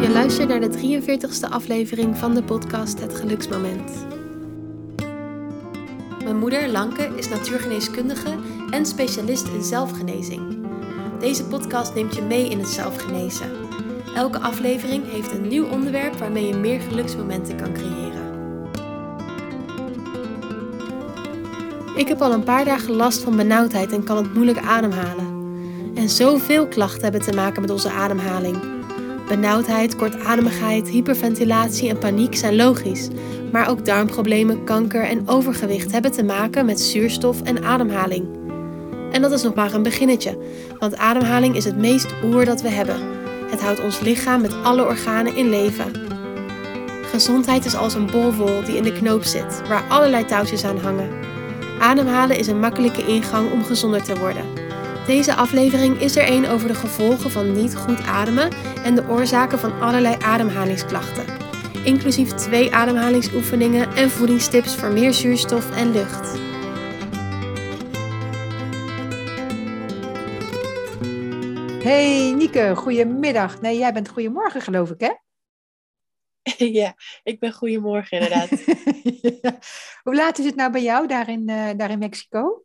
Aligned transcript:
Je 0.00 0.10
luistert 0.12 0.48
naar 0.48 0.60
de 0.60 1.00
43ste 1.00 1.50
aflevering 1.50 2.18
van 2.18 2.34
de 2.34 2.42
podcast 2.42 3.00
Het 3.00 3.14
Geluksmoment. 3.14 4.06
Mijn 6.24 6.38
moeder, 6.38 6.68
Lanke, 6.68 7.10
is 7.16 7.28
natuurgeneeskundige 7.28 8.38
en 8.70 8.86
specialist 8.86 9.48
in 9.48 9.62
zelfgenezing. 9.62 10.58
Deze 11.20 11.44
podcast 11.44 11.94
neemt 11.94 12.14
je 12.14 12.22
mee 12.22 12.48
in 12.48 12.58
het 12.58 12.68
zelfgenezen. 12.68 13.50
Elke 14.14 14.38
aflevering 14.38 15.10
heeft 15.10 15.32
een 15.32 15.48
nieuw 15.48 15.66
onderwerp 15.66 16.14
waarmee 16.14 16.46
je 16.46 16.54
meer 16.54 16.80
geluksmomenten 16.80 17.56
kan 17.56 17.72
creëren. 17.72 18.30
Ik 21.96 22.08
heb 22.08 22.22
al 22.22 22.32
een 22.32 22.44
paar 22.44 22.64
dagen 22.64 22.94
last 22.94 23.22
van 23.22 23.36
benauwdheid 23.36 23.92
en 23.92 24.04
kan 24.04 24.16
het 24.16 24.34
moeilijk 24.34 24.58
ademhalen. 24.58 25.31
En 26.02 26.08
zoveel 26.08 26.66
klachten 26.66 27.02
hebben 27.02 27.20
te 27.20 27.32
maken 27.32 27.60
met 27.60 27.70
onze 27.70 27.90
ademhaling. 27.90 28.58
Benauwdheid, 29.28 29.96
kortademigheid, 29.96 30.88
hyperventilatie 30.88 31.88
en 31.88 31.98
paniek 31.98 32.34
zijn 32.36 32.56
logisch. 32.56 33.08
Maar 33.52 33.68
ook 33.68 33.84
darmproblemen, 33.84 34.64
kanker 34.64 35.02
en 35.02 35.28
overgewicht 35.28 35.92
hebben 35.92 36.12
te 36.12 36.22
maken 36.22 36.66
met 36.66 36.80
zuurstof 36.80 37.42
en 37.42 37.64
ademhaling. 37.64 38.26
En 39.12 39.22
dat 39.22 39.32
is 39.32 39.42
nog 39.42 39.54
maar 39.54 39.74
een 39.74 39.82
beginnetje, 39.82 40.38
want 40.78 40.96
ademhaling 40.96 41.56
is 41.56 41.64
het 41.64 41.76
meest 41.76 42.14
oer 42.24 42.44
dat 42.44 42.62
we 42.62 42.68
hebben. 42.68 43.00
Het 43.50 43.60
houdt 43.60 43.82
ons 43.82 44.00
lichaam 44.00 44.40
met 44.40 44.54
alle 44.62 44.84
organen 44.84 45.36
in 45.36 45.50
leven. 45.50 45.92
Gezondheid 47.02 47.64
is 47.64 47.76
als 47.76 47.94
een 47.94 48.10
bolwol 48.10 48.64
die 48.64 48.76
in 48.76 48.82
de 48.82 48.92
knoop 48.92 49.22
zit, 49.24 49.62
waar 49.68 49.84
allerlei 49.88 50.24
touwtjes 50.24 50.64
aan 50.64 50.78
hangen. 50.78 51.10
Ademhalen 51.80 52.38
is 52.38 52.46
een 52.46 52.60
makkelijke 52.60 53.06
ingang 53.06 53.52
om 53.52 53.64
gezonder 53.64 54.02
te 54.02 54.18
worden. 54.18 54.71
Deze 55.06 55.34
aflevering 55.34 56.00
is 56.00 56.16
er 56.16 56.28
een 56.28 56.46
over 56.46 56.68
de 56.68 56.74
gevolgen 56.74 57.30
van 57.30 57.52
niet 57.52 57.76
goed 57.76 58.00
ademen 58.00 58.52
en 58.84 58.94
de 58.94 59.08
oorzaken 59.08 59.58
van 59.58 59.80
allerlei 59.80 60.16
ademhalingsklachten. 60.20 61.24
Inclusief 61.84 62.32
twee 62.32 62.74
ademhalingsoefeningen 62.74 63.96
en 63.96 64.10
voedingstips 64.10 64.76
voor 64.76 64.92
meer 64.92 65.12
zuurstof 65.12 65.76
en 65.76 65.92
lucht. 65.92 66.40
Hey 71.82 72.32
Nieke, 72.36 72.72
goedemiddag. 72.76 73.60
Nee, 73.60 73.78
jij 73.78 73.92
bent 73.92 74.08
goedemorgen 74.08 74.60
geloof 74.60 74.90
ik 74.90 75.00
hè? 75.00 75.12
Ja, 76.80 76.94
ik 77.22 77.40
ben 77.40 77.52
goedemorgen 77.52 78.20
inderdaad. 78.20 78.50
Ja. 79.42 79.58
Hoe 80.02 80.14
laat 80.14 80.38
is 80.38 80.44
het 80.44 80.54
nou 80.54 80.72
bij 80.72 80.82
jou 80.82 81.06
daar 81.06 81.28
in, 81.28 81.48
eh, 81.48 81.70
daar 81.76 81.90
in 81.90 81.98
Mexico? 81.98 82.64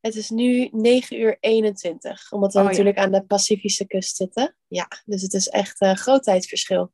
Het 0.00 0.14
is 0.14 0.30
nu 0.30 0.68
9 0.72 1.20
uur 1.20 1.36
21, 1.40 2.32
omdat 2.32 2.52
we 2.52 2.58
Oh, 2.58 2.64
ja. 2.64 2.70
natuurlijk 2.70 2.98
aan 2.98 3.12
de 3.12 3.24
Pacifische 3.24 3.86
kust 3.86 4.16
zitten. 4.16 4.56
Ja, 4.66 4.88
dus 5.04 5.22
het 5.22 5.34
is 5.34 5.48
echt 5.48 5.80
een 5.80 5.96
groot 5.96 6.22
tijdsverschil. 6.22 6.92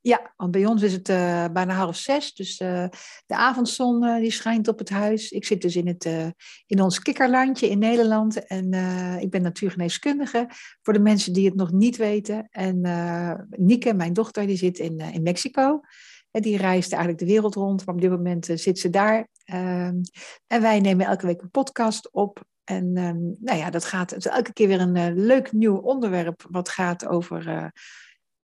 Ja, 0.00 0.32
want 0.36 0.50
bij 0.50 0.66
ons 0.66 0.82
is 0.82 0.92
het 0.92 1.08
eh, 1.08 1.44
bijna 1.52 1.74
half 1.74 1.96
zes, 1.96 2.34
dus 2.34 2.58
eh, 2.58 2.88
de 3.26 3.34
avondzon 3.36 4.04
eh, 4.04 4.20
die 4.20 4.30
schijnt 4.30 4.68
op 4.68 4.78
het 4.78 4.88
huis. 4.88 5.30
Ik 5.30 5.44
zit 5.44 5.62
dus 5.62 5.76
in, 5.76 5.86
het, 5.86 6.04
eh, 6.04 6.26
in 6.66 6.82
ons 6.82 6.98
kikkerlandje 6.98 7.68
in 7.68 7.78
Nederland 7.78 8.46
en 8.46 8.72
eh, 8.72 9.20
ik 9.20 9.30
ben 9.30 9.42
natuurgeneeskundige 9.42 10.46
voor 10.82 10.92
de 10.92 11.00
mensen 11.00 11.32
die 11.32 11.46
het 11.46 11.54
nog 11.54 11.72
niet 11.72 11.96
weten. 11.96 12.48
En 12.50 12.84
eh 12.84 13.34
Nieke, 13.50 13.94
mijn 13.94 14.12
dochter, 14.12 14.46
die 14.46 14.56
zit 14.56 14.78
in, 14.78 14.98
eh, 15.00 15.14
in 15.14 15.22
Mexico. 15.22 15.80
Die 16.30 16.56
reist 16.56 16.92
eigenlijk 16.92 17.22
de 17.22 17.32
wereld 17.32 17.54
rond, 17.54 17.86
maar 17.86 17.94
op 17.94 18.00
dit 18.00 18.10
moment 18.10 18.48
eh, 18.48 18.56
zit 18.56 18.78
ze 18.78 18.90
daar. 18.90 19.28
Ehm, 19.44 20.00
en 20.46 20.62
wij 20.62 20.80
nemen 20.80 21.06
elke 21.06 21.26
week 21.26 21.42
een 21.42 21.50
podcast 21.50 22.12
op. 22.12 22.44
En 22.64 22.96
ehm, 22.96 23.18
nou 23.38 23.58
ja, 23.58 23.70
dat 23.70 23.84
gaat 23.84 24.10
het 24.10 24.24
is 24.24 24.30
elke 24.32 24.52
keer 24.52 24.68
weer 24.68 24.80
een 24.80 24.96
eh, 24.96 25.10
leuk 25.14 25.52
nieuw 25.52 25.76
onderwerp 25.76 26.46
wat 26.50 26.68
gaat 26.68 27.06
over 27.06 27.48
eh, 27.48 27.68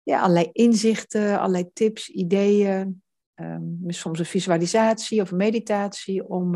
ja, 0.03 0.19
allerlei 0.19 0.49
inzichten, 0.51 1.39
allerlei 1.39 1.69
tips, 1.73 2.09
ideeën. 2.09 3.01
ehm, 3.33 3.61
soms 3.87 4.19
een 4.19 4.25
visualisatie 4.25 5.21
of 5.21 5.31
een 5.31 5.37
meditatie 5.37 6.27
om, 6.27 6.55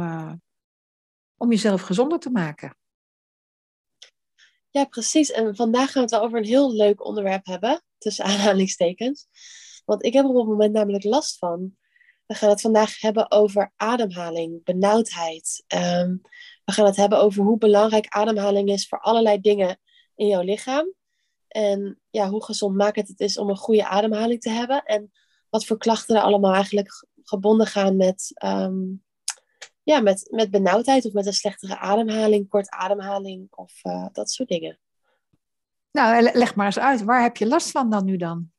om 1.37 1.49
jezelf 1.49 1.81
gezonder 1.81 2.19
te 2.19 2.29
maken. 2.29 2.75
Ja, 4.69 4.85
precies. 4.85 5.31
En 5.31 5.55
vandaag 5.55 5.91
gaan 5.91 6.05
we 6.05 6.15
het 6.15 6.23
over 6.23 6.37
een 6.37 6.45
heel 6.45 6.73
leuk 6.73 7.05
onderwerp 7.05 7.45
hebben, 7.45 7.81
tussen 7.97 8.25
aanhalingstekens. 8.29 9.27
Want 9.87 10.05
ik 10.05 10.13
heb 10.13 10.23
er 10.23 10.29
op 10.29 10.35
het 10.37 10.47
moment 10.47 10.73
namelijk 10.73 11.03
last 11.03 11.37
van. 11.37 11.75
We 12.25 12.33
gaan 12.33 12.49
het 12.49 12.61
vandaag 12.61 13.01
hebben 13.01 13.31
over 13.31 13.73
ademhaling, 13.75 14.63
benauwdheid. 14.63 15.63
Ehm, 15.67 16.15
we 16.65 16.71
gaan 16.71 16.85
het 16.85 16.95
hebben 16.95 17.19
over 17.19 17.43
hoe 17.43 17.57
belangrijk 17.57 18.05
ademhaling 18.07 18.69
is 18.69 18.87
voor 18.87 18.99
allerlei 18.99 19.41
dingen 19.41 19.79
in 20.15 20.27
jouw 20.27 20.41
lichaam. 20.41 20.93
En 21.47 21.99
ja, 22.09 22.29
hoe 22.29 22.43
gezondmakend 22.43 23.07
het 23.07 23.19
is 23.19 23.37
om 23.37 23.49
een 23.49 23.57
goede 23.57 23.87
ademhaling 23.87 24.41
te 24.41 24.49
hebben. 24.49 24.83
En 24.83 25.11
wat 25.49 25.65
voor 25.65 25.77
klachten 25.77 26.15
er 26.15 26.21
allemaal 26.21 26.53
eigenlijk 26.53 26.93
ge- 26.93 27.07
gebonden 27.23 27.67
gaan 27.67 27.95
met, 27.95 28.31
ehm, 28.33 28.75
ja, 29.83 29.99
met, 29.99 30.27
met 30.31 30.51
benauwdheid 30.51 31.05
of 31.05 31.13
met 31.13 31.25
een 31.25 31.33
slechtere 31.33 31.77
ademhaling, 31.77 32.49
kort 32.49 32.69
ademhaling 32.69 33.47
of 33.51 33.79
eh, 33.81 34.07
dat 34.11 34.31
soort 34.31 34.49
dingen. 34.49 34.79
Nou, 35.91 36.21
le- 36.21 36.31
leg 36.33 36.55
maar 36.55 36.65
eens 36.65 36.79
uit. 36.79 37.03
Waar 37.03 37.21
heb 37.21 37.37
je 37.37 37.47
last 37.47 37.71
van 37.71 37.89
dan 37.89 38.05
nu 38.05 38.17
dan? 38.17 38.51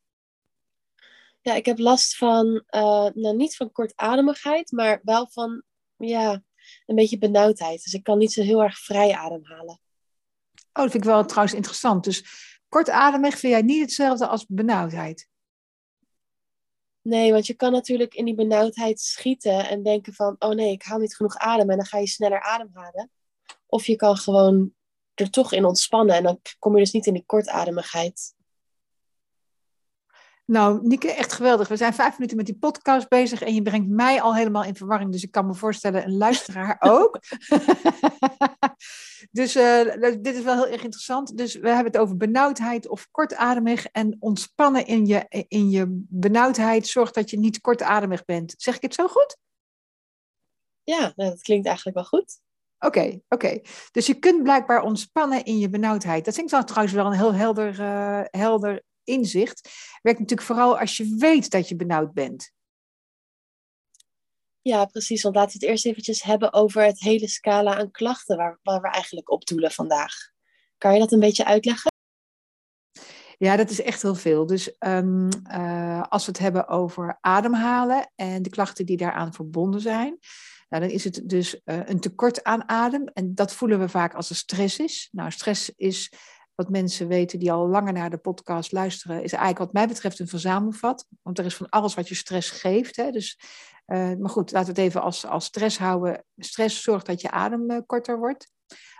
Ja, 1.48 1.54
ik 1.54 1.66
heb 1.66 1.78
last 1.78 2.16
van, 2.16 2.62
eh, 2.66 3.06
nou 3.14 3.36
niet 3.36 3.56
van 3.56 3.72
kortademigheid, 3.72 4.72
maar 4.72 5.00
wel 5.02 5.28
van, 5.30 5.62
ja, 5.96 6.42
een 6.86 6.94
beetje 6.94 7.18
benauwdheid. 7.18 7.82
Dus 7.82 7.92
ik 7.92 8.02
kan 8.02 8.18
niet 8.18 8.32
zo 8.32 8.42
heel 8.42 8.62
erg 8.62 8.78
vrij 8.78 9.14
ademhalen. 9.14 9.80
Oh, 10.54 10.82
dat 10.82 10.90
vind 10.90 11.04
ik 11.04 11.10
wel 11.10 11.24
trouwens 11.24 11.56
interessant. 11.56 12.04
Dus 12.04 12.24
kortademig 12.68 13.38
vind 13.38 13.52
jij 13.52 13.62
niet 13.62 13.80
hetzelfde 13.80 14.26
als 14.26 14.46
benauwdheid? 14.46 15.28
Nee, 17.02 17.32
want 17.32 17.46
je 17.46 17.54
kan 17.54 17.72
natuurlijk 17.72 18.14
in 18.14 18.24
die 18.24 18.34
benauwdheid 18.34 19.00
schieten 19.00 19.68
en 19.68 19.82
denken 19.82 20.14
van, 20.14 20.36
oh 20.38 20.54
nee, 20.54 20.72
ik 20.72 20.82
haal 20.82 20.98
niet 20.98 21.16
genoeg 21.16 21.36
adem 21.36 21.70
en 21.70 21.76
dan 21.76 21.86
ga 21.86 21.98
je 21.98 22.06
sneller 22.06 22.40
ademhalen. 22.40 23.10
Of 23.66 23.86
je 23.86 23.96
kan 23.96 24.16
gewoon 24.16 24.74
er 25.14 25.30
toch 25.30 25.52
in 25.52 25.64
ontspannen 25.64 26.16
en 26.16 26.22
dan 26.22 26.40
kom 26.58 26.72
je 26.72 26.82
dus 26.82 26.92
niet 26.92 27.06
in 27.06 27.12
die 27.14 27.26
kortademigheid. 27.26 28.36
Nou, 30.50 30.80
Nieke, 30.82 31.12
echt 31.12 31.32
geweldig. 31.32 31.68
We 31.68 31.76
zijn 31.76 31.94
vijf 31.94 32.12
minuten 32.12 32.36
met 32.36 32.46
die 32.46 32.58
podcast 32.58 33.08
bezig 33.08 33.42
en 33.42 33.54
je 33.54 33.62
brengt 33.62 33.88
mij 33.88 34.20
al 34.20 34.34
helemaal 34.34 34.64
in 34.64 34.76
verwarring. 34.76 35.12
Dus 35.12 35.22
ik 35.22 35.30
kan 35.30 35.46
me 35.46 35.54
voorstellen, 35.54 36.04
een 36.04 36.16
luisteraar 36.16 36.76
ook. 36.94 37.18
dus 39.38 39.54
eh, 39.54 39.80
dit 40.20 40.36
is 40.36 40.42
wel 40.42 40.54
heel 40.54 40.72
erg 40.72 40.82
interessant. 40.82 41.36
Dus 41.36 41.54
we 41.54 41.68
hebben 41.68 41.92
het 41.92 41.98
over 41.98 42.16
benauwdheid 42.16 42.88
of 42.88 43.08
kortademig. 43.10 43.86
En 43.86 44.16
ontspannen 44.18 44.86
in 44.86 45.06
je, 45.06 45.26
in 45.48 45.70
je 45.70 45.84
benauwdheid 46.08 46.86
zorgt 46.86 47.14
dat 47.14 47.30
je 47.30 47.38
niet 47.38 47.60
kortademig 47.60 48.24
bent. 48.24 48.54
Zeg 48.56 48.76
ik 48.76 48.82
het 48.82 48.94
zo 48.94 49.08
goed? 49.08 49.36
Ja, 50.82 51.12
nou, 51.16 51.30
dat 51.30 51.42
klinkt 51.42 51.66
eigenlijk 51.66 51.96
wel 51.96 52.06
goed. 52.06 52.40
Oké, 52.78 53.20
oké. 53.28 53.60
Dus 53.90 54.06
je 54.06 54.14
kunt 54.14 54.42
blijkbaar 54.42 54.82
ontspannen 54.82 55.44
in 55.44 55.58
je 55.58 55.68
benauwdheid. 55.68 56.24
Dat 56.24 56.34
vind 56.34 56.46
ik 56.46 56.52
dan 56.52 56.64
trouwens 56.64 56.94
wel 56.94 57.06
een 57.06 57.12
heel 57.12 57.34
helder, 57.34 57.80
eh, 57.80 58.22
helder 58.24 58.86
inzicht. 59.08 59.68
Werkt 60.02 60.18
natuurlijk 60.18 60.48
vooral 60.48 60.78
als 60.78 60.96
je 60.96 61.16
weet 61.18 61.50
dat 61.50 61.68
je 61.68 61.76
benauwd 61.76 62.12
bent. 62.12 62.52
Ja, 64.60 64.84
precies. 64.84 65.22
Want 65.22 65.34
laten 65.34 65.52
we 65.52 65.58
het 65.58 65.68
eerst 65.74 65.86
eventjes 65.86 66.22
hebben 66.22 66.52
over 66.52 66.82
het 66.82 67.00
hele 67.00 67.28
scala 67.28 67.76
aan 67.76 67.90
klachten 67.90 68.36
waar, 68.36 68.58
waar 68.62 68.80
we 68.80 68.88
eigenlijk 68.88 69.30
op 69.30 69.46
doelen 69.46 69.70
vandaag. 69.70 70.14
Kan 70.78 70.92
je 70.92 70.98
dat 70.98 71.12
een 71.12 71.20
beetje 71.20 71.44
uitleggen? 71.44 71.90
Ja, 73.38 73.56
dat 73.56 73.70
is 73.70 73.80
echt 73.82 74.02
heel 74.02 74.14
veel. 74.14 74.46
Dus 74.46 74.76
ehm, 74.78 75.28
eh, 75.42 76.02
als 76.02 76.24
we 76.24 76.30
het 76.30 76.40
hebben 76.40 76.68
over 76.68 77.18
ademhalen 77.20 78.12
en 78.14 78.42
de 78.42 78.50
klachten 78.50 78.86
die 78.86 78.96
daaraan 78.96 79.32
verbonden 79.32 79.80
zijn, 79.80 80.18
nou, 80.68 80.82
dan 80.82 80.92
is 80.92 81.04
het 81.04 81.20
dus 81.24 81.62
eh, 81.64 81.80
een 81.84 82.00
tekort 82.00 82.44
aan 82.44 82.68
adem. 82.68 83.08
En 83.08 83.34
dat 83.34 83.52
voelen 83.52 83.78
we 83.78 83.88
vaak 83.88 84.14
als 84.14 84.30
er 84.30 84.36
stress 84.36 84.78
is. 84.78 85.08
Nou, 85.12 85.30
stress 85.30 85.72
is 85.76 86.12
wat 86.58 86.70
mensen 86.70 87.08
weten 87.08 87.38
die 87.38 87.52
al 87.52 87.68
langer 87.68 87.92
naar 87.92 88.10
de 88.10 88.16
podcast 88.16 88.72
luisteren, 88.72 89.22
is 89.22 89.32
eigenlijk 89.32 89.58
wat 89.58 89.72
mij 89.72 89.86
betreft 89.86 90.18
een 90.18 90.28
verzamelvat. 90.28 91.06
Want 91.22 91.38
er 91.38 91.44
is 91.44 91.56
van 91.56 91.68
alles 91.68 91.94
wat 91.94 92.08
je 92.08 92.14
stress 92.14 92.50
geeft. 92.50 92.96
Hè? 92.96 93.10
Dus, 93.10 93.40
eh, 93.84 94.12
maar 94.18 94.30
goed, 94.30 94.52
laten 94.52 94.74
we 94.74 94.80
het 94.80 94.90
even 94.90 95.02
als, 95.02 95.26
als 95.26 95.44
stress 95.44 95.78
houden. 95.78 96.24
Stress 96.36 96.82
zorgt 96.82 97.06
dat 97.06 97.20
je 97.20 97.30
adem 97.30 97.70
eh, 97.70 97.78
korter 97.86 98.18
wordt. 98.18 98.50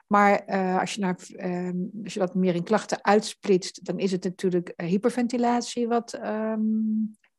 Maar 0.07 0.39
eh, 0.39 0.79
als, 0.79 0.95
je 0.95 1.01
naar, 1.01 1.17
eh, 1.37 1.71
als 2.05 2.15
je 2.15 2.19
dat 2.19 2.35
meer 2.35 2.55
in 2.55 2.65
klachten 2.65 3.05
uitsplitst, 3.05 3.85
dan 3.85 3.99
is 3.99 4.13
het 4.13 4.25
natuurlijk 4.25 4.73
hyperventilatie 4.77 5.89
wat, 5.89 6.13
ehm, 6.13 6.61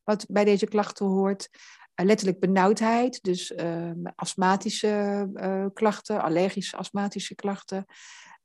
wat 0.03 0.25
bij 0.29 0.45
deze 0.45 0.65
klachten 0.65 1.05
hoort. 1.05 1.49
Letterlijk 1.95 2.39
benauwdheid, 2.39 3.23
dus 3.23 3.53
ehm, 3.53 4.05
astmatische 4.15 5.27
klachten, 5.73 6.21
allergische 6.21 6.77
astmatische 6.77 7.35
klachten. 7.35 7.85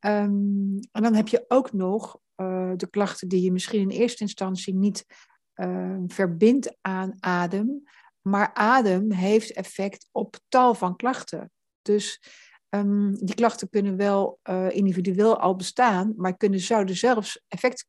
Ehm, 0.05 0.79
en 0.93 1.03
dan 1.03 1.15
heb 1.15 1.29
je 1.29 1.45
ook 1.49 1.73
nog 1.73 2.19
eh, 2.35 2.73
de 2.77 2.91
klachten 2.91 3.29
die 3.29 3.43
je 3.43 3.53
misschien 3.53 3.81
in 3.81 3.89
eerste 3.89 4.23
instantie 4.23 4.75
niet 4.75 5.07
eh, 5.55 5.97
verbindt 6.07 6.77
aan 6.81 7.17
adem. 7.21 7.83
Maar 8.21 8.55
adem 8.55 9.13
heeft 9.13 9.53
effect 9.53 10.09
op 10.13 10.37
tal 10.49 10.75
van 10.75 10.97
klachten. 10.97 11.53
Dus 11.83 12.23
ehm, 12.69 13.13
die 13.13 13.35
klachten 13.35 13.69
kunnen 13.69 13.97
wel 13.97 14.39
uh, 14.51 14.71
individueel 14.71 15.39
al 15.41 15.57
bestaan, 15.57 16.13
maar 16.17 16.37
kunnen, 16.37 16.61
zouden 16.61 16.97
zelfs 16.97 17.45
effect 17.49 17.85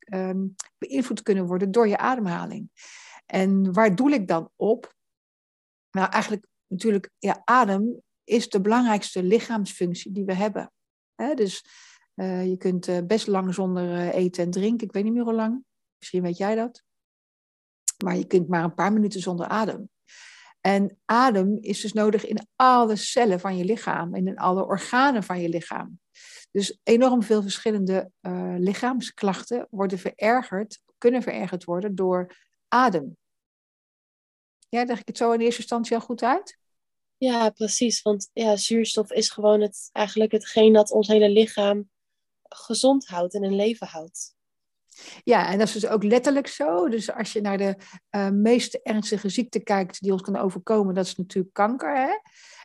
beïnvloed 0.78 1.22
kunnen 1.22 1.46
worden 1.46 1.70
door 1.70 1.88
je 1.88 1.98
ademhaling. 1.98 2.70
En 3.26 3.72
waar 3.72 3.94
doel 3.94 4.10
ik 4.10 4.28
dan 4.28 4.50
op? 4.56 4.94
Nou, 5.90 6.10
eigenlijk 6.10 6.46
natuurlijk, 6.66 7.10
ja, 7.18 7.42
adem 7.44 8.02
is 8.24 8.48
de 8.48 8.60
belangrijkste 8.60 9.22
lichaamsfunctie 9.22 10.12
die 10.12 10.24
we 10.24 10.34
hebben. 10.34 10.72
dus 11.34 11.64
uh, 12.16 12.46
je 12.46 12.56
kunt 12.56 12.88
uh, 12.88 12.98
best 13.06 13.26
lang 13.26 13.54
zonder 13.54 13.84
uh, 13.84 14.14
eten 14.14 14.44
en 14.44 14.50
drinken. 14.50 14.86
Ik 14.86 14.92
weet 14.92 15.04
niet 15.04 15.12
meer 15.12 15.22
hoe 15.22 15.34
lang. 15.34 15.64
Misschien 15.98 16.22
weet 16.22 16.36
jij 16.36 16.54
dat. 16.54 16.82
Maar 18.04 18.16
je 18.16 18.26
kunt 18.26 18.48
maar 18.48 18.64
een 18.64 18.74
paar 18.74 18.92
minuten 18.92 19.20
zonder 19.20 19.46
adem. 19.46 19.88
En 20.60 20.98
adem 21.04 21.58
is 21.60 21.80
dus 21.80 21.92
nodig 21.92 22.26
in 22.26 22.46
alle 22.56 22.96
cellen 22.96 23.40
van 23.40 23.56
je 23.56 23.64
lichaam 23.64 24.14
en 24.14 24.26
in 24.26 24.36
alle 24.36 24.64
organen 24.64 25.22
van 25.22 25.40
je 25.40 25.48
lichaam. 25.48 26.00
Dus 26.50 26.80
enorm 26.82 27.22
veel 27.22 27.42
verschillende 27.42 28.10
lichaamsklachten 28.58 29.66
worden 29.70 29.98
verergerd, 29.98 30.82
kunnen 30.98 31.22
verergerd 31.22 31.64
worden 31.64 31.94
door 31.94 32.36
adem. 32.68 33.16
Ja, 34.68 34.84
leg 34.84 35.00
ik 35.00 35.06
het 35.06 35.16
zo 35.16 35.32
in 35.32 35.40
eerste 35.40 35.60
instantie 35.60 35.96
al 35.96 36.02
goed 36.02 36.22
uit? 36.22 36.58
Ja, 37.16 37.50
precies. 37.50 38.02
Want 38.02 38.30
ja, 38.32 38.56
zuurstof 38.56 39.10
is 39.10 39.30
gewoon 39.30 39.60
het, 39.60 39.88
eigenlijk 39.92 40.32
hetgeen 40.32 40.72
dat 40.72 40.90
ons 40.90 41.08
hele 41.08 41.30
lichaam 41.30 41.88
gezond 42.48 43.06
houdt 43.06 43.34
en 43.34 43.42
in 43.42 43.54
leven 43.54 43.86
houdt. 43.86 44.34
Ja, 45.24 45.48
en 45.50 45.58
dat 45.58 45.66
is 45.66 45.72
dus 45.72 45.86
ook 45.86 46.02
letterlijk 46.02 46.46
zo. 46.46 46.88
Dus 46.88 47.12
als 47.12 47.32
je 47.32 47.40
naar 47.40 47.58
de 47.58 47.76
uh, 48.10 48.28
meest 48.28 48.74
ernstige 48.74 49.28
ziekte 49.28 49.60
kijkt 49.60 50.00
die 50.00 50.12
ons 50.12 50.22
kan 50.22 50.36
overkomen, 50.36 50.94
dat 50.94 51.06
is 51.06 51.16
natuurlijk 51.16 51.54
kanker. 51.54 51.96
Hè? 51.96 52.12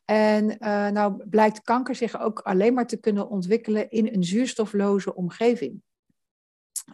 En 0.05 0.49
uh, 0.49 0.87
nou 0.87 1.27
blijkt 1.29 1.61
kanker 1.61 1.95
zich 1.95 2.19
ook 2.19 2.39
alleen 2.39 2.73
maar 2.73 2.87
te 2.87 2.99
kunnen 2.99 3.29
ontwikkelen 3.29 3.89
in 3.89 4.07
een 4.13 4.23
zuurstofloze 4.23 5.15
omgeving. 5.15 5.81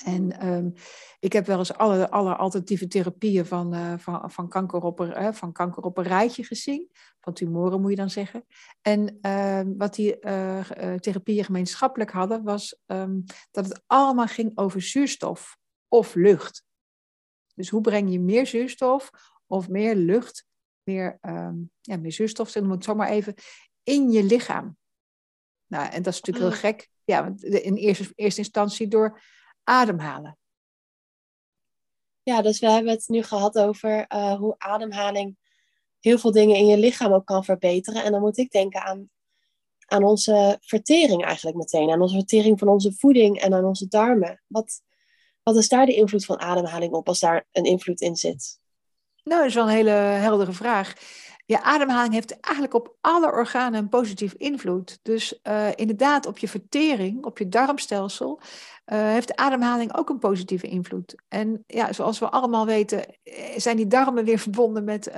En 0.06 0.48
um, 0.48 0.74
ik 1.20 1.34
heb 1.34 1.46
wel 1.46 1.58
eens 1.58 1.74
alle, 1.74 2.10
alle 2.10 2.36
alternatieve 2.36 2.88
therapieën 2.88 3.46
van, 3.46 3.74
uh, 3.74 3.94
van, 3.98 4.32
van, 4.32 4.50
kanker 4.50 4.82
op 4.82 5.00
een, 5.00 5.22
uh, 5.22 5.32
van 5.32 5.52
kanker 5.52 5.84
op 5.84 5.98
een 5.98 6.04
rijtje 6.04 6.44
gezien. 6.44 6.90
Van 7.20 7.34
tumoren 7.34 7.82
moet 7.82 7.90
je 7.90 7.96
dan 7.96 8.10
zeggen. 8.10 8.46
En 8.82 9.18
uh, 9.22 9.62
wat 9.78 9.96
die 9.96 10.18
uh, 10.22 10.60
therapieën 10.94 11.44
gemeenschappelijk 11.44 12.12
hadden, 12.12 12.44
was 12.44 12.80
um, 12.86 13.24
dat 13.52 13.66
het 13.66 13.84
allemaal 13.86 14.28
ging 14.28 14.52
over 14.58 14.82
zuurstof 14.82 15.58
of 15.88 16.16
lucht. 16.16 16.64
Dus 17.56 17.70
hoe 17.70 17.82
breng 17.82 18.12
je 18.12 18.20
meer 18.20 18.48
zuurstof 18.48 19.12
of 19.48 19.70
meer 19.70 19.96
lucht, 19.96 20.46
meer, 20.84 21.18
um, 21.22 21.72
ja, 21.82 21.98
meer 21.98 22.12
zuurstof, 22.12 22.50
zeg 22.50 22.68
het 22.68 22.84
zomaar 22.84 23.10
even, 23.10 23.34
in 23.84 24.12
je 24.12 24.24
lichaam. 24.24 24.78
Nou, 25.68 25.92
en 25.92 26.02
dat 26.02 26.14
is 26.14 26.22
natuurlijk 26.22 26.54
heel 26.54 26.72
gek. 26.72 26.90
Ja, 27.04 27.24
want 27.24 27.44
in 27.44 27.76
eerste, 27.76 28.12
eerste 28.16 28.42
instantie 28.42 28.88
door 28.88 29.22
ademhalen. 29.68 30.38
Ja, 32.24 32.42
dus 32.42 32.60
we 32.60 32.70
hebben 32.70 32.92
het 32.92 33.08
nu 33.08 33.24
gehad 33.24 33.58
over 33.58 34.06
uh, 34.14 34.34
hoe 34.34 34.56
ademhaling 34.58 35.38
heel 36.00 36.18
veel 36.18 36.32
dingen 36.32 36.56
in 36.56 36.66
je 36.66 36.78
lichaam 36.78 37.14
ook 37.14 37.26
kan 37.26 37.44
verbeteren. 37.44 38.04
En 38.04 38.12
dan 38.12 38.22
moet 38.22 38.38
ik 38.38 38.52
denken 38.52 38.84
aan, 38.84 39.10
aan 39.86 40.04
onze 40.04 40.58
vertering 40.62 41.26
eigenlijk 41.26 41.58
meteen. 41.58 41.90
Aan 41.90 42.02
onze 42.02 42.16
vertering 42.16 42.60
van 42.60 42.68
onze 42.68 42.94
voeding 42.94 43.40
en 43.40 43.54
aan 43.54 43.66
onze 43.66 43.88
darmen. 43.88 44.44
Wat, 44.48 44.82
wat 45.44 45.56
is 45.56 45.68
daar 45.68 45.86
de 45.86 45.96
invloed 45.96 46.26
van 46.26 46.40
ademhaling 46.40 46.94
op 46.94 47.08
als 47.08 47.20
daar 47.20 47.48
een 47.52 47.66
invloed 47.66 48.02
in 48.02 48.16
zit? 48.16 48.60
Nou, 49.24 49.40
dat 49.40 49.50
is 49.50 49.56
wel 49.56 49.68
een 49.68 49.76
hele 49.76 49.90
heldere 49.90 50.54
vraag. 50.54 50.94
Je 51.48 51.62
ademhaling 51.62 52.14
heeft 52.14 52.40
eigenlijk 52.40 52.74
op 52.74 52.96
alle 53.02 53.32
organen 53.32 53.80
een 53.80 53.90
positief 53.90 54.34
invloed. 54.34 55.00
Dus 55.02 55.40
uh, 55.44 55.68
inderdaad, 55.76 56.26
op 56.26 56.38
je 56.38 56.48
vertering, 56.48 57.26
op 57.26 57.38
je 57.38 57.50
darmstelsel, 57.50 58.40
uh, 58.40 59.00
heeft 59.00 59.28
de 59.28 59.36
ademhaling 59.36 59.98
ook 59.98 60.10
een 60.10 60.20
positieve 60.20 60.68
invloed. 60.68 61.16
En 61.28 61.64
ja, 61.68 61.94
zoals 61.94 62.20
we 62.20 62.30
allemaal 62.30 62.66
weten, 62.66 63.06
eh, 63.24 63.34
zijn 63.58 63.78
die 63.78 63.88
darmen 63.88 64.26
weer 64.26 64.40
verbonden 64.48 64.84
met, 64.84 65.12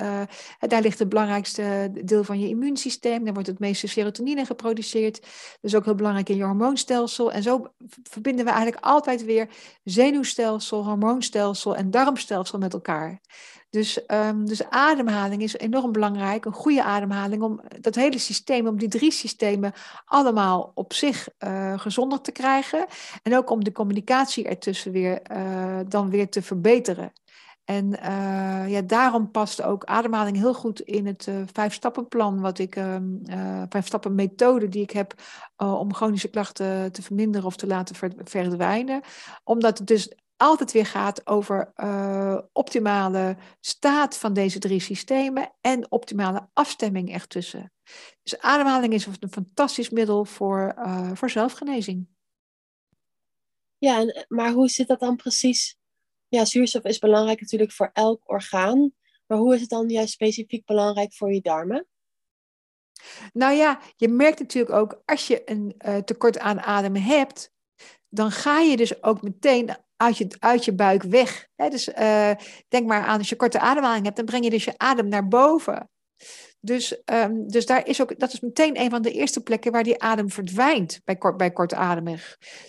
daar 0.59 0.81
ligt 0.81 0.99
het 0.99 1.09
belangrijkste 1.09 1.91
deel 2.03 2.23
van 2.23 2.39
je 2.39 2.47
immuunsysteem, 2.47 3.23
daar 3.23 3.33
wordt 3.33 3.47
het 3.47 3.59
meeste 3.59 3.87
serotonine 3.87 4.45
geproduceerd. 4.45 5.25
Is 5.61 5.75
ook 5.75 5.85
heel 5.85 5.95
belangrijk 5.95 6.29
in 6.29 6.37
je 6.37 6.43
hormoonstelsel. 6.43 7.31
En 7.31 7.43
zo 7.43 7.67
verbinden 8.03 8.45
we 8.45 8.51
eigenlijk 8.51 8.85
altijd 8.85 9.25
weer 9.25 9.49
zenuwstelsel, 9.83 10.85
hormoonstelsel 10.85 11.75
en 11.75 11.91
darmstelsel 11.91 12.59
met 12.59 12.73
elkaar. 12.73 13.21
Dus, 13.69 13.99
um, 14.07 14.45
dus 14.45 14.69
ademhaling 14.69 15.41
is 15.41 15.57
enorm 15.57 15.91
belangrijk, 15.91 16.45
een 16.45 16.53
goede 16.53 16.83
ademhaling, 16.83 17.41
om 17.41 17.61
dat 17.79 17.95
hele 17.95 18.17
systeem, 18.17 18.67
om 18.67 18.77
die 18.77 18.89
drie 18.89 19.11
systemen 19.11 19.73
allemaal 20.05 20.71
op 20.73 20.93
zich 20.93 21.29
uh, 21.39 21.79
gezonder 21.79 22.21
te 22.21 22.31
krijgen. 22.31 22.85
En 23.23 23.37
ook 23.37 23.49
om 23.49 23.63
de 23.63 23.71
communicatie 23.71 24.47
ertussen 24.47 24.91
weer, 24.91 25.21
uh, 25.31 25.79
dan 25.87 26.09
weer 26.09 26.29
te 26.29 26.41
verbeteren. 26.41 27.11
En 27.65 27.89
ja, 28.67 28.81
daarom 28.81 29.31
past 29.31 29.61
ook 29.61 29.83
ademhaling 29.83 30.37
heel 30.37 30.53
goed 30.53 30.79
in 30.79 31.07
het 31.07 31.25
uh, 31.27 31.35
vijf-stappenplan, 31.53 32.41
wat 32.41 32.59
ik, 32.59 32.75
uh, 32.75 32.95
vijf-stappen 33.69 34.15
methode 34.15 34.69
die 34.69 34.81
ik 34.81 34.91
heb 34.91 35.13
om 35.57 35.93
chronische 35.93 36.27
klachten 36.27 36.91
te 36.91 37.01
verminderen 37.01 37.47
of 37.47 37.55
te 37.55 37.67
laten 37.67 37.95
verdwijnen. 38.23 39.01
Omdat 39.43 39.77
het 39.77 39.87
dus 39.87 40.13
altijd 40.39 40.71
weer 40.71 40.85
gaat 40.85 41.27
over 41.27 41.71
uh, 41.75 42.37
optimale 42.53 43.37
staat 43.59 44.17
van 44.17 44.33
deze 44.33 44.59
drie 44.59 44.79
systemen 44.79 45.51
en 45.61 45.91
optimale 45.91 46.49
afstemming 46.53 47.13
ertussen. 47.13 47.73
Dus 48.23 48.39
ademhaling 48.39 48.93
is 48.93 49.05
een 49.05 49.31
fantastisch 49.31 49.89
middel 49.89 50.25
voor, 50.25 50.75
uh, 50.77 51.11
voor 51.13 51.29
zelfgenezing. 51.29 52.07
Ja, 53.77 53.99
en, 53.99 54.25
maar 54.27 54.51
hoe 54.51 54.69
zit 54.69 54.87
dat 54.87 54.99
dan 54.99 55.15
precies? 55.15 55.77
Ja, 56.27 56.45
zuurstof 56.45 56.83
is 56.83 56.99
belangrijk 56.99 57.41
natuurlijk 57.41 57.71
voor 57.71 57.89
elk 57.93 58.29
orgaan, 58.29 58.91
maar 59.25 59.37
hoe 59.37 59.53
is 59.55 59.61
het 59.61 59.69
dan 59.69 59.89
juist 59.89 60.13
specifiek 60.13 60.65
belangrijk 60.65 61.13
voor 61.13 61.33
je 61.33 61.41
darmen? 61.41 61.87
Nou 63.33 63.53
ja, 63.53 63.79
je 63.95 64.07
merkt 64.07 64.39
natuurlijk 64.39 64.75
ook 64.75 65.01
als 65.05 65.27
je 65.27 65.49
een 65.49 65.75
uh, 65.85 65.97
tekort 65.97 66.39
aan 66.39 66.61
adem 66.61 66.95
hebt, 66.95 67.51
dan 68.09 68.31
ga 68.31 68.59
je 68.59 68.77
dus 68.77 69.03
ook 69.03 69.21
meteen 69.21 69.75
uit 70.01 70.17
je, 70.17 70.27
uit 70.39 70.65
je 70.65 70.73
buik 70.73 71.03
weg. 71.03 71.47
dus 71.55 71.87
uh, 71.87 72.31
denk 72.67 72.87
maar 72.87 73.03
aan 73.03 73.17
als 73.17 73.29
je 73.29 73.35
korte 73.35 73.59
ademhaling 73.59 74.03
hebt, 74.03 74.15
dan 74.15 74.25
breng 74.25 74.43
je 74.43 74.49
dus 74.49 74.63
je 74.63 74.77
adem 74.77 75.07
naar 75.07 75.27
boven. 75.27 75.89
Dus, 76.61 77.01
um, 77.05 77.47
dus 77.47 77.65
daar 77.65 77.87
is 77.87 78.01
ook, 78.01 78.19
dat 78.19 78.33
is 78.33 78.39
meteen 78.39 78.79
een 78.79 78.89
van 78.89 79.01
de 79.01 79.11
eerste 79.11 79.41
plekken 79.41 79.71
waar 79.71 79.83
die 79.83 80.01
adem 80.01 80.29
verdwijnt 80.29 81.01
bij, 81.03 81.15
kort, 81.15 81.37
bij. 81.37 81.51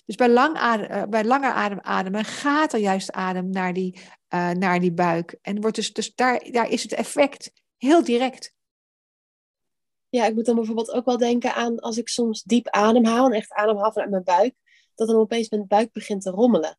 Dus 0.06 0.16
bij, 0.16 0.28
lang 0.28 0.56
adem, 0.56 0.90
uh, 0.90 1.02
bij 1.02 1.24
langer 1.24 1.52
adem 1.52 1.78
ademen 1.80 2.24
gaat 2.24 2.72
er 2.72 2.80
juist 2.80 3.12
adem 3.12 3.50
naar 3.50 3.72
die, 3.72 4.00
uh, 4.34 4.50
naar 4.50 4.80
die 4.80 4.92
buik. 4.92 5.38
En 5.42 5.60
wordt 5.60 5.76
dus, 5.76 5.92
dus 5.92 6.14
daar, 6.14 6.48
daar 6.50 6.70
is 6.70 6.82
het 6.82 6.92
effect 6.92 7.52
heel 7.76 8.04
direct. 8.04 8.52
Ja, 10.08 10.26
ik 10.26 10.34
moet 10.34 10.46
dan 10.46 10.54
bijvoorbeeld 10.54 10.90
ook 10.90 11.04
wel 11.04 11.18
denken 11.18 11.54
aan 11.54 11.78
als 11.78 11.98
ik 11.98 12.08
soms 12.08 12.42
diep 12.42 12.68
ademhaal 12.68 13.26
en 13.26 13.32
echt 13.32 13.52
ademhaal 13.52 13.92
vanuit 13.92 14.10
mijn 14.10 14.24
buik, 14.24 14.54
dat 14.94 15.08
dan 15.08 15.16
opeens 15.16 15.48
mijn 15.48 15.66
buik 15.66 15.92
begint 15.92 16.22
te 16.22 16.30
rommelen. 16.30 16.78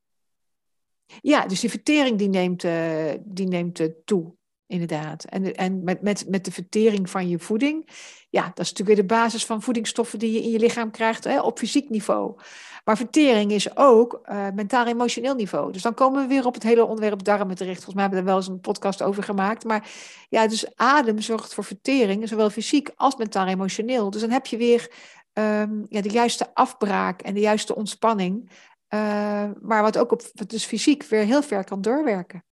Ja, 1.22 1.46
dus 1.46 1.60
die 1.60 1.70
vertering 1.70 2.18
die 2.18 2.30
neemt, 2.30 2.64
uh, 2.64 3.12
die 3.24 3.48
neemt 3.48 3.80
uh, 3.80 3.88
toe, 4.06 4.34
inderdaad. 4.68 5.24
En, 5.24 5.56
en 5.56 5.84
met, 5.84 6.02
met, 6.02 6.26
met 6.30 6.46
de 6.46 6.52
vertering 6.52 7.10
van 7.10 7.30
je 7.30 7.40
voeding, 7.40 7.90
ja, 8.30 8.44
dat 8.44 8.60
is 8.60 8.70
natuurlijk 8.70 8.98
weer 8.98 9.08
de 9.08 9.16
basis 9.16 9.46
van 9.46 9.62
voedingsstoffen 9.62 10.20
die 10.20 10.32
je 10.32 10.42
in 10.42 10.50
je 10.50 10.60
lichaam 10.60 10.92
krijgt 10.92 11.24
hè, 11.24 11.42
op 11.42 11.58
fysiek 11.58 11.90
niveau. 11.90 12.36
Maar 12.84 12.98
vertering 12.98 13.52
is 13.52 13.78
ook 13.78 14.22
uh, 14.26 14.48
mentaal-emotioneel 14.54 15.36
niveau. 15.36 15.72
Dus 15.72 15.82
dan 15.82 15.94
komen 15.94 16.22
we 16.22 16.28
weer 16.28 16.46
op 16.46 16.54
het 16.54 16.64
hele 16.64 16.86
onderwerp 16.86 17.24
darmen 17.24 17.56
terecht. 17.56 17.84
Volgens 17.84 17.96
mij 17.96 18.04
hebben 18.04 18.24
we 18.24 18.26
er 18.26 18.32
wel 18.32 18.42
eens 18.42 18.52
een 18.54 18.60
podcast 18.60 19.02
over 19.02 19.24
gemaakt. 19.24 19.64
Maar 19.64 19.90
ja, 20.30 20.48
dus 20.48 20.76
adem 20.76 21.20
zorgt 21.20 21.54
voor 21.54 21.64
vertering, 21.64 22.28
zowel 22.28 22.50
fysiek 22.50 22.90
als 22.96 23.16
mentaal-emotioneel. 23.16 24.10
Dus 24.10 24.22
dan 24.22 24.30
heb 24.30 24.46
je 24.46 24.58
weer 24.58 24.92
um, 25.34 25.86
ja, 25.90 26.02
de 26.02 26.10
juiste 26.10 26.48
afbraak 26.54 27.22
en 27.22 27.34
de 27.34 27.40
juiste 27.40 27.76
ontspanning. 27.76 28.50
Uh, 28.94 29.52
maar 29.62 29.82
wat 29.82 29.98
ook 29.98 30.12
op 30.12 30.50
dus 30.50 30.66
fysiek 30.66 31.04
weer 31.04 31.26
heel 31.26 31.42
ver 31.44 31.64
kan 31.64 31.82
doorwerken. 31.82 32.46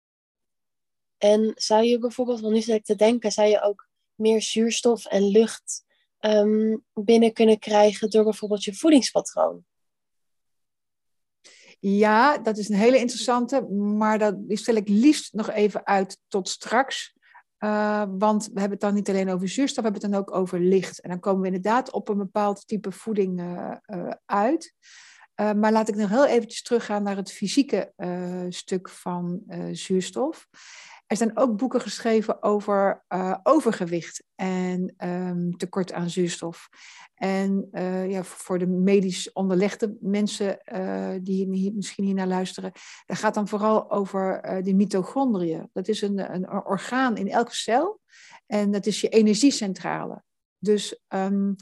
En 1.17 1.51
zou 1.55 1.83
je 1.83 1.99
bijvoorbeeld, 1.99 2.39
want 2.39 2.53
nu 2.53 2.61
zit 2.61 2.75
ik 2.75 2.85
te 2.85 2.95
denken, 2.95 3.31
zou 3.31 3.47
je 3.47 3.61
ook 3.61 3.87
meer 4.15 4.41
zuurstof 4.41 5.05
en 5.05 5.23
lucht 5.23 5.83
um, 6.19 6.83
binnen 6.93 7.33
kunnen 7.33 7.59
krijgen 7.59 8.09
door 8.09 8.23
bijvoorbeeld 8.23 8.63
je 8.63 8.75
voedingspatroon? 8.75 9.65
Ja, 11.79 12.37
dat 12.37 12.57
is 12.57 12.69
een 12.69 12.75
hele 12.75 12.97
interessante, 12.97 13.61
maar 13.71 14.19
dat 14.19 14.35
stel 14.47 14.75
ik 14.75 14.87
liefst 14.87 15.33
nog 15.33 15.49
even 15.49 15.85
uit 15.85 16.17
tot 16.27 16.49
straks. 16.49 17.17
Uh, 17.59 18.03
want 18.17 18.45
we 18.45 18.59
hebben 18.59 18.71
het 18.71 18.81
dan 18.81 18.93
niet 18.93 19.09
alleen 19.09 19.29
over 19.29 19.49
zuurstof, 19.49 19.83
we 19.83 19.91
hebben 19.91 20.01
het 20.01 20.11
dan 20.11 20.19
ook 20.19 20.35
over 20.35 20.59
licht. 20.59 21.01
En 21.01 21.09
dan 21.09 21.19
komen 21.19 21.41
we 21.41 21.47
inderdaad 21.47 21.91
op 21.91 22.09
een 22.09 22.17
bepaald 22.17 22.67
type 22.67 22.91
voeding 22.91 23.41
uh, 23.41 24.09
uit. 24.25 24.75
Uh, 25.39 25.51
maar 25.53 25.71
laat 25.71 25.87
ik 25.87 25.95
nog 25.95 26.09
heel 26.09 26.25
eventjes 26.25 26.61
teruggaan 26.61 27.03
naar 27.03 27.15
het 27.15 27.31
fysieke 27.31 27.93
uh, 27.97 28.45
stuk 28.49 28.89
van 28.89 29.41
uh, 29.47 29.65
zuurstof. 29.71 30.47
Er 31.07 31.17
zijn 31.17 31.37
ook 31.37 31.57
boeken 31.57 31.81
geschreven 31.81 32.43
over 32.43 33.03
overgewicht 33.43 34.23
en 34.35 34.95
um, 34.97 35.57
tekort 35.57 35.93
aan 35.93 36.09
zuurstof. 36.09 36.69
En 37.15 37.69
ja, 38.07 38.23
voor 38.23 38.59
de 38.59 38.67
medisch 38.67 39.31
onderlegde 39.31 39.97
mensen 39.99 40.59
die 41.23 41.55
hier, 41.55 41.73
misschien 41.73 42.03
hier 42.03 42.13
naar 42.13 42.27
luisteren, 42.27 42.71
dat 43.05 43.17
gaat 43.17 43.33
dan 43.33 43.47
vooral 43.47 43.91
over 43.91 44.41
die 44.63 44.75
mitochondriën. 44.75 45.69
Dat 45.73 45.87
is 45.87 46.01
een, 46.01 46.33
een, 46.33 46.51
orgaan 46.51 47.17
in 47.17 47.29
elke 47.29 47.55
cel 47.55 47.99
en 48.47 48.71
dat 48.71 48.85
is 48.85 49.01
je 49.01 49.09
energiecentrale. 49.09 50.23
Dus 50.59 51.03
um, 51.07 51.55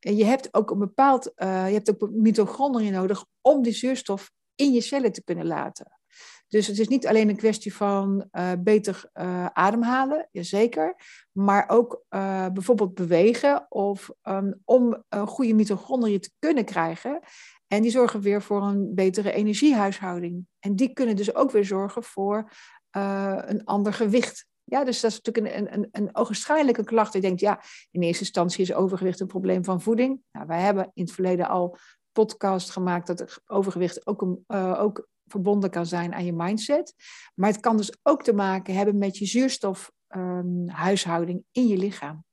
je 0.00 0.24
hebt 0.24 0.54
ook 0.54 0.70
een 0.70 0.78
bepaald, 0.78 1.32
je 1.36 1.44
hebt 1.46 1.90
ook 1.90 2.10
mitochondriën 2.10 2.92
nodig 2.92 3.24
om 3.40 3.62
die 3.62 3.72
zuurstof 3.72 4.30
in 4.54 4.72
je 4.72 4.80
cellen 4.80 5.12
te 5.12 5.24
kunnen 5.24 5.46
laten. 5.46 6.00
Dus 6.48 6.66
het 6.66 6.78
is 6.78 6.88
niet 6.88 7.06
alleen 7.06 7.28
een 7.28 7.36
kwestie 7.36 7.74
van 7.74 8.28
uh, 8.32 8.52
beter 8.58 9.10
uh, 9.14 9.46
ademhalen, 9.46 10.28
jazeker, 10.30 10.94
maar 11.32 11.68
ook 11.68 12.04
bijvoorbeeld 12.52 12.94
bewegen 12.94 13.66
of 13.68 14.10
um, 14.22 14.60
om 14.64 15.04
goede 15.10 15.54
mitochondriën 15.54 16.20
te 16.20 16.30
kunnen 16.38 16.64
krijgen. 16.64 17.20
En 17.66 17.82
die 17.82 17.90
zorgen 17.90 18.20
weer 18.20 18.42
voor 18.42 18.62
een 18.62 18.94
betere 18.94 19.32
energiehuishouding. 19.32 20.46
En 20.58 20.76
die 20.76 20.92
kunnen 20.92 21.16
dus 21.16 21.34
ook 21.34 21.50
weer 21.50 21.64
zorgen 21.64 22.02
voor 22.02 22.52
een 22.90 23.64
ander 23.64 23.92
gewicht. 23.92 24.46
Ja, 24.70 24.84
dus 24.84 25.00
dat 25.00 25.10
is 25.10 25.20
natuurlijk 25.20 25.56
een, 25.56 25.74
een, 25.74 25.88
een 25.92 26.16
ogenschijnlijke 26.16 26.84
klacht. 26.84 27.12
Je 27.12 27.20
denkt, 27.20 27.40
ja, 27.40 27.62
in 27.90 28.02
eerste 28.02 28.24
instantie 28.24 28.62
is 28.62 28.72
overgewicht 28.72 29.20
een 29.20 29.26
probleem 29.26 29.64
van 29.64 29.80
voeding. 29.80 30.20
Nou, 30.32 30.46
wij 30.46 30.60
hebben 30.60 30.90
in 30.94 31.04
het 31.04 31.12
verleden 31.12 31.48
al 31.48 31.76
podcast 32.12 32.70
gemaakt 32.70 33.06
dat 33.06 33.40
overgewicht 33.46 34.06
ook, 34.06 34.22
een, 34.22 34.44
ook 34.76 35.08
verbonden 35.26 35.70
kan 35.70 35.86
zijn 35.86 36.14
aan 36.14 36.24
je 36.24 36.32
mindset. 36.32 36.94
Maar 37.34 37.50
het 37.50 37.60
kan 37.60 37.76
dus 37.76 37.96
ook 38.02 38.22
te 38.22 38.32
maken 38.32 38.74
hebben 38.74 38.98
met 38.98 39.18
je 39.18 39.26
zuurstofhuishouding 39.26 41.44
ehm, 41.52 41.64
in 41.64 41.66
je 41.66 41.76
lichaam. 41.76 42.24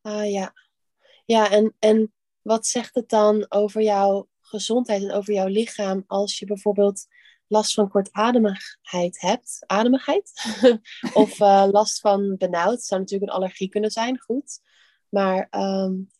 Ah 0.00 0.30
ja. 0.30 0.52
Ja, 1.24 1.50
en, 1.50 1.74
en 1.78 2.12
wat 2.42 2.66
zegt 2.66 2.94
het 2.94 3.08
dan 3.08 3.46
over 3.48 3.82
jouw 3.82 4.28
gezondheid 4.40 5.02
en 5.02 5.12
over 5.12 5.34
jouw 5.34 5.46
lichaam 5.46 6.04
als 6.06 6.38
je 6.38 6.46
bijvoorbeeld 6.46 7.06
last 7.52 7.74
van 7.74 7.88
kortademigheid 7.88 9.20
hebt? 9.20 9.64
Ademigheid? 9.66 10.32
of 11.12 11.40
uh, 11.40 11.66
last 11.70 12.00
van 12.00 12.36
benauwd? 12.36 12.82
Zou 12.82 13.00
natuurlijk 13.00 13.30
een 13.30 13.36
allergie 13.36 13.68
kunnen 13.68 13.90
zijn, 13.90 14.20
goed. 14.20 14.60
Maar 15.08 15.48
um, 15.50 16.10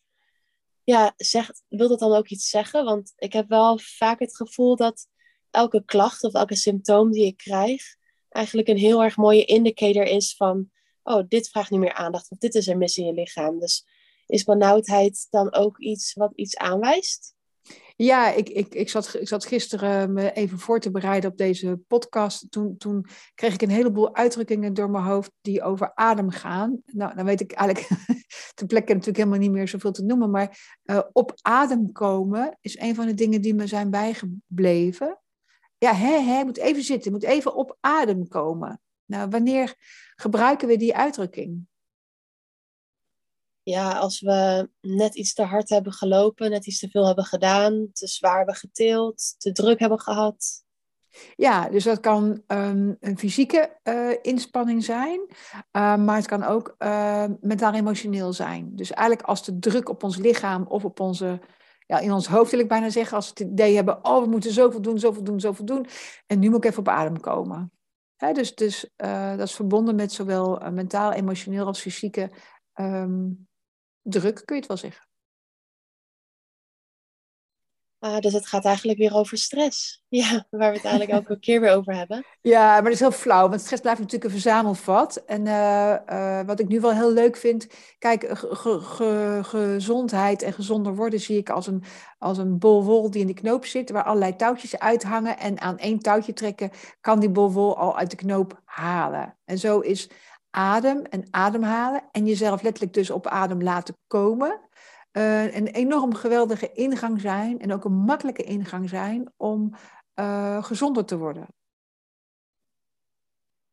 ja, 0.83 1.13
zegt, 1.17 1.63
wil 1.67 1.87
dat 1.87 1.99
dan 1.99 2.13
ook 2.13 2.27
iets 2.27 2.49
zeggen? 2.49 2.85
Want 2.85 3.13
ik 3.15 3.33
heb 3.33 3.49
wel 3.49 3.79
vaak 3.79 4.19
het 4.19 4.35
gevoel 4.35 4.75
dat 4.75 5.07
elke 5.51 5.85
klacht 5.85 6.23
of 6.23 6.33
elke 6.33 6.55
symptoom 6.55 7.11
die 7.11 7.25
ik 7.25 7.37
krijg, 7.37 7.83
eigenlijk 8.29 8.67
een 8.67 8.77
heel 8.77 9.03
erg 9.03 9.17
mooie 9.17 9.45
indicator 9.45 10.03
is 10.03 10.35
van, 10.35 10.69
oh, 11.03 11.23
dit 11.27 11.49
vraagt 11.49 11.69
nu 11.69 11.77
meer 11.77 11.93
aandacht 11.93 12.31
of 12.31 12.37
dit 12.37 12.55
is 12.55 12.67
er 12.67 12.77
mis 12.77 12.97
in 12.97 13.05
je 13.05 13.13
lichaam. 13.13 13.59
Dus 13.59 13.85
is 14.27 14.43
benauwdheid 14.43 15.27
dan 15.29 15.53
ook 15.53 15.77
iets 15.77 16.13
wat 16.13 16.31
iets 16.35 16.57
aanwijst? 16.57 17.32
Ja, 17.95 18.31
ik, 18.31 18.49
ik, 18.49 18.75
ik, 18.75 18.89
zat, 18.89 19.13
ik 19.19 19.27
zat 19.27 19.45
gisteren 19.45 20.13
me 20.13 20.31
even 20.31 20.59
voor 20.59 20.79
te 20.79 20.91
bereiden 20.91 21.31
op 21.31 21.37
deze 21.37 21.79
podcast. 21.87 22.51
Toen, 22.51 22.77
toen 22.77 23.05
kreeg 23.35 23.53
ik 23.53 23.61
een 23.61 23.69
heleboel 23.69 24.15
uitdrukkingen 24.15 24.73
door 24.73 24.89
mijn 24.89 25.03
hoofd 25.03 25.31
die 25.41 25.63
over 25.63 25.91
adem 25.95 26.29
gaan. 26.29 26.81
Nou, 26.85 27.15
dan 27.15 27.25
weet 27.25 27.41
ik 27.41 27.51
eigenlijk 27.51 27.89
ter 28.55 28.67
plekke 28.67 28.91
natuurlijk 28.93 29.17
helemaal 29.17 29.39
niet 29.39 29.51
meer 29.51 29.67
zoveel 29.67 29.91
te 29.91 30.03
noemen. 30.03 30.29
Maar 30.29 30.79
uh, 30.85 30.99
op 31.11 31.33
adem 31.41 31.91
komen 31.91 32.57
is 32.61 32.79
een 32.79 32.95
van 32.95 33.05
de 33.05 33.13
dingen 33.13 33.41
die 33.41 33.53
me 33.53 33.67
zijn 33.67 33.89
bijgebleven. 33.89 35.19
Ja, 35.77 35.93
hè, 35.93 36.19
hè, 36.19 36.43
moet 36.43 36.57
even 36.57 36.83
zitten, 36.83 37.11
moet 37.11 37.23
even 37.23 37.55
op 37.55 37.77
adem 37.79 38.27
komen. 38.27 38.81
Nou, 39.05 39.29
wanneer 39.29 39.75
gebruiken 40.15 40.67
we 40.67 40.77
die 40.77 40.95
uitdrukking? 40.95 41.67
Ja, 43.63 43.91
als 43.91 44.21
we 44.21 44.69
net 44.81 45.15
iets 45.15 45.33
te 45.33 45.43
hard 45.43 45.69
hebben 45.69 45.93
gelopen, 45.93 46.49
net 46.49 46.65
iets 46.65 46.79
te 46.79 46.89
veel 46.89 47.05
hebben 47.05 47.25
gedaan, 47.25 47.89
te 47.93 48.07
zwaar 48.07 48.37
hebben 48.37 48.55
getild, 48.55 49.35
te 49.37 49.51
druk 49.51 49.79
hebben 49.79 49.99
gehad. 49.99 50.61
Ja, 51.35 51.69
dus 51.69 51.83
dat 51.83 51.99
kan 51.99 52.41
um, 52.47 52.97
een 52.99 53.17
fysieke 53.17 53.79
uh, 53.83 54.17
inspanning 54.21 54.83
zijn, 54.83 55.19
uh, 55.29 55.95
maar 55.95 56.15
het 56.15 56.25
kan 56.25 56.43
ook 56.43 56.75
uh, 56.79 57.25
mentaal-emotioneel 57.41 58.33
zijn. 58.33 58.75
Dus 58.75 58.91
eigenlijk 58.91 59.27
als 59.27 59.45
de 59.45 59.59
druk 59.59 59.89
op 59.89 60.03
ons 60.03 60.17
lichaam 60.17 60.65
of 60.67 60.85
op 60.85 60.99
onze, 60.99 61.39
ja, 61.85 61.99
in 61.99 62.11
ons 62.11 62.27
hoofd 62.27 62.51
wil 62.51 62.59
ik 62.59 62.67
bijna 62.67 62.89
zeggen, 62.89 63.15
als 63.15 63.25
we 63.25 63.43
het 63.43 63.51
idee 63.51 63.75
hebben, 63.75 64.05
oh 64.05 64.23
we 64.23 64.29
moeten 64.29 64.51
zoveel 64.51 64.81
doen, 64.81 64.99
zoveel 64.99 65.23
doen, 65.23 65.39
zoveel 65.39 65.65
doen, 65.65 65.87
en 66.27 66.39
nu 66.39 66.49
moet 66.49 66.57
ik 66.57 66.65
even 66.65 66.79
op 66.79 66.87
adem 66.87 67.19
komen. 67.19 67.71
Hè, 68.15 68.31
dus 68.31 68.55
dus 68.55 68.91
dat 68.95 69.39
is 69.39 69.55
verbonden 69.55 69.95
met 69.95 70.11
zowel 70.11 70.71
mentaal, 70.71 71.11
emotioneel 71.11 71.65
als 71.65 71.81
fysieke 71.81 72.31
um, 72.73 73.47
druk, 74.03 74.41
kun 74.45 74.55
je 74.55 74.61
het 74.61 74.67
wel 74.67 74.77
zeggen. 74.77 75.07
Ah, 78.03 78.19
dus 78.19 78.33
het 78.33 78.47
gaat 78.47 78.65
eigenlijk 78.65 78.99
weer 78.99 79.13
over 79.13 79.37
stress. 79.37 80.01
Ja, 80.13 80.45
waar 80.49 80.69
we 80.69 80.75
het 80.75 80.85
eigenlijk 80.85 81.09
elke 81.19 81.39
keer 81.39 81.61
weer 81.61 81.75
over 81.75 81.95
hebben. 81.95 82.25
Ja, 82.41 82.73
maar 82.73 82.83
dat 82.83 82.91
is 82.91 82.99
heel 82.99 83.11
flauw, 83.11 83.49
want 83.49 83.61
stress 83.61 83.81
blijft 83.81 83.99
natuurlijk 83.99 84.25
een 84.25 84.39
verzamelvat. 84.39 85.15
En 85.25 85.45
uh, 85.45 85.95
uh, 86.09 86.41
wat 86.45 86.59
ik 86.59 86.67
nu 86.67 86.79
wel 86.79 86.93
heel 86.93 87.11
leuk 87.11 87.35
vind, 87.35 87.67
kijk, 87.99 88.29
gezondheid 89.41 90.41
en 90.41 90.53
gezonder 90.53 90.95
worden 90.95 91.19
zie 91.19 91.37
ik 91.37 91.49
als 91.49 91.67
een, 91.67 91.83
als 92.17 92.37
een 92.37 92.59
bol 92.59 92.83
wol 92.83 93.11
die 93.11 93.21
in 93.21 93.27
de 93.27 93.33
knoop 93.33 93.65
zit, 93.65 93.89
waar 93.89 94.03
allerlei 94.03 94.35
touwtjes 94.35 94.79
uithangen. 94.79 95.37
En 95.37 95.61
aan 95.61 95.77
één 95.77 95.99
touwtje 95.99 96.33
trekken 96.33 96.71
kan 97.01 97.19
die 97.19 97.29
bol 97.29 97.51
wol 97.51 97.77
al 97.77 97.97
uit 97.97 98.09
de 98.09 98.15
knoop 98.15 98.61
halen. 98.65 99.37
En 99.45 99.57
zo 99.57 99.79
is 99.79 100.09
adem 100.55 101.01
en 101.01 101.27
ademhalen 101.31 102.03
en 102.11 102.25
jezelf 102.25 102.61
letterlijk 102.61 102.93
dus 102.93 103.09
op 103.09 103.27
adem 103.27 103.63
laten 103.63 103.97
komen. 104.07 104.69
Uh, 105.11 105.55
een 105.55 105.67
enorm 105.67 106.13
geweldige 106.13 106.71
ingang 106.71 107.21
zijn 107.21 107.59
en 107.59 107.73
ook 107.73 107.85
een 107.85 107.93
makkelijke 107.93 108.43
ingang 108.43 108.89
zijn 108.89 109.33
om 109.37 109.75
uh, 110.15 110.63
gezonder 110.63 111.05
te 111.05 111.17
worden. 111.17 111.47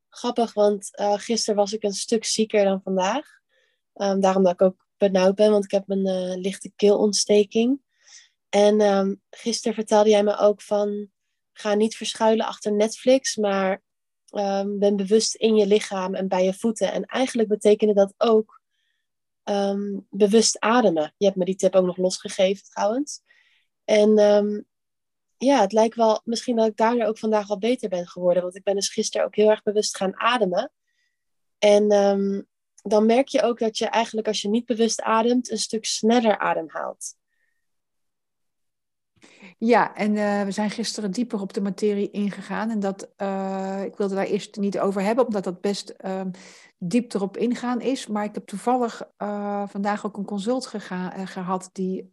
Grappig, 0.08 0.52
want 0.52 0.90
uh, 1.00 1.12
gisteren 1.12 1.56
was 1.56 1.72
ik 1.72 1.82
een 1.82 1.92
stuk 1.92 2.24
zieker 2.24 2.64
dan 2.64 2.80
vandaag. 2.82 3.26
Um, 3.94 4.20
daarom 4.20 4.42
dat 4.42 4.52
ik 4.52 4.62
ook 4.62 4.86
benauwd 4.96 5.34
ben, 5.34 5.50
want 5.50 5.64
ik 5.64 5.70
heb 5.70 5.84
een 5.86 6.38
lichte 6.40 6.72
keelontsteking. 6.76 7.80
En 8.48 8.80
um, 8.80 9.22
gisteren 9.30 9.74
vertelde 9.74 10.10
jij 10.10 10.22
me 10.22 10.36
ook 10.36 10.62
van, 10.62 11.10
ga 11.52 11.74
niet 11.74 11.96
verschuilen 11.96 12.46
achter 12.46 12.72
Netflix, 12.72 13.36
maar 13.36 13.82
um, 14.32 14.78
ben 14.78 14.96
bewust 14.96 15.34
in 15.34 15.56
je 15.56 15.66
lichaam 15.66 16.14
en 16.14 16.28
bij 16.28 16.44
je 16.44 16.54
voeten. 16.54 16.92
En 16.92 17.04
eigenlijk 17.04 17.48
betekende 17.48 17.94
dat 17.94 18.14
ook 18.16 18.60
um, 19.44 20.06
bewust 20.10 20.58
ademen. 20.58 21.14
Je 21.16 21.24
hebt 21.24 21.36
me 21.36 21.44
die 21.44 21.56
tip 21.56 21.74
ook 21.74 21.86
nog 21.86 21.96
losgegeven 21.96 22.64
trouwens. 22.64 23.20
En 23.84 24.18
um, 24.18 24.64
ja, 25.36 25.60
het 25.60 25.72
lijkt 25.72 25.96
wel 25.96 26.20
misschien 26.24 26.56
dat 26.56 26.66
ik 26.66 26.76
daardoor 26.76 27.06
ook 27.06 27.18
vandaag 27.18 27.50
al 27.50 27.58
beter 27.58 27.88
ben 27.88 28.06
geworden. 28.06 28.42
Want 28.42 28.56
ik 28.56 28.62
ben 28.62 28.74
dus 28.74 28.88
gisteren 28.88 29.26
ook 29.26 29.36
heel 29.36 29.50
erg 29.50 29.62
bewust 29.62 29.96
gaan 29.96 30.20
ademen. 30.20 30.72
En 31.58 31.88
dan 32.82 33.06
merk 33.06 33.28
je 33.28 33.42
ook 33.42 33.58
dat 33.58 33.78
je 33.78 33.86
eigenlijk 33.86 34.26
als 34.26 34.42
je 34.42 34.48
niet 34.48 34.66
bewust 34.66 35.02
ademt, 35.02 35.50
een 35.50 35.58
stuk 35.58 35.84
sneller 35.84 36.38
ademhaalt. 36.38 37.18
Ja, 39.62 39.94
en 39.94 40.14
uh, 40.14 40.42
we 40.42 40.50
zijn 40.50 40.70
gisteren 40.70 41.10
dieper 41.10 41.40
op 41.40 41.52
de 41.52 41.60
materie 41.60 42.10
ingegaan. 42.10 42.70
En 42.70 42.80
dat, 42.80 43.10
uh, 43.18 43.82
ik 43.84 43.96
wilde 43.96 44.14
daar 44.14 44.24
eerst 44.24 44.56
niet 44.56 44.78
over 44.78 45.02
hebben, 45.02 45.26
omdat 45.26 45.44
dat 45.44 45.60
best 45.60 45.94
uh, 46.04 46.20
diep 46.78 47.14
erop 47.14 47.36
ingaan 47.36 47.80
is. 47.80 48.06
Maar 48.06 48.24
ik 48.24 48.34
heb 48.34 48.46
toevallig 48.46 49.02
uh, 49.18 49.68
vandaag 49.68 50.06
ook 50.06 50.16
een 50.16 50.24
consult 50.24 50.66
gehad 51.24 51.70
die, 51.72 52.10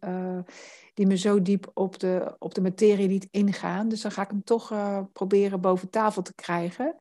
die 0.94 1.06
me 1.06 1.16
zo 1.16 1.42
diep 1.42 1.70
op 1.74 1.98
de, 1.98 2.36
op 2.38 2.54
de 2.54 2.60
materie 2.60 3.08
liet 3.08 3.28
ingaan. 3.30 3.88
Dus 3.88 4.00
dan 4.00 4.10
ga 4.10 4.22
ik 4.22 4.30
hem 4.30 4.44
toch 4.44 4.72
proberen 5.12 5.60
boven 5.60 5.90
tafel 5.90 6.22
te 6.22 6.34
krijgen. 6.34 6.96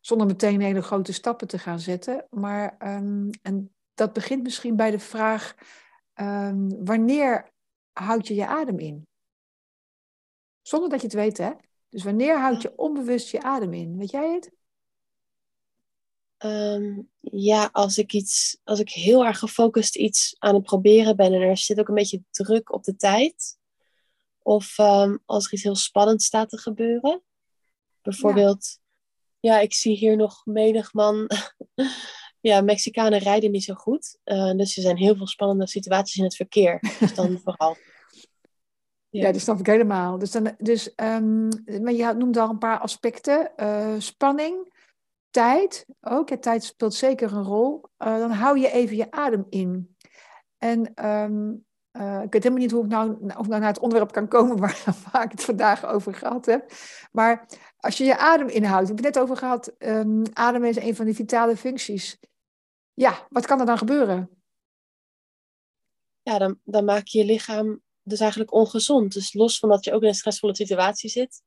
Zonder 0.00 0.26
meteen 0.26 0.60
hele 0.60 0.82
grote 0.82 1.12
stappen 1.12 1.48
te 1.48 1.58
gaan 1.58 1.80
zetten. 1.80 2.26
Maar 2.30 2.76
um, 2.78 3.30
en 3.42 3.74
dat 3.94 4.12
begint 4.12 4.42
misschien 4.42 4.76
bij 4.76 4.90
de 4.90 4.98
vraag: 4.98 5.54
um, 6.14 6.84
wanneer 6.84 7.50
houd 7.92 8.26
je 8.26 8.34
je 8.34 8.46
adem 8.46 8.78
in? 8.78 9.10
Zonder 10.62 10.88
dat 10.88 11.00
je 11.00 11.06
het 11.06 11.16
weet, 11.16 11.38
hè? 11.38 11.50
Dus 11.88 12.02
wanneer 12.02 12.40
houd 12.40 12.62
je 12.62 12.76
onbewust 12.76 13.30
je 13.30 13.42
adem 13.42 13.72
in? 13.72 13.98
Weet 13.98 14.10
jij 14.10 14.32
het? 14.32 14.52
Um, 16.44 17.10
ja, 17.20 17.68
als 17.72 17.98
ik, 17.98 18.12
iets, 18.12 18.58
als 18.64 18.80
ik 18.80 18.90
heel 18.90 19.24
erg 19.24 19.38
gefocust 19.38 19.96
iets 19.96 20.36
aan 20.38 20.54
het 20.54 20.64
proberen 20.64 21.16
ben 21.16 21.32
en 21.32 21.40
er 21.40 21.56
zit 21.56 21.80
ook 21.80 21.88
een 21.88 21.94
beetje 21.94 22.22
druk 22.30 22.72
op 22.72 22.84
de 22.84 22.96
tijd. 22.96 23.58
Of 24.38 24.78
um, 24.78 25.22
als 25.24 25.46
er 25.46 25.52
iets 25.52 25.62
heel 25.62 25.74
spannends 25.74 26.24
staat 26.24 26.48
te 26.48 26.58
gebeuren. 26.58 27.22
Bijvoorbeeld, 28.02 28.78
ja, 29.40 29.54
ja 29.54 29.60
ik 29.60 29.74
zie 29.74 29.96
hier 29.96 30.16
nog 30.16 30.46
menig 30.46 30.92
man. 30.92 31.30
ja, 32.40 32.60
Mexicanen 32.60 33.18
rijden 33.18 33.50
niet 33.50 33.64
zo 33.64 33.74
goed. 33.74 34.18
Uh, 34.24 34.52
dus 34.52 34.76
er 34.76 34.82
zijn 34.82 34.96
heel 34.96 35.16
veel 35.16 35.26
spannende 35.26 35.66
situaties 35.66 36.16
in 36.16 36.24
het 36.24 36.36
verkeer. 36.36 36.96
Dus 36.98 37.14
dan 37.14 37.40
vooral. 37.44 37.76
Ja. 39.12 39.32
dat 39.32 39.40
snap 39.40 39.58
ik 39.58 39.66
helemaal. 39.66 40.18
Dus 40.18 40.30
dan, 40.30 40.54
dus, 40.58 40.92
um, 40.96 41.48
maar 41.82 41.92
je 41.92 42.12
noemt 42.12 42.36
al 42.36 42.50
een 42.50 42.58
paar 42.58 42.78
aspecten. 42.78 43.52
Uh, 43.56 43.94
spanning, 43.98 44.72
tijd 45.30 45.86
ook. 46.00 46.28
Ja, 46.28 46.38
tijd 46.38 46.64
speelt 46.64 46.94
zeker 46.94 47.32
een 47.32 47.42
rol. 47.42 47.84
Uh, 47.98 48.18
dan 48.18 48.30
hou 48.30 48.58
je 48.58 48.70
even 48.70 48.96
je 48.96 49.10
adem 49.10 49.46
in. 49.48 49.96
En 50.58 51.06
um, 51.08 51.64
uh, 51.92 52.22
ik 52.22 52.32
weet 52.32 52.42
helemaal 52.42 52.62
niet 52.62 52.70
hoe 52.70 52.84
ik 52.84 52.90
nou, 52.90 53.10
of 53.36 53.48
nou 53.48 53.60
naar 53.60 53.68
het 53.68 53.78
onderwerp 53.78 54.12
kan 54.12 54.28
komen 54.28 54.58
waar, 54.60 54.84
waar 55.12 55.24
ik 55.24 55.30
het 55.30 55.44
vandaag 55.44 55.86
over 55.86 56.14
gehad 56.14 56.46
heb. 56.46 56.72
Maar 57.12 57.46
als 57.76 57.98
je 57.98 58.04
je 58.04 58.18
adem 58.18 58.48
inhoudt, 58.48 58.90
ik 58.90 58.96
heb 58.96 59.04
het 59.04 59.14
net 59.14 59.22
over 59.22 59.36
gehad, 59.36 59.72
um, 59.78 60.22
ademen 60.32 60.68
is 60.68 60.76
een 60.76 60.96
van 60.96 61.04
die 61.04 61.14
vitale 61.14 61.56
functies. 61.56 62.18
Ja, 62.94 63.26
wat 63.28 63.46
kan 63.46 63.60
er 63.60 63.66
dan 63.66 63.78
gebeuren? 63.78 64.30
Ja, 66.22 66.38
dan, 66.38 66.58
dan 66.64 66.84
maak 66.84 67.06
je 67.06 67.18
je 67.18 67.24
lichaam 67.24 67.82
dus 68.02 68.20
eigenlijk 68.20 68.52
ongezond. 68.52 69.12
Dus 69.12 69.32
los 69.32 69.58
van 69.58 69.68
dat 69.68 69.84
je 69.84 69.92
ook 69.92 70.02
in 70.02 70.08
een 70.08 70.14
stressvolle 70.14 70.56
situatie 70.56 71.10
zit, 71.10 71.42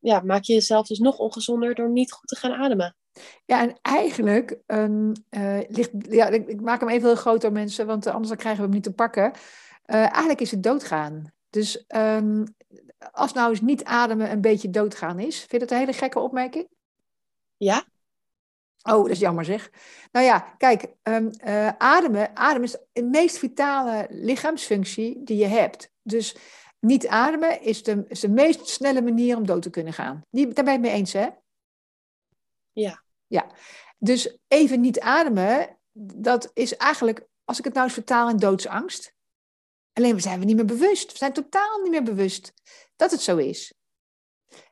ja, 0.00 0.20
maak 0.20 0.42
je 0.42 0.52
jezelf 0.52 0.86
dus 0.86 0.98
nog 0.98 1.18
ongezonder 1.18 1.74
door 1.74 1.90
niet 1.90 2.12
goed 2.12 2.28
te 2.28 2.36
gaan 2.36 2.52
ademen. 2.52 2.96
Ja, 3.44 3.60
en 3.60 3.78
eigenlijk 3.82 4.58
um, 4.66 5.12
uh, 5.30 5.58
ligt, 5.68 5.90
ja, 6.08 6.28
ik, 6.28 6.48
ik, 6.48 6.60
maak 6.60 6.80
hem 6.80 6.88
even 6.88 7.08
heel 7.08 7.16
groot 7.16 7.40
door 7.40 7.52
mensen, 7.52 7.86
want 7.86 8.06
anders 8.06 8.28
dan 8.28 8.36
krijgen 8.36 8.60
we 8.60 8.66
hem 8.66 8.74
niet 8.74 8.84
te 8.84 8.92
pakken. 8.92 9.32
Uh, 9.86 9.96
eigenlijk 9.96 10.40
is 10.40 10.50
het 10.50 10.62
doodgaan. 10.62 11.32
Dus 11.50 11.84
um, 11.88 12.44
als 13.12 13.32
nou 13.32 13.50
eens 13.50 13.60
niet 13.60 13.84
ademen 13.84 14.30
een 14.30 14.40
beetje 14.40 14.70
doodgaan 14.70 15.18
is, 15.18 15.38
vind 15.38 15.50
je 15.50 15.58
dat 15.58 15.70
een 15.70 15.76
hele 15.76 15.92
gekke 15.92 16.18
opmerking? 16.18 16.68
Ja. 17.56 17.84
Oh, 18.82 19.02
dat 19.02 19.08
is 19.08 19.18
jammer 19.18 19.44
zeg. 19.44 19.70
Nou 20.12 20.26
ja, 20.26 20.54
kijk, 20.58 20.86
um, 21.02 21.30
uh, 21.44 21.68
ademen, 21.68 22.36
ademen 22.36 22.68
is 22.68 22.76
de 22.92 23.02
meest 23.02 23.38
vitale 23.38 24.06
lichaamsfunctie 24.10 25.22
die 25.24 25.36
je 25.36 25.46
hebt. 25.46 25.92
Dus 26.02 26.36
niet 26.78 27.06
ademen 27.06 27.62
is 27.62 27.82
de, 27.82 28.04
is 28.08 28.20
de 28.20 28.28
meest 28.28 28.68
snelle 28.68 29.02
manier 29.02 29.36
om 29.36 29.46
dood 29.46 29.62
te 29.62 29.70
kunnen 29.70 29.92
gaan. 29.92 30.20
Die, 30.30 30.48
daar 30.48 30.64
ben 30.64 30.72
je 30.72 30.78
mee 30.78 30.92
eens, 30.92 31.12
hè? 31.12 31.28
Ja. 32.72 33.02
Ja. 33.26 33.46
Dus 33.98 34.38
even 34.48 34.80
niet 34.80 35.00
ademen, 35.00 35.78
dat 35.92 36.50
is 36.54 36.76
eigenlijk, 36.76 37.26
als 37.44 37.58
ik 37.58 37.64
het 37.64 37.72
nou 37.72 37.86
eens 37.86 37.94
vertaal 37.94 38.28
in 38.28 38.36
doodsangst. 38.36 39.14
Alleen 39.92 40.14
we 40.14 40.20
zijn 40.20 40.38
we 40.38 40.44
niet 40.44 40.56
meer 40.56 40.64
bewust. 40.64 41.12
We 41.12 41.18
zijn 41.18 41.32
totaal 41.32 41.80
niet 41.82 41.90
meer 41.90 42.02
bewust 42.02 42.52
dat 42.96 43.10
het 43.10 43.20
zo 43.20 43.36
is. 43.36 43.74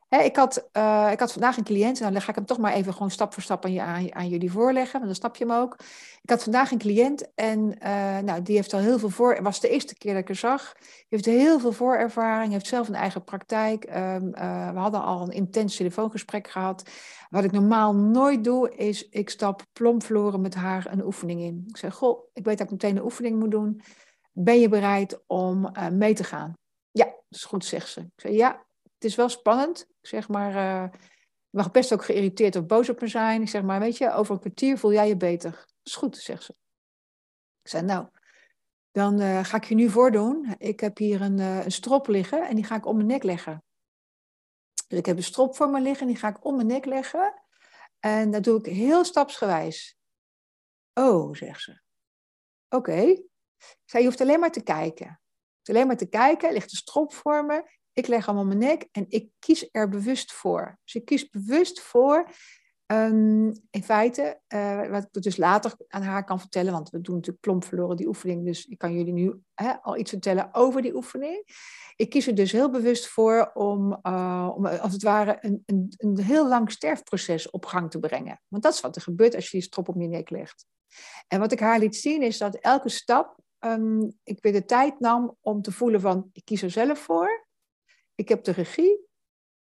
Ik, 0.08 0.36
had, 0.36 0.68
uh, 0.72 1.08
ik 1.12 1.20
had 1.20 1.32
vandaag 1.32 1.56
een 1.56 1.64
cliënt, 1.64 2.00
en 2.00 2.12
dan 2.12 2.22
ga 2.22 2.28
ik 2.28 2.34
hem 2.34 2.46
toch 2.46 2.58
maar 2.58 2.72
even 2.72 2.92
gewoon 2.92 3.10
stap 3.10 3.32
voor 3.32 3.42
stap 3.42 3.64
aan, 3.64 3.72
je, 3.72 3.82
aan, 3.82 4.14
aan 4.14 4.28
jullie 4.28 4.52
voorleggen, 4.52 4.92
want 4.92 5.04
dan 5.04 5.14
snap 5.14 5.36
je 5.36 5.44
hem 5.44 5.54
ook. 5.54 5.76
Ik 6.22 6.30
had 6.30 6.42
vandaag 6.42 6.70
een 6.70 6.78
cliënt 6.78 7.34
en 7.34 7.58
uh, 7.58 8.18
nou, 8.18 8.42
die 8.42 8.56
heeft 8.56 8.72
al 8.72 8.80
heel 8.80 8.98
veel 8.98 9.10
voor. 9.10 9.34
Het 9.34 9.42
was 9.42 9.60
de 9.60 9.68
eerste 9.68 9.94
keer 9.94 10.12
dat 10.12 10.20
ik 10.20 10.28
haar 10.28 10.36
zag. 10.36 10.74
Heeft 11.08 11.24
heel 11.24 11.60
veel 11.60 11.72
voorervaring, 11.72 12.52
heeft 12.52 12.66
zelf 12.66 12.88
een 12.88 12.94
eigen 12.94 13.24
praktijk. 13.24 13.84
Um, 13.84 13.94
uh, 13.94 14.70
we 14.72 14.78
hadden 14.78 15.02
al 15.02 15.22
een 15.22 15.32
intens 15.32 15.76
telefoongesprek 15.76 16.48
gehad. 16.48 16.90
Wat 17.28 17.44
ik 17.44 17.52
normaal 17.52 17.94
nooit 17.94 18.44
doe, 18.44 18.74
is 18.74 19.08
ik 19.08 19.30
stap 19.30 19.62
plomvloren 19.72 20.40
met 20.40 20.54
haar 20.54 20.86
een 20.90 21.04
oefening 21.04 21.40
in. 21.40 21.64
Ik 21.68 21.76
zeg, 21.76 21.94
goh, 21.94 22.28
ik 22.32 22.44
weet 22.44 22.58
dat 22.58 22.66
ik 22.66 22.72
meteen 22.72 22.96
een 22.96 23.04
oefening 23.04 23.38
moet 23.38 23.50
doen. 23.50 23.80
Ben 24.32 24.60
je 24.60 24.68
bereid 24.68 25.22
om 25.26 25.72
mee 25.92 26.14
te 26.14 26.24
gaan? 26.24 26.52
Ja, 26.90 27.04
dat 27.04 27.24
is 27.28 27.44
goed, 27.44 27.64
zegt 27.64 27.88
ze. 27.88 28.00
Ik 28.00 28.06
zeg, 28.16 28.32
ja, 28.32 28.66
het 28.82 29.04
is 29.04 29.14
wel 29.14 29.28
spannend. 29.28 29.86
Zeg 30.08 30.28
maar, 30.28 30.54
uh, 30.54 30.98
mag 31.50 31.70
best 31.70 31.92
ook 31.92 32.04
geïrriteerd 32.04 32.56
of 32.56 32.66
boos 32.66 32.88
op 32.88 33.00
me 33.00 33.06
zijn. 33.06 33.42
Ik 33.42 33.48
zeg 33.48 33.62
maar, 33.62 33.80
weet 33.80 33.96
je, 33.96 34.12
over 34.12 34.34
een 34.34 34.40
kwartier 34.40 34.78
voel 34.78 34.92
jij 34.92 35.08
je 35.08 35.16
beter. 35.16 35.50
Dat 35.50 35.66
is 35.82 35.94
goed, 35.94 36.16
zegt 36.16 36.42
ze. 36.42 36.54
Ik 37.62 37.70
zei, 37.70 37.84
nou, 37.84 38.08
dan 38.90 39.20
uh, 39.20 39.44
ga 39.44 39.56
ik 39.56 39.64
je 39.64 39.74
nu 39.74 39.90
voordoen. 39.90 40.54
Ik 40.58 40.80
heb 40.80 40.96
hier 40.96 41.20
een, 41.20 41.38
uh, 41.38 41.64
een 41.64 41.72
strop 41.72 42.06
liggen 42.06 42.48
en 42.48 42.54
die 42.54 42.64
ga 42.64 42.76
ik 42.76 42.86
om 42.86 42.96
mijn 42.96 43.08
nek 43.08 43.22
leggen. 43.22 43.64
Dus 44.86 44.98
ik 44.98 45.06
heb 45.06 45.16
een 45.16 45.22
strop 45.22 45.56
voor 45.56 45.68
me 45.68 45.80
liggen 45.80 46.06
en 46.06 46.12
die 46.12 46.20
ga 46.20 46.28
ik 46.28 46.44
om 46.44 46.54
mijn 46.54 46.66
nek 46.66 46.84
leggen. 46.84 47.42
En 47.98 48.30
dat 48.30 48.44
doe 48.44 48.58
ik 48.58 48.66
heel 48.66 49.04
stapsgewijs. 49.04 49.96
Oh, 50.94 51.34
zegt 51.34 51.60
ze. 51.60 51.80
Oké. 52.68 53.00
Ik 53.58 53.84
zei, 53.84 54.02
je 54.02 54.08
hoeft 54.08 54.20
alleen 54.20 54.40
maar 54.40 54.50
te 54.50 54.62
kijken. 54.62 55.06
Je 55.06 55.54
hoeft 55.54 55.68
alleen 55.68 55.86
maar 55.86 55.96
te 55.96 56.08
kijken, 56.08 56.48
er 56.48 56.54
ligt 56.54 56.70
een 56.70 56.76
strop 56.78 57.12
voor 57.12 57.44
me. 57.44 57.77
Ik 57.98 58.06
leg 58.06 58.28
om 58.28 58.46
mijn 58.46 58.58
nek 58.58 58.88
en 58.92 59.04
ik 59.08 59.30
kies 59.38 59.68
er 59.72 59.88
bewust 59.88 60.32
voor. 60.32 60.78
Dus 60.84 60.94
ik 60.94 61.04
kies 61.04 61.28
bewust 61.28 61.80
voor, 61.80 62.30
um, 62.86 63.52
in 63.70 63.82
feite, 63.82 64.40
uh, 64.48 64.90
wat 64.90 65.08
ik 65.12 65.22
dus 65.22 65.36
later 65.36 65.74
aan 65.88 66.02
haar 66.02 66.24
kan 66.24 66.40
vertellen, 66.40 66.72
want 66.72 66.90
we 66.90 67.00
doen 67.00 67.14
natuurlijk 67.14 67.42
plomp 67.42 67.64
verloren 67.64 67.96
die 67.96 68.06
oefening, 68.06 68.44
dus 68.44 68.66
ik 68.66 68.78
kan 68.78 68.92
jullie 68.92 69.12
nu 69.12 69.40
hè, 69.54 69.82
al 69.82 69.96
iets 69.96 70.10
vertellen 70.10 70.48
over 70.52 70.82
die 70.82 70.94
oefening. 70.94 71.44
Ik 71.96 72.10
kies 72.10 72.26
er 72.26 72.34
dus 72.34 72.52
heel 72.52 72.70
bewust 72.70 73.08
voor 73.08 73.50
om, 73.54 73.98
uh, 74.02 74.52
om 74.54 74.66
als 74.66 74.92
het 74.92 75.02
ware, 75.02 75.38
een, 75.40 75.62
een, 75.66 75.94
een 75.96 76.18
heel 76.18 76.48
lang 76.48 76.70
sterfproces 76.70 77.50
op 77.50 77.66
gang 77.66 77.90
te 77.90 77.98
brengen. 77.98 78.40
Want 78.48 78.62
dat 78.62 78.72
is 78.72 78.80
wat 78.80 78.96
er 78.96 79.02
gebeurt 79.02 79.34
als 79.34 79.44
je 79.44 79.50
die 79.50 79.66
strop 79.66 79.88
op 79.88 80.00
je 80.00 80.08
nek 80.08 80.30
legt. 80.30 80.66
En 81.28 81.40
wat 81.40 81.52
ik 81.52 81.60
haar 81.60 81.78
liet 81.78 81.96
zien 81.96 82.22
is 82.22 82.38
dat 82.38 82.54
elke 82.54 82.88
stap 82.88 83.36
um, 83.60 84.12
ik 84.22 84.42
weer 84.42 84.52
de 84.52 84.64
tijd 84.64 85.00
nam 85.00 85.36
om 85.40 85.62
te 85.62 85.72
voelen 85.72 86.00
van, 86.00 86.30
ik 86.32 86.44
kies 86.44 86.62
er 86.62 86.70
zelf 86.70 86.98
voor 86.98 87.46
ik 88.18 88.28
heb 88.28 88.44
de 88.44 88.52
regie 88.52 89.06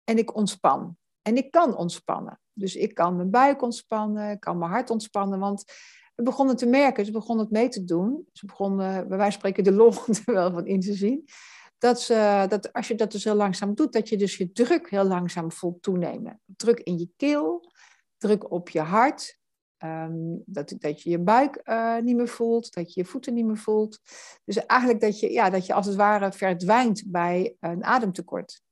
en 0.05 0.19
ik 0.19 0.37
ontspan. 0.37 0.97
En 1.23 1.37
ik 1.37 1.51
kan 1.51 1.77
ontspannen. 1.77 2.41
Dus 2.53 2.77
ik 2.77 2.95
kan 2.95 3.17
mijn 3.17 3.31
buik 3.31 3.63
ontspannen, 3.63 4.31
ik 4.31 4.41
kan 4.41 4.59
mijn 4.59 4.71
hart 4.71 4.91
ontspannen. 4.91 5.39
Want 5.39 5.65
we 6.15 6.23
begonnen 6.23 6.57
te 6.57 6.67
merken, 6.67 7.05
ze 7.05 7.13
begonnen 7.13 7.45
het 7.45 7.55
mee 7.55 7.69
te 7.69 7.85
doen. 7.85 8.29
Ze 8.33 8.47
begonnen, 8.47 9.09
bij 9.09 9.19
van 9.19 9.33
spreken, 9.33 9.65
de 9.65 9.73
lol 9.73 9.93
wel 10.25 10.53
van 10.53 10.67
in 10.67 10.81
te 10.81 10.95
zien. 10.95 11.25
Dat, 11.79 12.01
ze, 12.01 12.47
dat 12.49 12.73
als 12.73 12.89
je 12.89 12.95
dat 12.95 13.13
dus 13.13 13.25
heel 13.25 13.35
langzaam 13.35 13.75
doet, 13.75 13.93
dat 13.93 14.09
je 14.09 14.17
dus 14.17 14.37
je 14.37 14.53
druk 14.53 14.91
heel 14.91 15.05
langzaam 15.05 15.53
voelt 15.53 15.83
toenemen. 15.83 16.41
Druk 16.45 16.81
in 16.81 16.99
je 16.99 17.09
keel, 17.17 17.73
druk 18.17 18.51
op 18.51 18.69
je 18.69 18.81
hart. 18.81 19.39
Um, 19.79 20.43
dat, 20.47 20.75
dat 20.79 21.03
je 21.03 21.11
je 21.11 21.19
buik 21.19 21.61
uh, 21.65 21.99
niet 21.99 22.17
meer 22.17 22.29
voelt, 22.29 22.75
dat 22.75 22.95
je 22.95 23.01
je 23.01 23.07
voeten 23.07 23.35
niet 23.35 23.45
meer 23.45 23.57
voelt. 23.57 24.01
Dus 24.45 24.67
eigenlijk 24.67 25.01
dat 25.01 25.21
je, 25.21 25.33
ja, 25.33 25.51
dat 25.51 25.67
je 25.67 25.75
als 25.75 25.87
het 25.87 25.95
ware 25.95 26.33
verdwijnt 26.33 27.03
bij 27.07 27.57
een 27.61 27.85
ademtekort. 27.85 28.63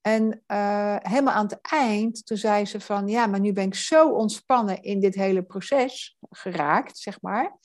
En 0.00 0.42
uh, 0.46 0.96
helemaal 0.98 1.34
aan 1.34 1.46
het 1.46 1.58
eind, 1.60 2.26
toen 2.26 2.36
zei 2.36 2.64
ze 2.64 2.80
van, 2.80 3.08
ja, 3.08 3.26
maar 3.26 3.40
nu 3.40 3.52
ben 3.52 3.66
ik 3.66 3.74
zo 3.74 4.12
ontspannen 4.12 4.82
in 4.82 5.00
dit 5.00 5.14
hele 5.14 5.42
proces 5.42 6.16
geraakt, 6.30 6.98
zeg 6.98 7.20
maar. 7.20 7.58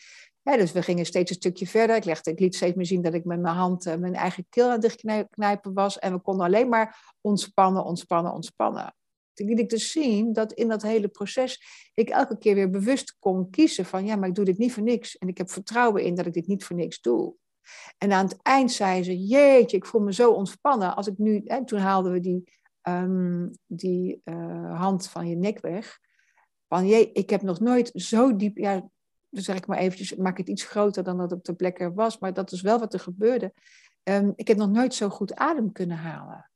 Dus 0.43 0.71
we 0.71 0.81
gingen 0.81 1.05
steeds 1.05 1.29
een 1.29 1.35
stukje 1.35 1.67
verder. 1.67 1.95
Ik, 1.95 2.05
legde, 2.05 2.33
liet 2.35 2.55
steeds 2.55 2.75
meer 2.75 2.85
zien 2.85 3.01
dat 3.01 3.13
ik 3.13 3.25
met 3.25 3.39
mijn 3.39 3.55
hand 3.55 3.85
uh, 3.85 3.95
mijn 3.95 4.15
eigen 4.15 4.45
keel 4.49 4.65
aan 4.65 4.71
het 4.71 4.81
dichtknijpen 4.81 5.73
was. 5.73 5.99
En 5.99 6.13
we 6.13 6.19
konden 6.19 6.45
alleen 6.45 6.69
maar 6.69 7.15
ontspannen, 7.21 7.83
ontspannen, 7.83 8.33
ontspannen 8.33 8.93
liet 9.45 9.59
ik 9.59 9.69
dus 9.69 9.91
zien 9.91 10.33
dat 10.33 10.53
in 10.53 10.67
dat 10.67 10.81
hele 10.81 11.07
proces 11.07 11.61
ik 11.93 12.09
elke 12.09 12.37
keer 12.37 12.55
weer 12.55 12.69
bewust 12.69 13.15
kon 13.19 13.49
kiezen 13.49 13.85
van 13.85 14.05
ja, 14.05 14.15
maar 14.15 14.29
ik 14.29 14.35
doe 14.35 14.45
dit 14.45 14.57
niet 14.57 14.73
voor 14.73 14.83
niks. 14.83 15.17
En 15.17 15.27
ik 15.27 15.37
heb 15.37 15.49
vertrouwen 15.49 16.03
in 16.03 16.15
dat 16.15 16.25
ik 16.25 16.33
dit 16.33 16.47
niet 16.47 16.63
voor 16.63 16.75
niks 16.75 17.01
doe. 17.01 17.33
En 17.97 18.11
aan 18.11 18.25
het 18.25 18.41
eind 18.41 18.71
zei 18.71 19.03
ze, 19.03 19.25
jeetje, 19.25 19.77
ik 19.77 19.85
voel 19.85 20.01
me 20.01 20.13
zo 20.13 20.31
ontspannen. 20.31 20.95
Als 20.95 21.07
ik 21.07 21.17
nu, 21.17 21.41
hè, 21.45 21.65
toen 21.65 21.79
haalden 21.79 22.11
we 22.11 22.19
die, 22.19 22.51
um, 22.81 23.51
die 23.65 24.21
uh, 24.25 24.79
hand 24.79 25.09
van 25.09 25.27
je 25.27 25.35
nek 25.35 25.59
weg. 25.59 25.99
Van 26.67 26.87
jee, 26.87 27.11
ik 27.11 27.29
heb 27.29 27.41
nog 27.41 27.59
nooit 27.59 27.91
zo 27.93 28.35
diep, 28.35 28.57
ja, 28.57 28.89
dan 29.29 29.43
zeg 29.43 29.55
ik 29.55 29.67
maar 29.67 29.77
eventjes, 29.77 30.15
maak 30.15 30.37
het 30.37 30.49
iets 30.49 30.63
groter 30.63 31.03
dan 31.03 31.17
dat 31.17 31.31
op 31.31 31.43
de 31.43 31.53
plek 31.53 31.79
er 31.79 31.93
was. 31.93 32.19
Maar 32.19 32.33
dat 32.33 32.51
is 32.51 32.61
wel 32.61 32.79
wat 32.79 32.93
er 32.93 32.99
gebeurde. 32.99 33.53
Um, 34.03 34.33
ik 34.35 34.47
heb 34.47 34.57
nog 34.57 34.69
nooit 34.69 34.93
zo 34.93 35.09
goed 35.09 35.35
adem 35.35 35.71
kunnen 35.71 35.97
halen. 35.97 36.50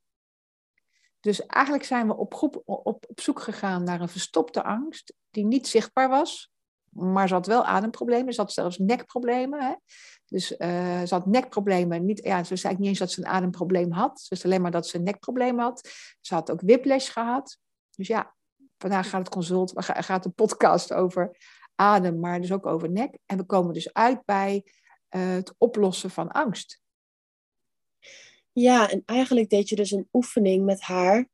Dus 1.26 1.46
eigenlijk 1.46 1.84
zijn 1.84 2.08
we 2.08 2.16
op, 2.16 2.34
groep, 2.34 2.62
op, 2.66 3.06
op 3.08 3.20
zoek 3.22 3.40
gegaan 3.40 3.84
naar 3.84 4.02
een 4.02 4.10
verstopte 4.10 4.64
angst 4.64 5.14
die 5.30 5.46
niet 5.46 5.68
zichtbaar 5.68 6.10
was, 6.10 6.52
maar 6.90 7.28
ze 7.28 7.34
had 7.34 7.48
wel 7.48 7.66
ademproblemen, 7.66 8.34
ze 8.34 8.42
had 8.42 8.54
zelfs 8.54 8.78
nekproblemen. 8.78 9.64
Hè? 9.64 9.74
Dus 10.26 10.52
uh, 10.52 10.58
ze 11.02 11.14
had 11.14 11.26
nekproblemen. 11.26 12.06
Niet, 12.06 12.24
ja, 12.24 12.44
ze 12.44 12.56
zei 12.56 12.76
niet 12.78 12.88
eens 12.88 13.00
dat 13.00 13.12
ze 13.12 13.20
een 13.20 13.28
ademprobleem 13.28 13.92
had. 13.92 14.20
Ze 14.22 14.28
wist 14.30 14.46
alleen 14.46 14.62
maar 14.62 14.72
dat 14.72 14.88
ze 14.88 14.98
een 14.98 15.04
nekprobleem 15.04 15.60
had. 15.60 15.90
Ze 16.22 16.34
had 16.34 16.52
ook 16.52 16.62
whiplash 16.62 17.12
gehad. 17.12 17.58
Dus 17.96 18.08
ja, 18.08 18.36
vandaag 18.78 19.10
gaat 19.10 19.20
het 19.20 19.30
consult, 19.30 19.72
gaat 19.76 20.24
de 20.24 20.30
podcast 20.30 20.94
over 20.94 21.38
adem, 21.76 22.20
maar 22.20 22.42
dus 22.42 22.52
ook 22.52 22.66
over 22.66 22.92
nek. 22.92 23.18
En 23.26 23.38
we 23.38 23.44
komen 23.44 23.74
dus 23.74 23.94
uit 23.94 24.26
bij 24.26 24.64
uh, 25.10 25.30
het 25.30 25.54
oplossen 25.58 26.10
van 26.10 26.32
angst. 26.32 26.84
Ja, 28.58 28.90
en 28.90 29.04
eigenlijk 29.06 29.50
deed 29.50 29.70
je 29.70 29.76
dus 29.76 29.92
een 29.92 30.08
oefening 30.14 30.66
met 30.66 30.82
haar, 30.82 31.30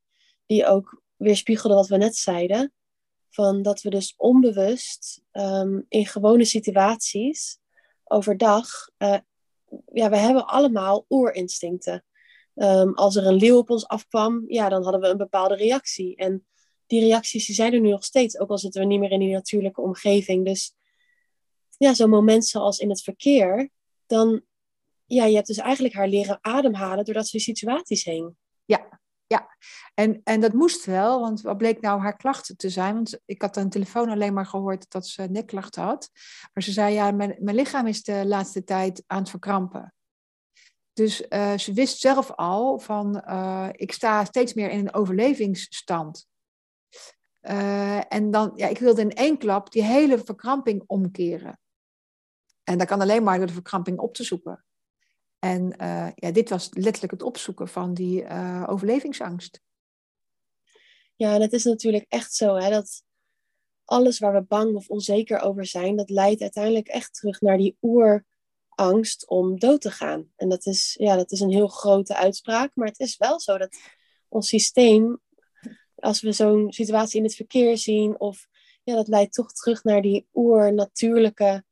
die 0.46 0.66
ook 0.66 1.02
weerspiegelde 1.16 1.76
wat 1.76 1.88
we 1.88 1.98
net 1.98 2.16
zeiden. 2.16 2.74
Van 3.30 3.62
dat 3.62 3.82
we 3.82 3.90
dus 3.90 4.14
onbewust 4.18 5.22
um, 5.32 5.86
in 5.90 6.06
gewone 6.06 6.46
situaties 6.46 7.60
overdag, 8.04 8.68
uh, 8.98 9.18
ja, 9.94 10.10
we 10.10 10.18
hebben 10.18 10.48
allemaal 10.48 11.06
oerinstincten. 11.10 12.06
Um, 12.56 12.94
als 12.94 13.16
er 13.16 13.26
een 13.26 13.36
leeuw 13.36 13.58
op 13.58 13.70
ons 13.70 13.88
afkwam, 13.88 14.44
ja, 14.48 14.70
dan 14.70 14.84
hadden 14.84 15.02
we 15.02 15.08
een 15.08 15.18
bepaalde 15.18 15.56
reactie. 15.56 16.16
En 16.16 16.46
die 16.88 17.00
reacties 17.00 17.46
die 17.46 17.56
zijn 17.56 17.74
er 17.74 17.80
nu 17.80 17.90
nog 17.90 18.04
steeds, 18.04 18.40
ook 18.40 18.50
al 18.50 18.58
zitten 18.58 18.82
we 18.82 18.88
niet 18.88 19.00
meer 19.00 19.12
in 19.12 19.20
die 19.20 19.34
natuurlijke 19.34 19.82
omgeving. 19.82 20.46
Dus 20.46 20.74
ja, 21.78 21.94
zo'n 21.94 22.10
moment 22.10 22.46
zoals 22.46 22.80
in 22.80 22.90
het 22.90 23.02
verkeer, 23.02 23.70
dan 24.06 24.44
ja, 25.13 25.26
je 25.26 25.36
hebt 25.36 25.47
dus 25.47 25.58
eigenlijk 25.58 25.93
haar 25.93 26.08
leren 26.08 26.38
ademhalen 26.41 27.06
doordat 27.06 27.28
ze 27.28 27.39
situaties 27.39 28.04
heen. 28.04 28.38
Ja, 28.65 29.00
Ja, 29.28 29.58
en, 29.93 30.21
en 30.24 30.41
dat 30.41 30.54
moest 30.54 30.86
wel, 30.86 31.19
want 31.19 31.41
wat 31.41 31.58
bleek 31.58 31.82
nou 31.82 32.02
haar 32.02 32.17
klachten 32.17 32.58
te 32.58 32.69
zijn? 32.69 32.93
Want 32.93 33.19
ik 33.26 33.41
had 33.41 33.58
aan 33.58 33.63
de 33.63 33.69
telefoon 33.69 34.10
alleen 34.10 34.34
maar 34.34 34.45
gehoord 34.45 34.91
dat 34.91 35.08
ze 35.08 35.21
nekklachten 35.21 35.84
had. 35.84 36.10
Maar 36.54 36.63
ze 36.63 36.71
zei, 36.71 36.93
ja, 36.93 37.12
mijn, 37.12 37.36
mijn 37.39 37.56
lichaam 37.56 37.88
is 37.88 38.04
de 38.04 38.26
laatste 38.26 38.63
tijd 38.63 39.04
aan 39.08 39.19
het 39.19 39.30
verkrampen. 39.30 39.93
Dus 40.93 41.26
uh, 41.30 41.58
ze 41.58 41.74
wist 41.74 42.00
zelf 42.00 42.32
al 42.32 42.80
van, 42.80 43.24
uh, 43.28 43.69
ik 43.71 43.91
sta 43.91 44.26
steeds 44.26 44.54
meer 44.54 44.69
in 44.69 44.80
een 44.80 44.93
overlevingsstand. 44.93 46.28
Uh, 47.41 48.13
en 48.13 48.32
dan, 48.32 48.52
ja, 48.56 48.67
ik 48.67 48.78
wilde 48.78 49.02
in 49.02 49.13
één 49.13 49.38
klap 49.38 49.71
die 49.71 49.84
hele 49.84 50.24
verkramping 50.24 50.84
omkeren. 50.86 51.60
En 52.63 52.78
dat 52.78 52.88
kan 52.88 53.02
alleen 53.02 53.24
maar 53.24 53.38
door 53.38 53.47
de 53.47 53.54
verkramping 53.54 54.00
op 54.00 54.13
te 54.13 54.24
zoeken. 54.24 54.65
En 55.41 55.75
uh, 55.82 56.08
ja, 56.15 56.32
dit 56.32 56.49
was 56.49 56.69
letterlijk 56.71 57.12
het 57.12 57.23
opzoeken 57.23 57.67
van 57.67 57.93
die 57.93 58.23
uh, 58.23 58.65
overlevingsangst. 58.67 59.62
Ja, 61.15 61.34
en 61.34 61.41
het 61.41 61.54
is 61.54 61.63
natuurlijk 61.63 62.06
echt 62.08 62.34
zo 62.34 62.56
hè, 62.56 62.69
dat 62.69 63.04
alles 63.86 64.19
waar 64.19 64.34
we 64.34 64.41
bang 64.41 64.75
of 64.75 64.89
onzeker 64.89 65.39
over 65.39 65.65
zijn, 65.65 65.95
dat 65.95 66.10
leidt 66.10 66.41
uiteindelijk 66.41 66.88
echt 66.88 67.13
terug 67.13 67.41
naar 67.41 67.58
die 67.58 67.77
oerangst 67.82 69.27
om 69.27 69.60
dood 69.60 69.82
te 69.82 69.91
gaan. 69.91 70.32
En 70.36 70.49
dat 70.49 70.65
is, 70.65 70.95
ja, 70.99 71.15
dat 71.15 71.32
is 71.32 71.39
een 71.39 71.51
heel 71.51 71.67
grote 71.67 72.15
uitspraak, 72.15 72.71
maar 72.75 72.88
het 72.88 72.99
is 72.99 73.17
wel 73.17 73.39
zo 73.39 73.58
dat 73.58 73.77
ons 74.27 74.47
systeem, 74.47 75.19
als 75.95 76.21
we 76.21 76.32
zo'n 76.32 76.71
situatie 76.71 77.17
in 77.17 77.25
het 77.25 77.36
verkeer 77.36 77.77
zien, 77.77 78.19
of 78.19 78.47
ja, 78.84 78.95
dat 78.95 79.08
leidt 79.08 79.34
toch 79.34 79.51
terug 79.51 79.84
naar 79.84 80.01
die 80.01 80.27
oernatuurlijke 80.34 81.63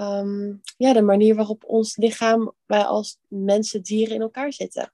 um, 0.00 0.60
ja, 0.76 0.92
de 0.92 1.02
manier 1.02 1.34
waarop 1.34 1.64
ons 1.64 1.96
lichaam, 1.96 2.52
wij 2.66 2.82
als 2.82 3.18
mensen, 3.28 3.82
dieren 3.82 4.14
in 4.14 4.20
elkaar 4.20 4.52
zitten. 4.52 4.92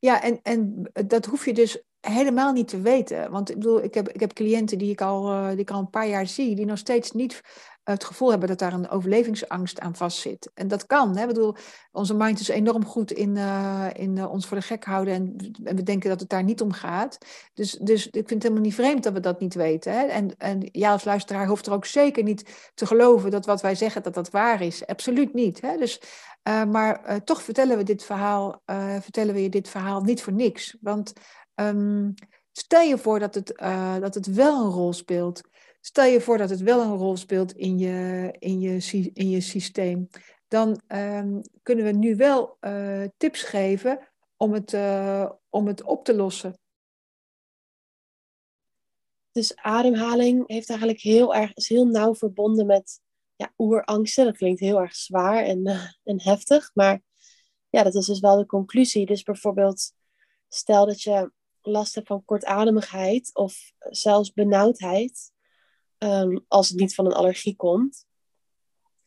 Ja, 0.00 0.22
en, 0.22 0.40
en 0.42 0.90
dat 1.06 1.26
hoef 1.26 1.44
je 1.44 1.54
dus 1.54 1.82
helemaal 2.00 2.52
niet 2.52 2.68
te 2.68 2.80
weten. 2.80 3.30
Want 3.30 3.50
ik 3.50 3.56
bedoel, 3.56 3.82
ik 3.82 3.94
heb, 3.94 4.08
ik 4.08 4.20
heb 4.20 4.32
cliënten 4.32 4.78
die 4.78 4.90
ik, 4.90 5.00
al, 5.00 5.32
uh, 5.32 5.50
die 5.50 5.58
ik 5.58 5.70
al 5.70 5.78
een 5.78 5.90
paar 5.90 6.08
jaar 6.08 6.26
zie, 6.26 6.56
die 6.56 6.64
nog 6.64 6.78
steeds 6.78 7.10
niet 7.10 7.40
het 7.84 8.04
gevoel 8.04 8.30
hebben 8.30 8.48
dat 8.48 8.58
daar 8.58 8.72
een 8.72 8.88
overlevingsangst 8.88 9.80
aan 9.80 9.96
vastzit. 9.96 10.50
En 10.54 10.68
dat 10.68 10.86
kan. 10.86 11.16
Hè? 11.16 11.22
Ik 11.22 11.28
bedoel, 11.28 11.54
onze 11.92 12.14
mind 12.14 12.40
is 12.40 12.48
enorm 12.48 12.84
goed 12.84 13.12
in, 13.12 13.36
uh, 13.36 13.86
in 13.92 14.16
uh, 14.16 14.32
ons 14.32 14.46
voor 14.46 14.56
de 14.56 14.62
gek 14.62 14.84
houden 14.84 15.14
en, 15.14 15.36
en, 15.64 15.76
we 15.76 15.82
denken 15.82 16.10
dat 16.10 16.20
het 16.20 16.28
daar 16.28 16.42
niet 16.42 16.60
om 16.60 16.72
gaat. 16.72 17.18
Dus, 17.54 17.72
dus 17.72 18.06
ik 18.06 18.12
vind 18.12 18.30
het 18.30 18.42
helemaal 18.42 18.62
niet 18.62 18.74
vreemd 18.74 19.02
dat 19.02 19.12
we 19.12 19.20
dat 19.20 19.40
niet 19.40 19.54
weten. 19.54 19.92
Hè? 19.92 20.04
En, 20.06 20.36
en 20.38 20.68
ja, 20.72 20.92
als 20.92 21.04
luisteraar 21.04 21.46
hoeft 21.46 21.66
er 21.66 21.72
ook 21.72 21.84
zeker 21.84 22.22
niet 22.22 22.70
te 22.74 22.86
geloven 22.86 23.30
dat 23.30 23.46
wat 23.46 23.60
wij 23.60 23.74
zeggen, 23.74 24.02
dat 24.02 24.14
dat 24.14 24.30
waar 24.30 24.62
is. 24.62 24.86
Absoluut 24.86 25.34
niet. 25.34 25.60
Hè? 25.60 25.76
Dus, 25.76 26.00
uh, 26.48 26.64
maar 26.64 27.24
toch 27.24 27.42
vertellen 27.42 27.76
we 27.76 27.82
dit 27.82 28.04
verhaal, 28.04 28.62
vertellen 29.00 29.34
we 29.34 29.42
je 29.42 29.48
dit 29.48 29.68
verhaal 29.68 30.00
niet 30.00 30.22
voor 30.22 30.32
niks. 30.32 30.76
Want 30.80 31.12
um, 31.54 32.14
stel 32.52 32.82
je 32.82 32.98
voor 32.98 33.18
dat 33.18 33.34
het, 33.34 33.52
dat 34.00 34.14
het 34.14 34.26
wel 34.26 34.64
een 34.64 34.70
rol 34.70 34.92
speelt. 34.92 35.42
Stel 35.84 36.04
je 36.04 36.20
voor 36.20 36.38
dat 36.38 36.50
het 36.50 36.60
wel 36.60 36.80
een 36.80 36.96
rol 36.96 37.16
speelt 37.16 37.52
in 37.52 37.78
je, 37.78 38.30
in 38.38 38.60
je, 38.60 39.10
in 39.12 39.30
je 39.30 39.40
systeem. 39.40 40.08
Dan 40.48 40.80
um, 40.88 41.40
kunnen 41.62 41.84
we 41.84 41.90
nu 41.90 42.16
wel 42.16 42.56
uh, 42.60 43.04
tips 43.16 43.42
geven 43.42 44.08
om 44.36 44.52
het, 44.52 44.72
uh, 44.72 45.30
om 45.48 45.66
het 45.66 45.82
op 45.82 46.04
te 46.04 46.14
lossen. 46.14 46.58
Dus 49.32 49.56
ademhaling 49.56 50.48
heeft 50.48 50.68
eigenlijk 50.68 51.00
heel 51.00 51.34
erg, 51.34 51.54
is 51.54 51.68
heel 51.68 51.86
nauw 51.86 52.14
verbonden 52.14 52.66
met 52.66 53.00
ja, 53.36 53.52
oerangsten. 53.58 54.24
Dat 54.24 54.36
klinkt 54.36 54.60
heel 54.60 54.80
erg 54.80 54.94
zwaar 54.94 55.44
en, 55.44 55.68
uh, 55.68 55.84
en 56.04 56.22
heftig. 56.22 56.70
Maar 56.74 57.02
ja, 57.68 57.82
dat 57.82 57.94
is 57.94 58.06
dus 58.06 58.20
wel 58.20 58.36
de 58.36 58.46
conclusie. 58.46 59.06
Dus 59.06 59.22
bijvoorbeeld, 59.22 59.92
stel 60.48 60.86
dat 60.86 61.02
je 61.02 61.32
last 61.60 61.94
hebt 61.94 62.06
van 62.06 62.24
kortademigheid 62.24 63.34
of 63.34 63.72
zelfs 63.78 64.32
benauwdheid 64.32 65.31
um, 66.02 66.44
als 66.48 66.68
het 66.68 66.78
niet 66.78 66.94
van 66.94 67.06
een 67.06 67.12
allergie 67.12 67.56
komt, 67.56 68.06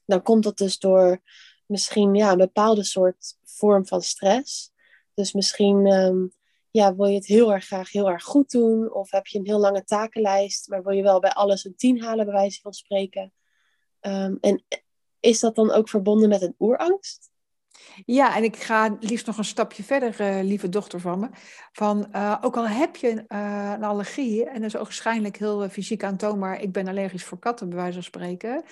dan 0.06 0.22
komt 0.22 0.44
dat 0.44 0.58
dus 0.58 0.80
door 0.80 1.22
misschien 1.66 2.16
ja, 2.16 2.32
een 2.32 2.38
bepaalde 2.38 2.84
soort 2.84 3.38
vorm 3.44 3.88
van 3.88 4.02
stress. 4.02 4.72
Dus 5.14 5.34
misschien 5.34 5.86
um, 5.86 6.34
ja, 6.72 6.96
wil 6.96 7.06
je 7.06 7.16
het 7.16 7.26
heel 7.26 7.54
erg 7.54 7.66
graag 7.66 7.92
heel 7.92 8.10
erg 8.10 8.24
goed 8.24 8.52
doen, 8.52 8.94
of 8.94 9.12
heb 9.12 9.28
je 9.28 9.40
een 9.40 9.46
heel 9.46 9.60
lange 9.60 9.84
takenlijst, 9.84 10.68
maar 10.68 10.84
wil 10.84 10.94
je 10.94 11.04
wel 11.04 11.20
bij 11.20 11.32
alles 11.32 11.66
een 11.66 11.76
tien 11.76 12.02
halen, 12.02 12.26
bij 12.26 12.34
wijze 12.34 12.62
van 12.62 12.74
spreken. 12.74 13.34
Um, 14.02 14.38
en 14.42 14.64
is 15.20 15.40
dat 15.40 15.56
dan 15.56 15.72
ook 15.72 15.90
verbonden 15.90 16.30
met 16.30 16.42
een 16.42 16.56
oerangst? 16.60 17.30
Ja, 18.06 18.36
en 18.36 18.44
ik 18.44 18.56
ga 18.56 18.98
liefst 19.00 19.26
nog 19.26 19.38
een 19.38 19.46
stapje 19.46 19.84
verder, 19.84 20.22
uh, 20.22 20.44
lieve 20.44 20.70
dochter 20.70 21.00
van 21.00 21.20
me. 21.20 21.30
Van, 21.72 22.08
uh, 22.16 22.38
ook 22.42 22.58
al 22.58 22.68
heb 22.68 22.96
je 22.96 23.08
uh, 23.08 23.72
een 23.76 23.84
allergie, 23.84 24.46
en 24.46 24.62
dat 24.62 24.74
is 24.74 24.74
waarschijnlijk 24.74 25.38
heel 25.38 25.70
fysiek 25.70 26.04
aantoonbaar, 26.04 26.62
ik 26.62 26.72
ben 26.72 26.88
allergisch 26.88 27.24
voor 27.24 27.40
katten, 27.40 27.70
bij 27.70 27.78
wijze 27.78 27.94
van 27.94 28.04
spreken. 28.04 28.64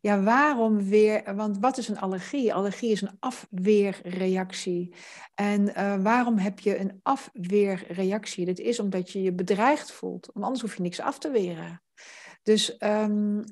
Ja, 0.00 0.22
waarom 0.22 0.88
weer, 0.88 1.34
want 1.36 1.58
wat 1.60 1.78
is 1.78 1.88
een 1.88 2.00
allergie? 2.00 2.54
Allergie 2.54 2.90
is 2.90 3.00
een 3.00 3.16
afweerreactie. 3.20 4.94
En 5.34 5.72
waarom 6.02 6.38
heb 6.38 6.60
je 6.60 6.78
een 6.78 7.00
afweerreactie? 7.02 8.46
Dat 8.46 8.58
is 8.58 8.80
omdat 8.80 9.10
je 9.10 9.22
je 9.22 9.32
bedreigd 9.32 9.92
voelt, 9.92 10.30
want 10.32 10.44
anders 10.44 10.62
hoef 10.62 10.76
je 10.76 10.82
niks 10.82 11.00
af 11.00 11.18
te 11.18 11.30
weren. 11.30 11.82
Dus, 12.42 12.76
um, 12.80 13.44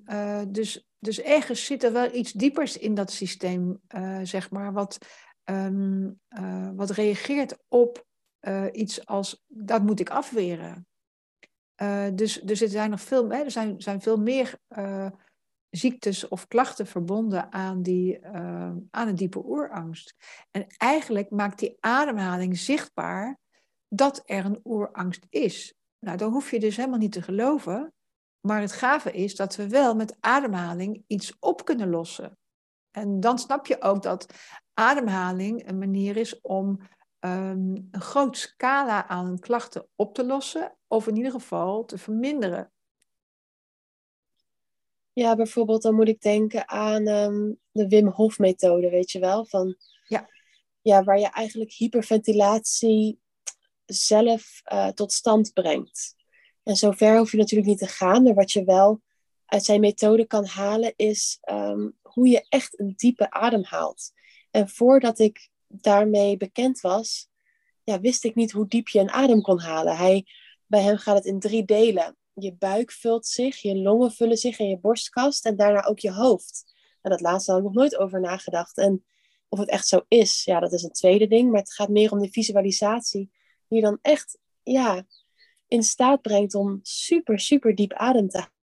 dus 0.49 0.91
dus 1.01 1.21
ergens 1.21 1.65
zit 1.65 1.85
er 1.85 1.93
wel 1.93 2.15
iets 2.15 2.33
diepers 2.33 2.79
in 2.79 2.95
dat 2.95 3.11
systeem, 3.11 3.81
uh, 3.95 4.21
zeg 4.23 4.51
maar, 4.51 4.73
wat, 4.73 4.99
um, 5.45 6.21
uh, 6.39 6.71
wat 6.75 6.91
reageert 6.91 7.59
op 7.69 8.09
iets 8.73 9.07
als 9.07 9.45
dat 9.47 9.83
moet 9.83 10.01
ik 10.01 10.11
afweren. 10.11 10.87
dus, 12.15 12.41
dus 12.41 12.61
er 12.61 12.69
zijn 12.69 12.91
nog 12.91 13.01
veel, 13.01 13.31
hè, 13.31 13.43
er 13.43 13.51
zijn, 13.51 13.81
zijn 13.81 14.01
veel 14.01 14.17
meer 14.17 14.59
ziektes 15.71 16.29
of 16.29 16.47
klachten 16.47 16.87
verbonden 16.87 17.53
aan, 17.53 17.83
die, 17.83 18.27
aan 18.91 19.09
een 19.09 19.15
diepe 19.15 19.45
oerangst. 19.45 20.15
En 20.51 20.67
eigenlijk 20.67 21.31
maakt 21.31 21.59
die 21.59 21.77
ademhaling 21.81 22.59
zichtbaar 22.59 23.39
dat 23.89 24.23
er 24.25 24.45
een 24.45 24.61
oerangst 24.65 25.27
is. 25.29 25.75
Nou, 25.99 26.17
dan 26.17 26.33
hoef 26.33 26.51
je 26.51 26.61
dus 26.61 26.77
helemaal 26.77 26.99
niet 26.99 27.13
te 27.13 27.23
geloven. 27.23 27.93
Maar 28.41 28.61
het 28.61 28.73
gave 28.73 29.13
is 29.13 29.37
dat 29.37 29.57
we 29.57 29.69
wel 29.69 29.95
met 29.95 30.17
ademhaling 30.21 31.05
iets 31.07 31.37
op 31.39 31.65
kunnen 31.65 31.91
lossen. 31.91 32.39
En 32.91 33.21
dan 33.21 33.39
snap 33.39 33.67
je 33.67 33.83
ook 33.83 34.03
dat 34.03 34.35
ademhaling 34.75 35.69
een 35.69 35.79
manier 35.79 36.17
is 36.17 36.41
om 36.41 36.81
um, 37.21 37.89
een 37.91 38.01
groot 38.01 38.37
scala 38.37 39.09
aan 39.09 39.39
klachten 39.39 39.89
op 39.97 40.15
te 40.15 40.25
lossen, 40.25 40.77
of 40.87 41.07
in 41.07 41.17
ieder 41.17 41.33
geval 41.33 41.85
te 41.85 41.99
verminderen. 41.99 42.73
Ja, 45.13 45.37
bijvoorbeeld 45.37 45.83
dan 45.83 45.95
moet 45.95 46.09
ik 46.09 46.21
denken 46.21 46.69
aan 46.69 47.09
um, 47.09 47.59
de 47.71 47.89
Wim 47.89 48.07
Hof 48.07 48.39
methode, 48.39 48.91
weet 48.91 49.11
je 49.11 49.19
wel? 49.19 49.47
Van, 49.47 49.77
ja. 50.09 50.29
ja, 50.81 51.05
waar 51.05 51.19
je 51.19 51.29
eigenlijk 51.29 51.73
hyperventilatie 51.73 53.21
zelf 53.85 54.61
uh, 54.73 54.89
tot 54.89 55.13
stand 55.13 55.53
brengt. 55.53 56.15
En 56.71 56.77
zover 56.77 57.19
hoef 57.19 57.31
je 57.31 57.37
natuurlijk 57.37 57.69
niet 57.69 57.79
te 57.79 57.87
gaan, 57.87 58.23
maar 58.23 58.35
wat 58.35 58.53
je 58.53 58.65
wel 58.65 59.01
uit 59.47 59.65
zijn 59.65 59.81
methode 59.81 60.27
kan 60.27 60.45
halen 60.45 60.93
is 60.97 61.39
um, 61.51 61.97
hoe 62.03 62.29
je 62.29 62.47
echt 62.49 62.79
een 62.79 62.93
diepe 62.97 63.31
adem 63.31 63.65
haalt. 63.65 64.13
En 64.51 64.69
voordat 64.69 65.19
ik 65.19 65.49
daarmee 65.67 66.37
bekend 66.37 66.81
was, 66.81 67.29
ja, 67.85 68.01
wist 68.01 68.25
ik 68.25 68.35
niet 68.35 68.53
hoe 68.53 68.69
diep 68.69 68.89
je 68.89 68.99
een 68.99 69.11
adem 69.11 69.43
kon 69.43 69.61
halen. 69.61 69.97
Hij, 69.97 70.27
bij 70.67 70.83
hem 70.83 70.97
gaat 70.97 71.17
het 71.17 71.25
in 71.25 71.41
drie 71.41 71.65
delen. 71.65 72.17
Je 72.33 72.55
buik 72.55 72.93
vult 72.93 73.27
zich, 73.27 73.57
je 73.57 73.77
longen 73.77 74.13
vullen 74.13 74.37
zich 74.37 74.59
en 74.59 74.69
je 74.69 74.79
borstkast 74.79 75.47
en 75.47 75.57
daarna 75.57 75.85
ook 75.85 75.99
je 75.99 76.13
hoofd. 76.13 76.75
En 77.03 77.11
dat 77.11 77.21
laatste 77.21 77.51
had 77.51 77.61
ik 77.61 77.67
nog 77.67 77.75
nooit 77.75 77.97
over 77.97 78.21
nagedacht. 78.21 78.77
En 78.77 79.05
of 79.49 79.59
het 79.59 79.69
echt 79.69 79.87
zo 79.87 80.01
is, 80.09 80.45
ja, 80.45 80.61
dat 80.61 80.73
is 80.73 80.83
een 80.83 80.93
tweede 80.93 81.27
ding. 81.27 81.51
Maar 81.51 81.61
het 81.61 81.73
gaat 81.73 81.89
meer 81.89 82.13
om 82.13 82.21
de 82.21 82.31
visualisatie. 82.31 83.31
Die 83.69 83.79
je 83.79 83.85
dan 83.85 83.99
echt, 84.03 84.39
ja, 84.63 85.07
in 85.71 85.83
staat 85.83 86.23
brengt 86.23 86.55
om 86.55 86.79
super, 86.83 87.39
super 87.39 87.75
diep 87.75 87.93
adem 87.93 88.29
te 88.29 88.39
halen. 88.39 88.59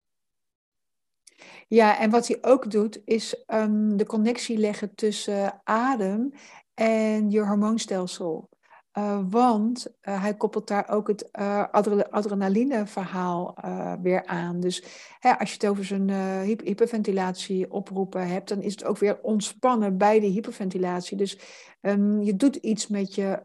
Ja, 1.67 1.99
en 1.99 2.09
wat 2.09 2.27
hij 2.27 2.37
ook 2.41 2.71
doet, 2.71 3.01
is 3.05 3.43
um, 3.47 3.97
de 3.97 4.05
connectie 4.05 4.57
leggen 4.57 4.95
tussen 4.95 5.61
adem 5.63 6.33
en 6.73 7.29
je 7.29 7.45
hormoonstelsel. 7.45 8.49
Uh, 8.97 9.19
want 9.29 9.87
uh, 9.87 10.21
hij 10.21 10.33
koppelt 10.33 10.67
daar 10.67 10.89
ook 10.89 11.07
het 11.07 11.29
uh, 11.39 11.63
adrenaline-verhaal 12.09 13.57
weer 14.01 14.25
aan. 14.25 14.59
Dus 14.59 14.83
hè, 15.19 15.39
als 15.39 15.49
je 15.49 15.55
het 15.55 15.67
over 15.67 15.85
zijn 15.85 16.09
hyperventilatie 16.43 17.71
oproepen 17.71 18.27
hebt, 18.27 18.49
dan 18.49 18.61
is 18.61 18.71
het 18.71 18.83
ook 18.83 18.97
weer 18.97 19.19
ontspannen 19.21 19.97
bij 19.97 20.19
de 20.19 20.27
hyperventilatie. 20.27 21.17
Dus 21.17 21.39
um, 21.81 22.21
je 22.21 22.35
doet 22.35 22.55
iets 22.55 22.87
met 22.87 23.15
je 23.15 23.41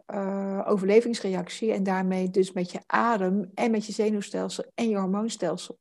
overlevingsreactie 0.66 1.72
en 1.72 1.82
daarmee 1.82 2.30
dus 2.30 2.52
met 2.52 2.72
je 2.72 2.80
adem 2.86 3.50
en 3.54 3.70
met 3.70 3.86
je 3.86 3.92
zenuwstelsel 3.92 4.64
en 4.74 4.88
je 4.88 4.96
hormoonstelsel. 4.96 5.78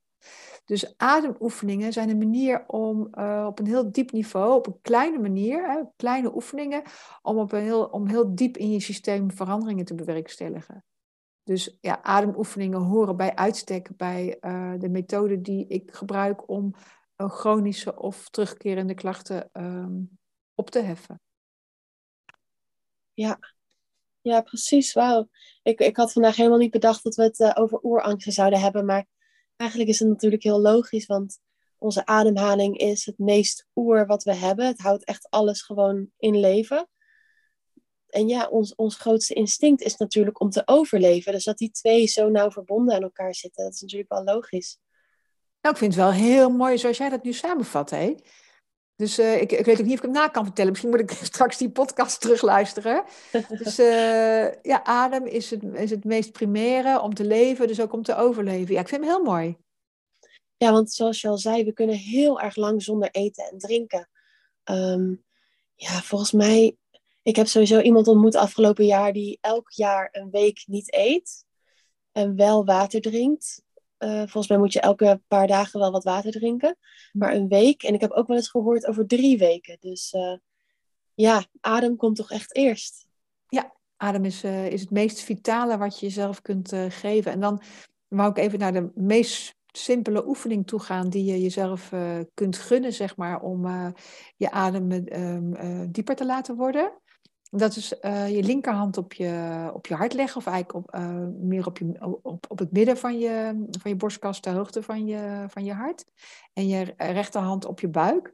Dus 0.65 0.97
ademoefeningen 0.97 1.93
zijn 1.93 2.10
een 2.10 2.17
manier 2.17 2.67
om 2.67 3.08
uh, 3.12 3.45
op 3.47 3.60
een 3.60 3.65
heel 3.65 3.91
diep 3.91 4.12
niveau, 4.12 4.56
op 4.56 4.67
een 4.67 4.82
kleine 4.82 5.19
manier, 5.19 5.71
hè, 5.71 5.82
kleine 5.95 6.36
oefeningen, 6.36 6.84
om, 7.21 7.38
op 7.38 7.52
een 7.52 7.62
heel, 7.62 7.86
om 7.86 8.08
heel 8.08 8.36
diep 8.36 8.58
in 8.58 8.71
je 8.71 8.80
systeem 8.80 9.32
veranderingen 9.32 9.86
te 9.86 9.95
bewerkstelligen. 9.95 10.86
Dus 11.43 11.78
ja, 11.82 12.04
ademoefeningen 12.04 12.80
horen 12.80 13.17
bij 13.17 13.36
uitstek 13.36 13.97
bij 13.97 14.38
uh, 14.41 14.74
de 14.78 14.89
methode 14.89 15.41
die 15.41 15.67
ik 15.67 15.93
gebruik 15.93 16.50
om 16.50 16.74
uh, 17.17 17.30
chronische 17.30 17.97
of 18.00 18.30
terugkerende 18.30 18.93
klachten 18.93 19.50
um, 19.54 20.19
op 20.56 20.69
te 20.69 20.80
heffen. 20.80 21.21
Ja, 23.13 23.39
ja 24.21 24.41
precies. 24.41 24.93
Wauw. 24.93 25.30
Ik, 25.63 25.80
ik 25.80 25.97
had 25.97 26.12
vandaag 26.12 26.36
helemaal 26.36 26.58
niet 26.58 26.71
bedacht 26.71 27.04
dat 27.04 27.15
we 27.15 27.24
het 27.24 27.56
over 27.58 27.84
oerangsten 27.84 28.32
zouden 28.32 28.60
hebben. 28.60 28.86
Maar 28.86 29.06
eigenlijk 29.62 29.89
is 29.89 30.00
het 30.00 30.08
natuurlijk 30.08 30.43
heel 30.43 30.62
logisch, 30.62 31.06
want 31.06 31.39
onze 31.78 32.06
ademhaling 32.06 32.78
is 32.78 33.06
het 33.06 33.17
meest 33.17 33.67
oer 33.76 34.06
wat 34.06 34.24
we 34.24 34.36
hebben. 34.36 34.65
Het 34.65 34.80
houdt 34.80 35.06
echt 35.06 35.30
alles 35.30 35.62
gewoon 35.62 36.10
in 36.17 36.39
leven 36.39 36.89
en 38.12 38.28
ja, 38.28 38.47
ons, 38.47 38.76
ons 38.76 38.95
grootste 38.95 39.34
instinct 39.34 39.82
is 39.82 39.97
natuurlijk 39.97 40.39
om 40.39 40.50
te 40.50 40.62
overleven. 40.65 41.32
Dus 41.32 41.43
dat 41.43 41.58
die 41.58 41.71
twee 41.71 42.08
zo 42.08 42.30
nauw 42.30 42.52
verbonden 42.52 42.95
aan 42.95 43.02
elkaar 43.02 43.36
zitten, 43.36 43.63
dat 43.63 43.74
is 43.74 43.82
natuurlijk 43.82 44.12
wel 44.12 44.24
logisch. 44.24 44.78
Nou, 45.62 45.76
ik 45.76 45.82
vind 45.82 45.95
het 45.95 46.04
wel 46.04 46.12
heel 46.12 46.50
mooi 46.50 46.78
zoals 46.78 46.97
jij 46.97 47.10
dat 47.10 47.24
nu 47.24 47.34
samenvat, 47.34 47.89
hè? 47.89 48.15
Dus 49.02 49.20
uh, 49.20 49.42
ik, 49.42 49.52
ik 49.52 49.66
weet 49.66 49.80
ook 49.80 49.86
niet 49.86 49.94
of 49.94 50.00
ik 50.00 50.06
het 50.06 50.12
na 50.12 50.28
kan 50.28 50.46
vertellen. 50.46 50.70
Misschien 50.72 50.92
moet 50.92 51.00
ik 51.00 51.12
straks 51.34 51.58
die 51.58 51.70
podcast 51.70 52.22
terugluisteren. 52.22 53.04
dus 53.50 53.80
uh, 53.80 54.54
ja, 54.62 54.84
adem 54.84 55.26
is 55.26 55.50
het, 55.50 55.64
is 55.74 55.90
het 55.90 56.04
meest 56.04 56.32
primaire 56.32 57.02
om 57.02 57.14
te 57.14 57.26
leven, 57.26 57.68
dus 57.68 57.82
ook 57.82 57.94
om 57.94 58.04
te 58.04 58.16
overleven. 58.16 58.74
Ja, 58.74 58.80
ik 58.80 58.88
vind 58.88 59.04
hem 59.04 59.14
heel 59.14 59.24
mooi. 59.24 59.58
Ja, 60.58 60.72
want 60.72 60.92
zoals 60.92 61.22
je 61.22 61.28
al 61.28 61.38
zei, 61.38 61.64
we 61.64 61.74
kunnen 61.74 61.96
heel 61.96 62.42
erg 62.42 62.56
lang 62.56 62.84
zonder 62.84 63.10
eten 63.12 63.50
en 63.52 63.58
drinken. 63.58 64.10
Um, 64.64 65.24
ja, 65.76 66.02
volgens 66.02 66.32
mij 66.32 66.76
ik 67.24 67.36
heb 67.36 67.48
sowieso 67.48 67.80
iemand 67.80 68.08
ontmoet 68.08 68.36
afgelopen 68.36 68.86
jaar 68.86 69.14
die 69.14 69.38
elk 69.42 69.72
jaar 69.72 70.10
een 70.12 70.30
week 70.30 70.64
niet 70.66 70.94
eet 70.94 71.46
en 72.12 72.36
wel 72.36 72.66
water 72.66 73.02
drinkt. 73.02 73.64
Uh, 74.04 74.18
volgens 74.18 74.48
mij 74.48 74.58
moet 74.58 74.74
je 74.74 74.80
elke 74.80 75.22
paar 75.28 75.48
dagen 75.48 75.80
wel 75.80 75.92
wat 75.92 76.04
water 76.04 76.32
drinken. 76.32 76.78
Maar 77.12 77.34
een 77.34 77.48
week, 77.48 77.84
en 77.84 77.94
ik 77.94 78.02
heb 78.02 78.12
ook 78.12 78.28
wel 78.28 78.38
eens 78.38 78.50
gehoord 78.50 78.88
over 78.88 79.08
drie 79.08 79.38
weken. 79.38 79.78
Dus 79.80 80.14
uh, 80.14 80.38
ja, 81.14 81.46
adem 81.60 81.96
komt 81.96 82.16
toch 82.16 82.32
echt 82.32 82.56
eerst. 82.56 83.08
Ja, 83.48 83.74
adem 83.98 84.26
is, 84.26 84.44
uh, 84.44 84.68
is 84.68 84.82
het 84.82 84.90
meest 84.90 85.22
vitale 85.22 85.78
wat 85.78 86.00
je 86.00 86.06
jezelf 86.06 86.42
kunt 86.42 86.74
geven. 86.90 87.32
En 87.32 87.40
dan 87.40 87.62
wou 88.08 88.30
ik 88.30 88.38
even 88.38 88.60
naar 88.60 88.74
de 88.74 88.92
meest 88.96 89.56
simpele 89.72 90.28
oefening 90.28 90.68
toe 90.68 90.80
gaan 90.80 91.10
die 91.10 91.24
je 91.24 91.42
jezelf 91.42 91.94
kunt 92.34 92.58
gunnen, 92.58 92.94
zeg 92.94 93.16
maar, 93.16 93.42
om 93.42 93.68
je 94.38 94.52
adem 94.52 94.92
um, 94.92 95.92
dieper 95.92 96.16
te 96.16 96.26
laten 96.26 96.56
worden. 96.56 97.02
Dat 97.54 97.76
is 97.76 97.94
uh, 98.02 98.36
je 98.36 98.44
linkerhand 98.44 98.98
op 98.98 99.14
je, 99.14 99.72
op 99.74 99.88
je 99.88 99.96
hart 99.96 100.14
leggen, 100.14 100.38
of 100.38 100.46
eigenlijk 100.46 100.86
op, 100.86 100.96
uh, 100.96 101.26
meer 101.40 101.66
op, 101.66 101.78
je, 101.78 102.18
op, 102.22 102.46
op 102.50 102.60
het 102.60 102.72
midden 102.72 102.98
van 102.98 103.20
je, 103.20 103.66
van 103.70 103.92
je 103.92 103.98
borstkast, 103.98 104.44
de 104.44 104.50
hoogte 104.50 104.84
van 104.84 105.06
je, 105.06 105.46
van 105.48 105.66
je 105.66 105.74
hart. 105.74 106.06
En 106.54 106.68
je 106.68 106.94
rechterhand 106.98 107.66
op 107.66 107.80
je 107.80 107.88
buik. 107.88 108.34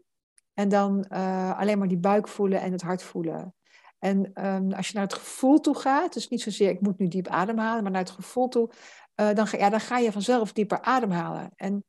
En 0.54 0.70
dan 0.70 1.06
uh, 1.10 1.60
alleen 1.60 1.78
maar 1.78 1.88
die 1.88 1.98
buik 1.98 2.28
voelen 2.28 2.62
en 2.62 2.72
het 2.72 2.82
hart 2.82 3.04
voelen. 3.04 3.56
En 4.00 4.46
um, 4.46 4.74
als 4.74 4.88
je 4.88 4.94
naar 4.94 5.04
het 5.04 5.14
gevoel 5.14 5.60
toe 5.60 5.76
gaat, 5.76 6.14
dus 6.14 6.28
niet 6.28 6.42
zozeer 6.42 6.70
ik 6.70 6.82
moet 6.82 7.00
nu 7.00 7.08
diep 7.08 7.28
ademhalen, 7.28 7.84
maar 7.84 7.92
naar 7.92 8.02
het 8.02 8.10
gevoel 8.10 8.48
toe, 8.48 8.70
dan, 9.16 9.48
ga, 9.48 9.58
ja, 9.58 9.70
dan 9.70 9.80
ga 9.80 9.98
je 9.98 10.12
vanzelf 10.12 10.54
dieper 10.54 10.82
ademhalen. 10.82 11.52
En 11.56 11.84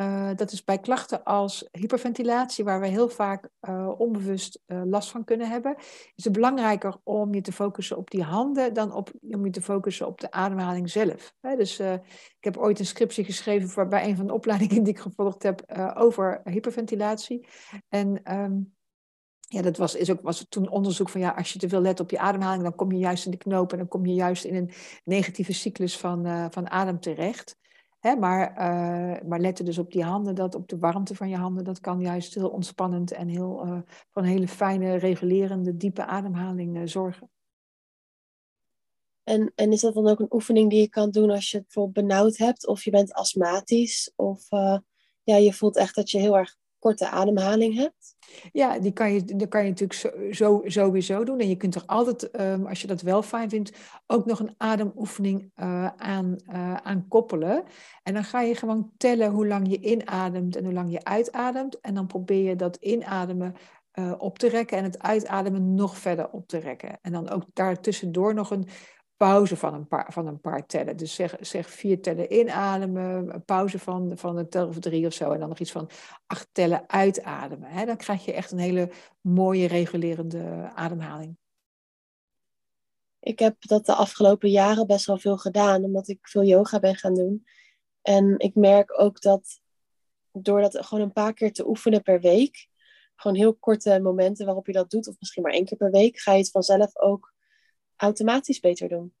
uh, 0.00 0.30
dat 0.36 0.52
is 0.52 0.64
bij 0.64 0.78
klachten 0.78 1.24
als 1.24 1.68
hyperventilatie, 1.70 2.64
waar 2.64 2.80
we 2.80 2.86
heel 2.86 3.08
vaak 3.08 3.48
uh, 3.60 3.90
onbewust 3.98 4.62
uh, 4.66 4.82
last 4.84 5.10
van 5.10 5.24
kunnen 5.24 5.48
hebben, 5.48 5.74
is 6.14 6.24
het 6.24 6.32
belangrijker 6.32 6.96
om 7.02 7.34
je 7.34 7.40
te 7.40 7.52
focussen 7.52 7.96
op 7.96 8.10
die 8.10 8.22
handen 8.22 8.74
dan 8.74 8.92
op, 8.92 9.10
om 9.20 9.44
je 9.44 9.50
te 9.50 9.62
focussen 9.62 10.06
op 10.06 10.20
de 10.20 10.30
ademhaling 10.30 10.90
zelf. 10.90 11.34
Dus 11.40 11.80
ik 11.80 12.40
heb 12.40 12.56
ooit 12.56 12.78
een 12.78 12.86
scriptie 12.86 13.24
geschreven 13.24 13.68
voor, 13.68 13.88
bij 13.88 14.08
een 14.08 14.16
van 14.16 14.26
de 14.26 14.32
opleidingen 14.32 14.82
die 14.82 14.92
ik 14.92 15.00
gevolgd 15.00 15.42
heb 15.42 15.62
over 15.94 16.40
hyperventilatie. 16.44 17.48
En 17.88 18.34
um, 18.38 18.74
ja, 19.38 19.62
dat 19.62 19.76
was, 19.76 19.94
is 19.94 20.10
ook, 20.10 20.20
was 20.22 20.46
toen 20.48 20.70
onderzoek 20.70 21.08
van 21.08 21.20
ja, 21.20 21.30
als 21.30 21.52
je 21.52 21.58
te 21.58 21.68
veel 21.68 21.80
let 21.80 22.00
op 22.00 22.10
je 22.10 22.18
ademhaling, 22.18 22.62
dan 22.62 22.74
kom 22.74 22.92
je 22.92 22.98
juist 22.98 23.24
in 23.24 23.30
de 23.30 23.36
knoop 23.36 23.72
en 23.72 23.78
dan 23.78 23.88
kom 23.88 24.06
je 24.06 24.14
juist 24.14 24.44
in 24.44 24.54
een 24.54 24.70
negatieve 25.04 25.52
cyclus 25.52 25.98
van, 25.98 26.50
van 26.50 26.70
adem 26.70 27.00
terecht. 27.00 27.56
Maar, 28.12 28.50
uh, 28.50 29.28
maar 29.28 29.54
dus 29.54 29.78
op 29.78 29.92
die 29.92 30.04
handen, 30.04 30.34
dat, 30.34 30.54
op 30.54 30.68
de 30.68 30.78
warmte 30.78 31.14
van 31.14 31.28
je 31.28 31.36
handen. 31.36 31.64
Dat 31.64 31.80
kan 31.80 32.00
juist 32.00 32.34
heel 32.34 32.48
ontspannend 32.48 33.12
en 33.12 33.28
heel, 33.28 33.66
uh, 33.66 33.78
voor 34.10 34.22
een 34.22 34.28
hele 34.28 34.48
fijne, 34.48 34.94
regulerende, 34.94 35.76
diepe 35.76 36.04
ademhaling 36.04 36.76
uh, 36.76 36.82
zorgen. 36.84 37.30
En, 39.22 39.52
en 39.54 39.72
is 39.72 39.80
dat 39.80 39.94
dan 39.94 40.08
ook 40.08 40.20
een 40.20 40.34
oefening 40.34 40.70
die 40.70 40.80
je 40.80 40.88
kan 40.88 41.10
doen 41.10 41.30
als 41.30 41.50
je 41.50 41.56
het 41.56 41.66
bijvoorbeeld 41.66 42.06
benauwd 42.06 42.36
hebt 42.36 42.66
of 42.66 42.84
je 42.84 42.90
bent 42.90 43.12
astmatisch 43.12 44.12
of 44.16 44.48
ja, 45.22 45.36
je 45.36 45.52
voelt 45.52 45.76
echt 45.76 45.94
dat 45.94 46.10
je 46.10 46.18
heel 46.18 46.36
erg 46.36 46.56
korte 46.84 47.08
ademhaling 47.08 47.74
hebt? 47.74 48.16
Ja, 48.52 48.78
die 48.78 48.92
kan 48.92 49.12
je, 49.12 49.24
die 49.24 49.46
kan 49.46 49.62
je 49.62 49.68
natuurlijk 49.68 50.00
zo, 50.00 50.10
zo, 50.30 50.62
sowieso 50.64 51.24
doen. 51.24 51.40
En 51.40 51.48
je 51.48 51.56
kunt 51.56 51.74
er 51.74 51.82
altijd, 51.86 52.40
um, 52.40 52.66
als 52.66 52.80
je 52.80 52.86
dat 52.86 53.00
wel 53.00 53.22
fijn 53.22 53.50
vindt, 53.50 53.72
ook 54.06 54.26
nog 54.26 54.40
een 54.40 54.54
ademoefening 54.56 55.50
uh, 55.56 55.86
aan, 55.86 56.36
uh, 56.52 56.74
aan 56.74 57.08
koppelen. 57.08 57.64
En 58.02 58.14
dan 58.14 58.24
ga 58.24 58.40
je 58.40 58.54
gewoon 58.54 58.90
tellen 58.96 59.30
hoe 59.30 59.46
lang 59.46 59.70
je 59.70 59.80
inademt 59.80 60.56
en 60.56 60.64
hoe 60.64 60.72
lang 60.72 60.92
je 60.92 61.04
uitademt. 61.04 61.80
En 61.80 61.94
dan 61.94 62.06
probeer 62.06 62.48
je 62.48 62.56
dat 62.56 62.76
inademen 62.76 63.54
uh, 63.94 64.12
op 64.18 64.38
te 64.38 64.48
rekken 64.48 64.78
en 64.78 64.84
het 64.84 65.02
uitademen 65.02 65.74
nog 65.74 65.98
verder 65.98 66.30
op 66.30 66.48
te 66.48 66.58
rekken. 66.58 66.98
En 67.02 67.12
dan 67.12 67.30
ook 67.30 67.44
daartussendoor 67.52 68.34
nog 68.34 68.50
een 68.50 68.68
pauze 69.24 69.56
van 69.56 69.74
een 69.74 69.88
paar, 69.88 70.12
van 70.12 70.26
een 70.26 70.40
paar 70.40 70.66
tellen. 70.66 70.96
Dus 70.96 71.14
zeg, 71.14 71.36
zeg 71.40 71.70
vier 71.70 72.00
tellen 72.00 72.32
inademen, 72.32 73.34
een 73.34 73.44
pauze 73.44 73.78
van, 73.78 74.18
van 74.18 74.36
een 74.36 74.48
tel 74.48 74.68
of 74.68 74.78
drie 74.78 75.06
of 75.06 75.12
zo. 75.12 75.30
En 75.30 75.38
dan 75.38 75.48
nog 75.48 75.58
iets 75.58 75.72
van 75.72 75.90
acht 76.26 76.48
tellen 76.52 76.88
uitademen. 76.88 77.70
Hè? 77.70 77.84
Dan 77.84 77.96
krijg 77.96 78.24
je 78.24 78.32
echt 78.32 78.50
een 78.50 78.58
hele 78.58 78.90
mooie 79.20 79.66
regulerende 79.66 80.70
ademhaling. 80.74 81.36
Ik 83.20 83.38
heb 83.38 83.56
dat 83.58 83.86
de 83.86 83.94
afgelopen 83.94 84.50
jaren 84.50 84.86
best 84.86 85.06
wel 85.06 85.18
veel 85.18 85.36
gedaan, 85.36 85.84
omdat 85.84 86.08
ik 86.08 86.18
veel 86.22 86.44
yoga 86.44 86.78
ben 86.78 86.96
gaan 86.96 87.14
doen. 87.14 87.46
En 88.02 88.38
ik 88.38 88.54
merk 88.54 89.00
ook 89.00 89.20
dat 89.20 89.60
door 90.32 90.60
dat 90.60 90.86
gewoon 90.86 91.04
een 91.04 91.12
paar 91.12 91.34
keer 91.34 91.52
te 91.52 91.68
oefenen 91.68 92.02
per 92.02 92.20
week, 92.20 92.68
gewoon 93.16 93.36
heel 93.36 93.54
korte 93.54 94.00
momenten 94.00 94.46
waarop 94.46 94.66
je 94.66 94.72
dat 94.72 94.90
doet, 94.90 95.08
of 95.08 95.14
misschien 95.18 95.42
maar 95.42 95.52
één 95.52 95.64
keer 95.64 95.78
per 95.78 95.90
week, 95.90 96.18
ga 96.18 96.32
je 96.32 96.38
het 96.38 96.50
vanzelf 96.50 96.98
ook 96.98 97.33
automatisch 97.96 98.60
beter 98.60 98.88
doen. 98.88 99.14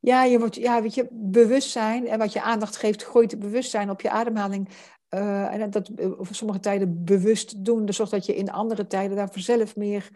Ja, 0.00 0.24
je 0.24 0.38
wordt, 0.38 0.54
ja, 0.54 0.82
weet 0.82 0.94
je, 0.94 1.08
bewustzijn 1.10 2.06
en 2.08 2.18
wat 2.18 2.32
je 2.32 2.42
aandacht 2.42 2.76
geeft, 2.76 3.04
gooit 3.04 3.38
bewustzijn 3.38 3.90
op 3.90 4.00
je 4.00 4.10
ademhaling. 4.10 4.68
Uh, 5.10 5.54
en 5.54 5.70
dat 5.70 5.90
op 6.18 6.26
sommige 6.30 6.60
tijden 6.60 7.04
bewust 7.04 7.64
doen, 7.64 7.86
dat 7.86 7.94
zorgt 7.94 8.12
dat 8.12 8.26
je 8.26 8.34
in 8.34 8.50
andere 8.50 8.86
tijden 8.86 9.16
daar 9.16 9.30
zelf 9.34 9.76
meer, 9.76 10.10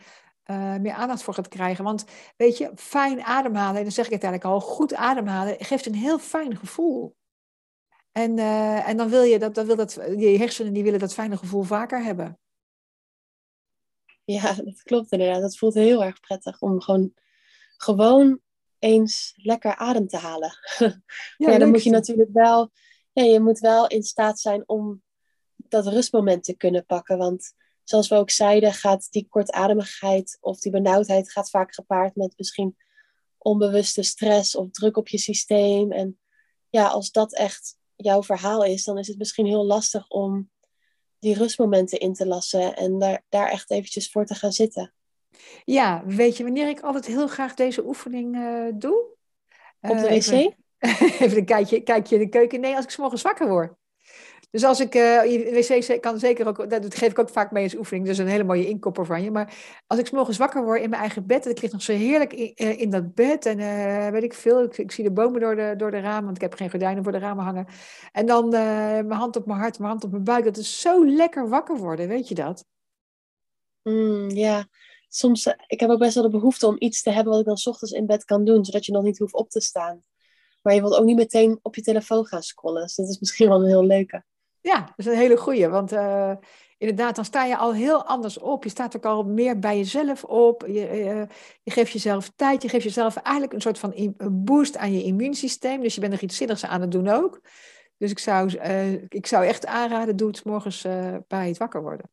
uh, 0.51 0.77
meer 0.77 0.93
aandacht 0.93 1.23
voor 1.23 1.35
gaat 1.35 1.49
krijgen. 1.49 1.85
Want 1.85 2.05
weet 2.37 2.59
je, 2.59 2.73
fijn 2.75 3.23
ademhalen, 3.23 3.77
en 3.77 3.83
dan 3.83 3.93
zeg 3.93 4.07
ik 4.07 4.13
het 4.13 4.23
eigenlijk 4.23 4.55
al, 4.55 4.61
goed 4.61 4.95
ademhalen 4.95 5.57
geeft 5.59 5.87
een 5.87 5.95
heel 5.95 6.19
fijn 6.19 6.57
gevoel. 6.57 7.17
En, 8.13 8.39
uh, 8.39 8.89
en 8.89 8.97
dan 8.97 9.09
wil 9.09 9.23
je 9.23 9.39
dat, 9.39 9.55
dan 9.55 9.67
wil 9.67 9.77
dat, 9.77 9.93
je 9.95 10.39
hersenen 10.39 10.73
die 10.73 10.83
willen 10.83 10.99
dat 10.99 11.15
fijne 11.15 11.37
gevoel 11.37 11.63
vaker 11.63 12.03
hebben. 12.03 12.39
Ja, 14.25 14.53
dat 14.53 14.83
klopt 14.83 15.13
inderdaad. 15.13 15.41
Dat 15.41 15.59
voelt 15.59 15.75
heel 15.75 16.05
erg 16.05 16.21
prettig 16.21 16.61
om 16.61 16.81
gewoon 16.81 17.13
gewoon 17.85 18.41
eens 18.79 19.33
lekker 19.37 19.77
adem 19.77 20.07
te 20.07 20.17
halen. 20.17 20.53
Ja, 21.37 21.51
ja 21.51 21.59
dan 21.59 21.71
moet 21.71 21.83
je 21.83 21.91
natuurlijk 21.91 22.31
wel, 22.33 22.71
ja, 23.13 23.23
je 23.23 23.41
moet 23.41 23.59
wel 23.59 23.87
in 23.87 24.03
staat 24.03 24.41
zijn 24.41 24.69
om 24.69 25.03
dat 25.57 25.87
rustmoment 25.87 26.45
te 26.45 26.57
kunnen 26.57 26.87
pakken. 26.87 27.19
Want 27.19 27.53
zoals 27.83 28.09
we 28.09 28.15
ook 28.15 28.31
zeiden, 28.31 28.73
gaat 28.73 29.11
die 29.11 29.27
kortademigheid 29.29 30.39
of 30.41 30.61
die 30.61 30.73
benauwdheid 30.73 31.33
gaat 31.33 31.51
vaak 31.51 31.75
gepaard 31.75 32.17
met 32.17 32.35
misschien 32.37 32.77
onbewuste 33.39 34.03
stress 34.03 34.57
of 34.57 34.71
druk 34.71 34.97
op 34.97 35.09
je 35.09 35.19
systeem. 35.19 35.93
En 35.93 36.19
ja, 36.71 36.87
als 36.87 37.11
dat 37.11 37.35
echt 37.35 37.77
jouw 37.97 38.23
verhaal 38.23 38.65
is, 38.65 38.85
dan 38.85 38.99
is 38.99 39.09
het 39.09 39.19
misschien 39.19 39.47
heel 39.47 39.65
lastig 39.65 40.09
om 40.09 40.51
die 41.19 41.35
rustmomenten 41.35 41.99
in 41.99 42.15
te 42.15 42.27
lassen 42.27 42.77
en 42.77 42.99
daar, 42.99 43.25
daar 43.29 43.51
echt 43.51 43.71
eventjes 43.71 44.11
voor 44.11 44.27
te 44.27 44.35
gaan 44.35 44.53
zitten. 44.53 44.94
Ja, 45.65 46.03
weet 46.07 46.37
je 46.37 46.45
wanneer 46.45 46.69
ik 46.69 46.81
altijd 46.81 47.07
heel 47.07 47.29
graag 47.29 47.55
deze 47.55 47.87
oefening 47.87 48.37
uh, 48.37 48.67
doe? 48.75 49.05
Op 49.81 49.97
de 49.97 49.97
uh, 49.97 50.03
wc? 50.03 50.11
Even, 50.11 50.55
even 51.25 51.39
een 51.39 51.45
kijkje, 51.45 51.81
kijkje 51.81 52.15
in 52.15 52.21
de 52.21 52.29
keuken. 52.29 52.61
Nee, 52.61 52.77
als 52.77 52.85
ik 52.85 52.91
s 52.91 52.97
morgens 52.97 53.23
wakker 53.23 53.49
word. 53.49 53.73
Dus 54.55 54.65
als 54.65 54.81
ik, 54.81 54.95
uh, 54.95 55.21
wc 55.53 56.01
kan 56.01 56.19
zeker 56.19 56.47
ook, 56.47 56.71
dat 56.71 56.95
geef 56.95 57.11
ik 57.11 57.19
ook 57.19 57.29
vaak 57.29 57.51
mee 57.51 57.65
als 57.65 57.77
oefening, 57.77 58.07
dus 58.07 58.19
een 58.19 58.27
hele 58.27 58.45
mooie 58.45 58.69
inkopper 58.69 59.07
van 59.07 59.23
je. 59.23 59.31
Maar 59.31 59.55
als 59.87 59.99
ik 59.99 60.07
s 60.07 60.11
morgens 60.11 60.39
wakker 60.39 60.65
word 60.65 60.83
in 60.83 60.91
mijn 60.91 61.01
eigen 61.01 61.27
bed, 61.27 61.45
en 61.45 61.51
ik 61.51 61.63
lig 61.63 61.73
nog 61.73 61.83
zo 61.83 61.93
heerlijk 61.93 62.33
in, 62.33 62.79
in 62.79 62.91
dat 62.91 63.15
bed 63.15 63.47
en 63.47 63.59
uh, 63.59 64.09
weet 64.09 64.23
ik 64.23 64.35
veel, 64.35 64.63
ik, 64.63 64.79
ik, 64.79 64.93
zie 64.93 65.05
de 65.05 65.11
bomen 65.11 65.41
door 65.41 65.57
de, 65.57 65.75
door 65.77 65.91
de 65.91 66.01
ramen, 66.01 66.25
want 66.25 66.37
ik 66.37 66.43
heb 66.43 66.55
geen 66.55 66.71
gordijnen 66.71 67.03
voor 67.03 67.13
de 67.13 67.19
ramen 67.19 67.45
hangen. 67.45 67.67
En 68.13 68.27
dan 68.27 68.49
mijn 68.49 69.13
hand 69.13 69.37
op 69.37 69.47
mijn 69.47 69.59
hart, 69.59 69.79
mijn 69.79 69.91
hand 69.91 70.05
op 70.05 70.11
mijn 70.11 70.25
buik, 70.25 70.45
dat 70.45 70.57
is 70.57 70.81
zo 70.81 71.07
lekker 71.07 71.49
wakker 71.49 71.77
worden, 71.77 72.09
weet 72.09 72.29
je 72.29 72.35
dat? 72.35 72.65
Mm, 73.83 74.31
ja, 74.31 74.67
soms, 75.15 75.47
eh, 75.47 75.55
ik 75.67 75.81
heb 75.81 75.91
ook 75.91 75.99
best 75.99 76.15
wel 76.15 76.23
de 76.23 76.31
behoefte 76.31 76.67
om 76.67 76.77
iets 76.79 77.03
te 77.03 77.11
hebben 77.11 77.33
wat 77.33 77.41
ik 77.41 77.47
dan 77.47 77.59
ochtends 77.65 77.93
in 77.93 78.07
bed 78.07 78.25
kan 78.25 78.45
doen, 78.45 78.65
zodat 78.65 78.87
je 78.87 78.93
nog 78.93 79.03
niet 79.03 79.19
hoeft 79.19 79.35
op 79.35 79.51
te 79.51 79.61
staan. 79.61 80.03
Maar 80.63 80.75
je 80.75 80.81
wilt 80.81 80.97
ook 80.97 81.05
niet 81.05 81.17
meteen 81.17 81.59
op 81.63 81.75
je 81.75 81.83
telefoon 81.83 82.27
gaan 82.27 82.43
scrollen. 82.43 82.83
Dus 82.83 82.95
dat 82.95 83.09
is 83.09 83.19
misschien 83.19 83.49
wel 83.49 83.61
een 83.61 83.67
heel 83.67 83.85
leuke. 83.85 84.25
Ja, 84.61 84.81
dat 84.81 84.93
is 84.97 85.07
een 85.07 85.17
hele 85.17 85.37
goeie. 85.37 85.69
Want 85.69 85.93
uh, 85.93 86.33
inderdaad, 86.79 87.15
dan 87.15 87.25
sta 87.25 87.45
je 87.45 87.57
al 87.57 87.75
heel 87.75 88.05
anders 88.05 88.39
op. 88.39 88.65
Je 88.65 88.71
staat 88.71 88.97
ook 88.97 89.05
al 89.05 89.25
meer 89.25 89.59
bij 89.59 89.77
jezelf 89.77 90.25
op. 90.25 90.65
Je, 90.67 91.05
uh, 91.05 91.23
je 91.63 91.71
geeft 91.71 91.93
jezelf 91.93 92.33
tijd. 92.37 92.63
Je 92.63 92.69
geeft 92.69 92.85
jezelf 92.85 93.17
eigenlijk 93.17 93.53
een 93.53 93.61
soort 93.61 93.79
van 93.79 94.15
boost 94.33 94.77
aan 94.77 94.93
je 94.93 95.03
immuunsysteem. 95.03 95.81
Dus 95.81 95.95
je 95.95 96.01
bent 96.01 96.13
er 96.13 96.23
iets 96.23 96.37
zinnigs 96.37 96.65
aan 96.65 96.81
het 96.81 96.91
doen 96.91 97.09
ook. 97.09 97.41
Dus 97.97 98.11
ik 98.11 98.19
zou, 98.19 98.53
ik 99.09 99.27
zou 99.27 99.47
echt 99.47 99.67
aanraden, 99.67 100.17
doe 100.17 100.29
het 100.29 100.45
morgens 100.45 100.83
bij 101.27 101.49
het 101.49 101.59
wakker 101.59 101.83
worden. 101.83 102.11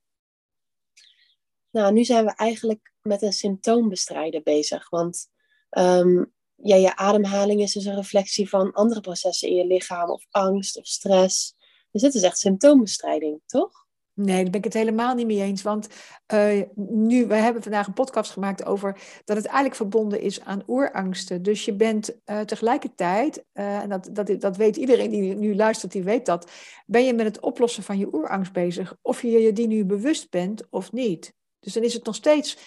Nou, 1.72 1.94
nu 1.94 2.04
zijn 2.04 2.26
we 2.26 2.36
eigenlijk 2.36 2.94
met 3.02 3.22
een 3.22 3.34
symptoombestrijder 3.34 4.42
bezig. 4.42 4.90
Want 4.90 5.28
um, 5.70 6.34
ja, 6.56 6.76
je 6.76 6.96
ademhaling 6.96 7.62
is 7.62 7.74
dus 7.74 7.86
een 7.86 7.96
reflectie 7.96 8.50
van 8.50 8.72
andere 8.72 9.02
processen 9.02 9.50
in 9.50 9.56
je 9.56 9.66
lichaam, 9.66 10.10
of 10.10 10.26
angst 10.30 10.78
of 10.78 10.86
stress. 10.86 11.56
Dus 11.92 12.02
dit 12.02 12.14
is 12.14 12.24
echt 12.24 12.38
symptoombestrijding, 12.38 13.42
toch? 13.46 13.86
Nee, 14.14 14.42
daar 14.42 14.52
ben 14.52 14.60
ik 14.60 14.64
het 14.64 14.74
helemaal 14.74 15.16
niet 15.16 15.26
mee 15.26 15.42
eens. 15.42 15.62
Want 15.62 15.88
uh, 16.34 16.62
nu, 16.76 17.28
we 17.28 17.36
hebben 17.36 17.64
vandaag 17.64 17.88
een 17.88 17.94
podcast 17.94 18.32
gemaakt 18.32 18.66
over 18.66 18.98
dat 19.26 19.38
het 19.38 19.46
eigenlijk 19.46 19.76
verbonden 19.76 20.22
is 20.22 20.42
aan 20.42 20.64
oerangsten. 20.68 21.44
Dus 21.44 21.66
je 21.66 21.74
bent 21.74 22.20
uh, 22.26 22.40
tegelijkertijd, 22.40 23.46
uh, 23.54 23.78
en 23.78 23.90
dat, 23.90 24.10
dat, 24.12 24.42
dat 24.42 24.58
weet 24.58 24.78
iedereen 24.78 25.12
die 25.12 25.36
nu 25.36 25.56
luistert, 25.56 25.92
die 25.92 26.04
weet 26.04 26.26
dat, 26.26 26.52
ben 26.86 27.06
je 27.06 27.14
met 27.14 27.26
het 27.26 27.40
oplossen 27.40 27.84
van 27.84 27.98
je 27.98 28.14
oerangst 28.14 28.54
bezig. 28.54 28.96
Of 29.02 29.22
je 29.22 29.30
je 29.30 29.54
die 29.54 29.68
nu 29.68 29.86
bewust 29.86 30.30
bent 30.30 30.68
of 30.70 30.92
niet. 30.92 31.34
Dus 31.62 31.74
dan 31.74 31.84
is 31.84 31.94
het 31.94 32.06
nog 32.06 32.16
steeds 32.16 32.58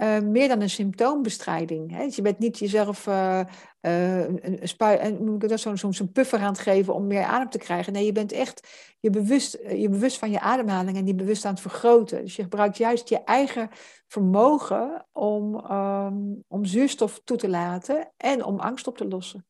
uh, 0.00 0.20
meer 0.20 0.48
dan 0.48 0.60
een 0.60 0.70
symptoombestrijding. 0.70 1.90
Hè? 1.90 2.04
Dus 2.04 2.16
je 2.16 2.22
bent 2.22 2.38
niet 2.38 2.58
jezelf 2.58 3.06
uh, 3.06 3.40
uh, 3.80 4.18
een, 4.18 4.62
een, 4.62 5.58
zo'n 5.58 5.76
zo, 5.76 5.92
zo 5.92 6.06
puffer 6.12 6.38
aan 6.38 6.52
het 6.52 6.58
geven 6.58 6.94
om 6.94 7.06
meer 7.06 7.22
adem 7.22 7.50
te 7.50 7.58
krijgen. 7.58 7.92
Nee, 7.92 8.04
je 8.04 8.12
bent 8.12 8.32
echt 8.32 8.68
je 9.00 9.10
bewust, 9.10 9.58
je 9.68 9.88
bewust 9.88 10.18
van 10.18 10.30
je 10.30 10.40
ademhaling 10.40 10.96
en 10.96 11.04
die 11.04 11.14
bewust 11.14 11.44
aan 11.44 11.52
het 11.52 11.60
vergroten. 11.60 12.22
Dus 12.22 12.36
je 12.36 12.42
gebruikt 12.42 12.76
juist 12.76 13.08
je 13.08 13.24
eigen 13.24 13.70
vermogen 14.06 15.06
om, 15.12 15.54
um, 15.70 16.44
om 16.48 16.64
zuurstof 16.64 17.20
toe 17.24 17.36
te 17.36 17.48
laten 17.48 18.12
en 18.16 18.44
om 18.44 18.60
angst 18.60 18.86
op 18.86 18.96
te 18.96 19.08
lossen. 19.08 19.46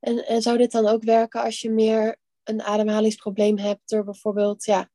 En, 0.00 0.26
en 0.26 0.42
zou 0.42 0.56
dit 0.56 0.72
dan 0.72 0.86
ook 0.86 1.02
werken 1.02 1.42
als 1.42 1.60
je 1.60 1.70
meer 1.70 2.16
een 2.42 2.62
ademhalingsprobleem 2.62 3.58
hebt 3.58 3.88
door 3.88 4.04
bijvoorbeeld, 4.04 4.64
ja, 4.64 4.90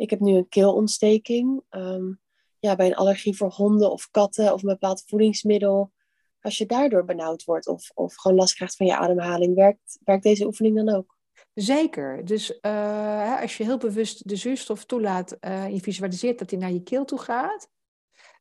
ik 0.00 0.10
heb 0.10 0.20
nu 0.20 0.36
een 0.36 0.48
keelontsteking. 0.48 1.62
Um, 1.70 2.20
ja, 2.58 2.76
bij 2.76 2.86
een 2.86 2.94
allergie 2.94 3.36
voor 3.36 3.50
honden 3.50 3.90
of 3.90 4.10
katten 4.10 4.52
of 4.52 4.62
een 4.62 4.68
bepaald 4.68 5.02
voedingsmiddel. 5.06 5.92
Als 6.40 6.58
je 6.58 6.66
daardoor 6.66 7.04
benauwd 7.04 7.44
wordt 7.44 7.66
of, 7.66 7.90
of 7.94 8.14
gewoon 8.14 8.36
last 8.36 8.54
krijgt 8.54 8.76
van 8.76 8.86
je 8.86 8.96
ademhaling, 8.96 9.54
werkt, 9.54 9.98
werkt 10.04 10.22
deze 10.22 10.46
oefening 10.46 10.76
dan 10.76 10.94
ook? 10.94 11.16
Zeker. 11.54 12.24
Dus 12.24 12.58
uh, 12.60 13.40
als 13.40 13.56
je 13.56 13.64
heel 13.64 13.78
bewust 13.78 14.28
de 14.28 14.36
zuurstof 14.36 14.84
toelaat 14.84 15.32
en 15.32 15.74
je 15.74 15.80
visualiseert 15.80 16.38
dat 16.38 16.48
die 16.48 16.58
naar 16.58 16.72
je 16.72 16.82
keel 16.82 17.04
toe 17.04 17.18
gaat, 17.18 17.68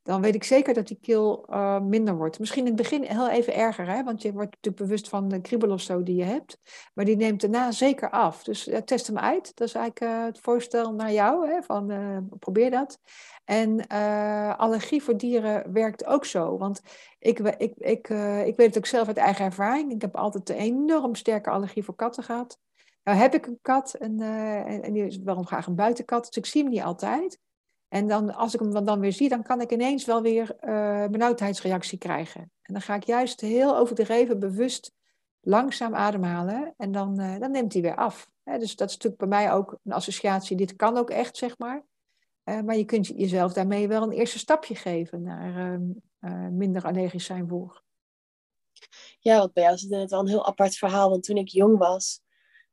dan 0.03 0.21
weet 0.21 0.35
ik 0.35 0.43
zeker 0.43 0.73
dat 0.73 0.87
die 0.87 0.97
keel 1.01 1.45
uh, 1.49 1.79
minder 1.79 2.15
wordt. 2.15 2.39
Misschien 2.39 2.61
in 2.61 2.71
het 2.73 2.81
begin 2.81 3.03
heel 3.03 3.29
even 3.29 3.55
erger, 3.55 3.87
hè? 3.87 4.03
want 4.03 4.21
je 4.21 4.33
wordt 4.33 4.51
natuurlijk 4.51 4.83
bewust 4.83 5.09
van 5.09 5.27
de 5.27 5.41
kriebel 5.41 5.71
of 5.71 5.81
zo 5.81 6.03
die 6.03 6.15
je 6.15 6.23
hebt. 6.23 6.57
Maar 6.93 7.05
die 7.05 7.15
neemt 7.15 7.41
daarna 7.41 7.71
zeker 7.71 8.09
af. 8.09 8.43
Dus 8.43 8.67
uh, 8.67 8.77
test 8.77 9.07
hem 9.07 9.17
uit. 9.17 9.55
Dat 9.55 9.67
is 9.67 9.73
eigenlijk 9.73 10.13
uh, 10.13 10.25
het 10.25 10.39
voorstel 10.39 10.93
naar 10.93 11.11
jou. 11.11 11.49
Hè? 11.49 11.61
Van, 11.61 11.87
probeer 12.39 12.71
dat. 12.71 12.99
En 13.45 13.87
allergie 14.57 15.03
voor 15.03 15.17
dieren 15.17 15.73
werkt 15.73 16.05
ook 16.05 16.25
zo. 16.25 16.57
Want 16.57 16.81
ik, 17.19 17.39
ik, 17.39 17.73
ik, 17.77 18.09
ik 18.45 18.55
weet 18.55 18.67
het 18.67 18.77
ook 18.77 18.85
zelf 18.85 19.07
uit 19.07 19.17
eigen 19.17 19.45
ervaring. 19.45 19.91
Ik 19.91 20.01
heb 20.01 20.15
altijd 20.15 20.49
een 20.49 20.55
enorm 20.55 21.15
sterke 21.15 21.49
allergie 21.49 21.83
voor 21.83 21.95
katten 21.95 22.23
gehad. 22.23 22.59
Nou 23.03 23.17
heb 23.17 23.33
ik 23.33 23.45
een 23.45 23.59
kat 23.61 23.93
en, 23.93 24.21
en, 24.21 24.81
en 24.81 24.93
die 24.93 25.05
is 25.05 25.17
wel 25.17 25.43
graag 25.43 25.67
een 25.67 25.75
buitenkat. 25.75 26.25
Dus 26.25 26.37
ik 26.37 26.45
zie 26.45 26.61
hem 26.61 26.71
niet 26.71 26.81
altijd. 26.81 27.39
En 27.89 28.07
dan, 28.07 28.35
als 28.35 28.53
ik 28.53 28.59
hem 28.59 28.85
dan 28.85 28.99
weer 28.99 29.13
zie, 29.13 29.29
dan 29.29 29.43
kan 29.43 29.61
ik 29.61 29.71
ineens 29.71 30.05
wel 30.05 30.21
weer 30.21 30.55
uh, 30.61 31.07
benauwdheidsreactie 31.07 31.97
krijgen. 31.97 32.41
En 32.41 32.73
dan 32.73 32.81
ga 32.81 32.95
ik 32.95 33.03
juist 33.03 33.41
heel 33.41 33.77
overdreven 33.77 34.39
bewust 34.39 34.91
langzaam 35.41 35.95
ademhalen 35.95 36.73
en 36.77 36.91
dan, 36.91 37.21
uh, 37.21 37.39
dan 37.39 37.51
neemt 37.51 37.73
hij 37.73 37.81
weer 37.81 37.95
af. 37.95 38.31
dus 38.43 38.75
dat 38.75 38.89
is 38.89 38.93
natuurlijk 38.93 39.17
bij 39.17 39.27
mij 39.27 39.51
ook 39.51 39.79
een 39.83 39.91
associatie, 39.91 40.57
dit 40.57 40.75
kan 40.75 40.97
ook 40.97 41.09
echt, 41.09 41.37
zeg 41.37 41.57
maar. 41.57 41.83
Uh, 42.43 42.61
maar 42.61 42.77
je 42.77 42.85
kunt 42.85 43.07
jezelf 43.07 43.53
daarmee 43.53 43.87
wel 43.87 44.03
een 44.03 44.11
eerste 44.11 44.39
stapje 44.39 44.75
geven 44.75 45.21
naar 45.21 45.79
ehm, 46.19 46.57
minder 46.57 46.83
allergisch 46.83 47.25
zijn 47.25 47.47
voor. 47.47 47.83
Ja, 49.19 49.37
want 49.37 49.53
bij 49.53 49.63
jou 49.63 49.75
is 49.75 49.81
het 49.81 50.09
wel 50.09 50.19
een 50.19 50.27
heel 50.27 50.45
apart 50.45 50.75
verhaal. 50.75 51.09
Want 51.09 51.23
toen 51.23 51.37
ik 51.37 51.47
jong 51.47 51.77
was, 51.77 52.21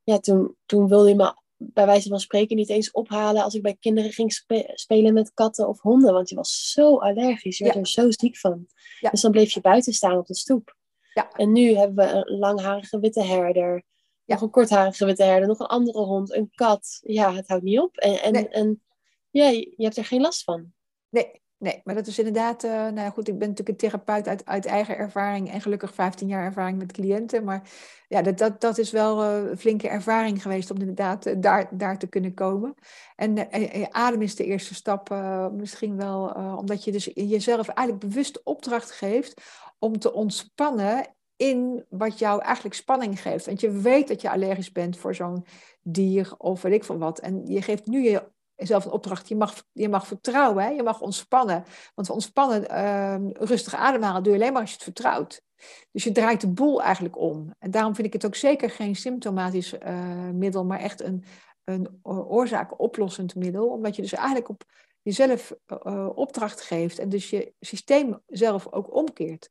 ja, 0.02 0.18
toen, 0.18 0.56
toen 0.66 0.88
wilde 0.88 1.08
je 1.08 1.14
me 1.14 1.34
bij 1.56 1.86
wijze 1.86 2.08
van 2.08 2.20
spreken 2.20 2.56
niet 2.56 2.70
eens 2.70 2.90
ophalen 2.90 3.42
als 3.42 3.54
ik 3.54 3.62
bij 3.62 3.76
kinderen 3.80 4.12
ging 4.12 4.32
spelen 4.74 5.14
met 5.14 5.34
katten 5.34 5.68
of 5.68 5.80
honden. 5.80 6.12
Want 6.12 6.28
je 6.28 6.34
was 6.34 6.70
zo 6.70 6.96
allergisch, 6.96 7.58
je 7.58 7.64
werd 7.64 7.76
er 7.76 7.86
zo 7.86 8.10
ziek 8.10 8.36
van. 8.36 8.66
Ja. 9.00 9.10
Dus 9.10 9.20
dan 9.20 9.30
bleef 9.30 9.52
je 9.52 9.60
buiten 9.60 9.92
staan 9.92 10.18
op 10.18 10.26
de 10.26 10.34
stoep. 10.34 10.76
Ja. 11.14 11.30
En 11.30 11.52
nu 11.52 11.74
hebben 11.74 11.96
we 11.96 12.12
een 12.12 12.38
langharige 12.38 13.00
witte 13.00 13.22
herder, 13.22 13.82
nog 14.24 14.40
een 14.40 14.50
kortharige 14.50 15.04
witte 15.04 15.22
herder, 15.22 15.48
nog 15.48 15.58
een 15.58 15.66
andere 15.66 15.98
hond, 15.98 16.32
een 16.32 16.50
kat. 16.54 16.98
Ja, 17.02 17.34
het 17.34 17.48
houdt 17.48 17.64
niet 17.64 17.80
op. 17.80 17.96
En, 17.96 18.22
en, 18.22 18.50
en 18.50 18.82
ja, 19.30 19.48
je 19.48 19.74
hebt 19.76 19.96
er 19.96 20.04
geen 20.04 20.20
last 20.20 20.44
van. 20.44 20.72
Nee, 21.08 21.40
Nee, 21.58 21.80
maar 21.84 21.94
dat 21.94 22.06
is 22.06 22.18
inderdaad, 22.18 22.64
uh, 22.64 22.70
nou 22.70 23.00
ja, 23.00 23.10
goed, 23.10 23.28
ik 23.28 23.38
ben 23.38 23.48
natuurlijk 23.48 23.82
een 23.82 23.90
therapeut 23.90 24.28
uit, 24.28 24.46
uit 24.46 24.66
eigen 24.66 24.96
ervaring 24.96 25.50
en 25.50 25.60
gelukkig 25.60 25.94
15 25.94 26.28
jaar 26.28 26.44
ervaring 26.44 26.78
met 26.78 26.92
cliënten. 26.92 27.44
Maar 27.44 27.70
ja, 28.08 28.22
dat, 28.22 28.38
dat, 28.38 28.60
dat 28.60 28.78
is 28.78 28.90
wel 28.90 29.24
uh, 29.24 29.50
een 29.50 29.58
flinke 29.58 29.88
ervaring 29.88 30.42
geweest 30.42 30.70
om 30.70 30.78
inderdaad 30.78 31.26
uh, 31.26 31.34
daar, 31.38 31.68
daar 31.70 31.98
te 31.98 32.06
kunnen 32.06 32.34
komen. 32.34 32.74
En 33.16 33.48
adem 33.92 34.22
is 34.22 34.36
de 34.36 34.44
eerste 34.44 34.74
stap 34.74 35.10
misschien 35.52 35.96
wel, 35.96 36.28
omdat 36.58 36.84
je 36.84 36.92
dus 36.92 37.10
jezelf 37.14 37.68
eigenlijk 37.68 38.08
bewust 38.08 38.42
opdracht 38.42 38.90
geeft 38.90 39.42
om 39.78 39.98
te 39.98 40.12
ontspannen 40.12 41.06
in 41.36 41.84
wat 41.88 42.18
jou 42.18 42.42
eigenlijk 42.42 42.74
spanning 42.74 43.20
geeft. 43.20 43.46
Want 43.46 43.60
je 43.60 43.70
weet 43.70 44.08
dat 44.08 44.20
je 44.20 44.30
allergisch 44.30 44.72
bent 44.72 44.96
voor 44.96 45.14
zo'n 45.14 45.44
dier 45.82 46.34
of 46.38 46.62
weet 46.62 46.72
ik 46.72 46.84
veel 46.84 46.98
wat. 46.98 47.18
En 47.18 47.46
je 47.46 47.62
geeft 47.62 47.86
nu 47.86 48.02
je 48.02 48.22
zelf 48.56 48.84
een 48.84 48.90
opdracht. 48.90 49.28
Je 49.28 49.36
mag, 49.36 49.64
je 49.72 49.88
mag 49.88 50.06
vertrouwen, 50.06 50.64
hè? 50.64 50.70
je 50.70 50.82
mag 50.82 51.00
ontspannen. 51.00 51.64
Want 51.94 52.10
ontspannen, 52.10 52.64
uh, 52.70 53.30
rustig 53.32 53.74
ademhalen 53.74 54.22
doe 54.22 54.32
je 54.32 54.38
alleen 54.38 54.52
maar 54.52 54.60
als 54.60 54.70
je 54.70 54.76
het 54.76 54.84
vertrouwt. 54.84 55.42
Dus 55.90 56.04
je 56.04 56.12
draait 56.12 56.40
de 56.40 56.52
boel 56.52 56.82
eigenlijk 56.82 57.18
om. 57.18 57.54
En 57.58 57.70
daarom 57.70 57.94
vind 57.94 58.06
ik 58.06 58.12
het 58.12 58.26
ook 58.26 58.34
zeker 58.34 58.70
geen 58.70 58.96
symptomatisch 58.96 59.72
uh, 59.72 60.30
middel, 60.30 60.64
maar 60.64 60.78
echt 60.78 61.00
een, 61.00 61.24
een 61.64 61.98
oorzaak-oplossend 62.02 63.34
middel. 63.34 63.68
Omdat 63.68 63.96
je 63.96 64.02
dus 64.02 64.12
eigenlijk 64.12 64.48
op 64.48 64.64
jezelf 65.02 65.54
uh, 65.66 66.08
opdracht 66.14 66.60
geeft 66.60 66.98
en 66.98 67.08
dus 67.08 67.30
je 67.30 67.52
systeem 67.60 68.22
zelf 68.26 68.72
ook 68.72 68.94
omkeert. 68.94 69.50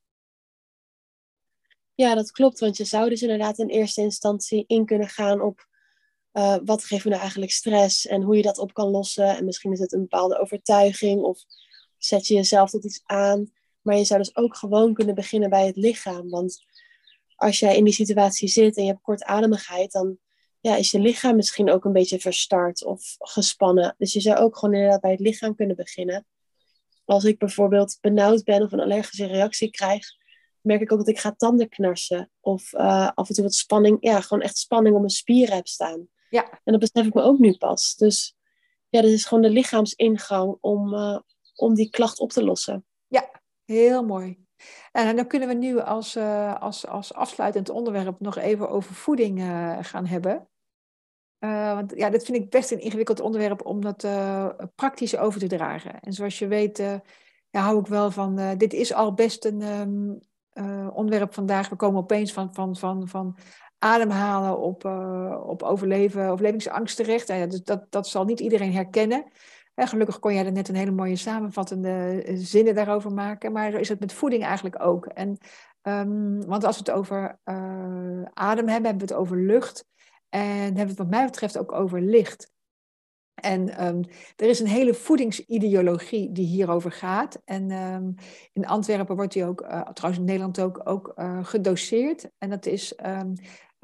Ja, 1.93 2.15
dat 2.15 2.31
klopt. 2.31 2.59
Want 2.59 2.77
je 2.77 2.85
zou 2.85 3.09
dus 3.09 3.21
inderdaad 3.21 3.57
in 3.57 3.67
eerste 3.67 4.01
instantie 4.01 4.63
in 4.67 4.85
kunnen 4.85 5.07
gaan 5.07 5.41
op 5.41 5.67
uh, 6.37 6.55
wat 6.65 6.83
geeft 6.83 7.03
me 7.03 7.09
nou 7.09 7.21
eigenlijk 7.21 7.51
stress 7.51 8.07
en 8.07 8.21
hoe 8.21 8.35
je 8.35 8.41
dat 8.41 8.57
op 8.57 8.73
kan 8.73 8.89
lossen. 8.89 9.37
En 9.37 9.45
misschien 9.45 9.71
is 9.71 9.79
het 9.79 9.93
een 9.93 10.01
bepaalde 10.01 10.39
overtuiging 10.39 11.21
of 11.21 11.39
zet 11.97 12.27
je 12.27 12.33
jezelf 12.33 12.69
tot 12.69 12.85
iets 12.85 13.01
aan. 13.05 13.51
Maar 13.81 13.97
je 13.97 14.03
zou 14.03 14.19
dus 14.19 14.35
ook 14.35 14.55
gewoon 14.55 14.93
kunnen 14.93 15.15
beginnen 15.15 15.49
bij 15.49 15.65
het 15.65 15.75
lichaam. 15.75 16.29
Want 16.29 16.65
als 17.35 17.59
jij 17.59 17.77
in 17.77 17.83
die 17.83 17.93
situatie 17.93 18.47
zit 18.47 18.77
en 18.77 18.83
je 18.83 18.89
hebt 18.89 19.01
kortademigheid, 19.01 19.91
dan 19.91 20.17
ja, 20.61 20.75
is 20.75 20.91
je 20.91 20.99
lichaam 20.99 21.35
misschien 21.35 21.69
ook 21.69 21.85
een 21.85 21.93
beetje 21.93 22.19
verstart 22.19 22.83
of 22.83 23.15
gespannen. 23.19 23.95
Dus 23.97 24.13
je 24.13 24.19
zou 24.19 24.37
ook 24.37 24.57
gewoon 24.57 24.75
inderdaad 24.75 25.01
bij 25.01 25.11
het 25.11 25.19
lichaam 25.19 25.55
kunnen 25.55 25.75
beginnen. 25.75 26.25
Als 27.05 27.23
ik 27.23 27.39
bijvoorbeeld 27.39 27.97
benauwd 28.01 28.43
ben 28.43 28.61
of 28.61 28.71
een 28.71 28.79
allergische 28.79 29.25
reactie 29.25 29.69
krijg, 29.69 30.07
merk 30.61 30.81
ik 30.81 30.91
ook 30.91 30.97
dat 30.97 31.07
ik 31.07 31.19
ga 31.19 31.31
tanden 31.31 31.69
knarsen. 31.69 32.31
Of 32.39 32.73
uh, 32.73 33.09
af 33.13 33.29
en 33.29 33.35
toe 33.35 33.43
wat 33.43 33.53
spanning, 33.53 33.97
ja, 33.99 34.21
gewoon 34.21 34.43
echt 34.43 34.57
spanning 34.57 34.95
om 34.95 35.01
mijn 35.01 35.13
spieren 35.13 35.55
heb 35.55 35.67
staan. 35.67 36.07
Ja. 36.29 36.49
En 36.63 36.71
dat 36.77 36.79
besef 36.79 37.07
ik 37.07 37.13
me 37.13 37.21
ook 37.21 37.39
nu 37.39 37.57
pas. 37.57 37.95
Dus 37.95 38.35
ja, 38.89 39.01
dat 39.01 39.09
is 39.11 39.25
gewoon 39.25 39.43
de 39.43 39.49
lichaamsingang 39.49 40.57
om, 40.61 40.93
uh, 40.93 41.19
om 41.55 41.73
die 41.73 41.89
klacht 41.89 42.19
op 42.19 42.31
te 42.31 42.43
lossen. 42.43 42.85
Ja, 43.07 43.41
heel 43.65 44.05
mooi. 44.05 44.43
En 44.91 45.15
dan 45.15 45.27
kunnen 45.27 45.47
we 45.47 45.53
nu 45.53 45.79
als, 45.79 46.15
uh, 46.15 46.61
als, 46.61 46.87
als 46.87 47.13
afsluitend 47.13 47.69
onderwerp 47.69 48.19
nog 48.19 48.37
even 48.37 48.69
over 48.69 48.93
voeding 48.93 49.39
uh, 49.39 49.77
gaan 49.81 50.05
hebben. 50.05 50.47
want 51.39 51.93
ja, 51.95 52.09
dat 52.09 52.23
vind 52.25 52.37
ik 52.37 52.49
best 52.49 52.71
een 52.71 52.79
ingewikkeld 52.79 53.19
onderwerp 53.19 53.65
om 53.65 53.81
dat 53.81 54.07
praktisch 54.75 55.17
over 55.17 55.39
te 55.39 55.47
dragen. 55.47 55.99
En 55.99 56.13
zoals 56.13 56.39
je 56.39 56.47
weet, 56.47 56.77
ja, 57.49 57.61
hou 57.61 57.79
ik 57.79 57.87
wel 57.87 58.11
van. 58.11 58.57
dit 58.57 58.73
is 58.73 58.93
al 58.93 59.13
best 59.13 59.45
een 59.45 59.61
um, 59.61 60.19
onderwerp 60.89 61.33
vandaag. 61.33 61.69
We 61.69 61.75
komen 61.75 62.01
opeens 62.01 62.33
van, 62.33 62.53
van, 62.53 62.75
van, 62.75 63.07
van 63.07 63.37
ademhalen 63.85 64.57
op, 64.57 64.85
uh, 64.85 65.43
op 65.45 65.63
overleven, 65.63 66.29
overlevingsangst 66.29 66.95
terecht. 66.95 67.29
En 67.29 67.49
dat, 67.49 67.65
dat, 67.65 67.85
dat 67.89 68.07
zal 68.07 68.25
niet 68.25 68.39
iedereen 68.39 68.73
herkennen. 68.73 69.25
gelukkig 69.75 70.19
kon 70.19 70.33
jij 70.33 70.45
er 70.45 70.51
net 70.51 70.69
een 70.69 70.75
hele 70.75 70.91
mooie 70.91 71.15
samenvattende 71.15 72.23
eh, 72.25 72.35
zinnen 72.37 72.75
daarover 72.75 73.11
maken. 73.13 73.51
Maar 73.51 73.71
zo 73.71 73.77
is 73.77 73.89
het 73.89 73.99
met 73.99 74.13
voeding 74.13 74.43
eigenlijk 74.43 74.81
ook. 74.81 75.05
En, 75.05 75.37
ehm, 75.81 76.39
want 76.39 76.63
als 76.63 76.77
we 76.77 76.83
het 76.85 76.99
over 76.99 77.39
uh, 77.45 78.23
adem 78.33 78.67
hebben, 78.67 78.89
hebben 78.89 79.07
we 79.07 79.13
het 79.13 79.21
over 79.21 79.37
lucht. 79.37 79.85
En 80.29 80.63
hebben 80.63 80.83
we 80.83 80.89
het 80.89 80.97
wat 80.97 81.09
mij 81.09 81.25
betreft 81.25 81.57
ook 81.57 81.71
over 81.71 82.01
licht. 82.01 82.53
En 83.35 83.85
um, 83.85 84.03
er 84.35 84.49
is 84.49 84.59
een 84.59 84.67
hele 84.67 84.93
voedingsideologie 84.93 86.31
die 86.31 86.45
hierover 86.45 86.91
gaat. 86.91 87.41
En 87.45 87.71
um, 87.71 88.15
in 88.53 88.65
Antwerpen 88.65 89.15
wordt 89.15 89.33
die 89.33 89.45
ook, 89.45 89.59
trouwens 89.93 90.17
in 90.17 90.23
Nederland 90.23 90.61
ook, 90.61 90.81
ook 90.83 91.13
gedoseerd. 91.41 92.29
En 92.37 92.49
dat 92.49 92.65
is 92.65 92.95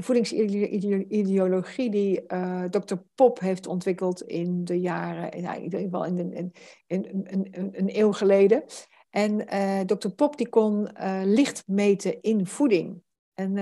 voedingsideologie 0.04 1.90
die 1.90 2.24
uh, 2.28 2.64
Dr. 2.64 2.96
Pop 3.16 3.40
heeft 3.40 3.68
ontwikkeld 3.68 4.22
in 4.22 4.66
de 4.66 4.80
jaren, 4.80 5.42
ja, 5.42 5.54
in 5.54 5.64
ieder 5.64 5.80
geval 5.80 6.06
in, 6.06 6.52
een, 6.88 8.00
eeuw 8.00 8.12
geleden. 8.12 8.64
En 9.10 9.46
Dr. 9.88 10.10
Pop 10.10 10.38
die 10.38 10.50
kon 10.50 10.90
licht 11.24 11.64
meten 11.68 12.22
in 12.22 12.46
voeding. 12.46 13.02
En 13.34 13.56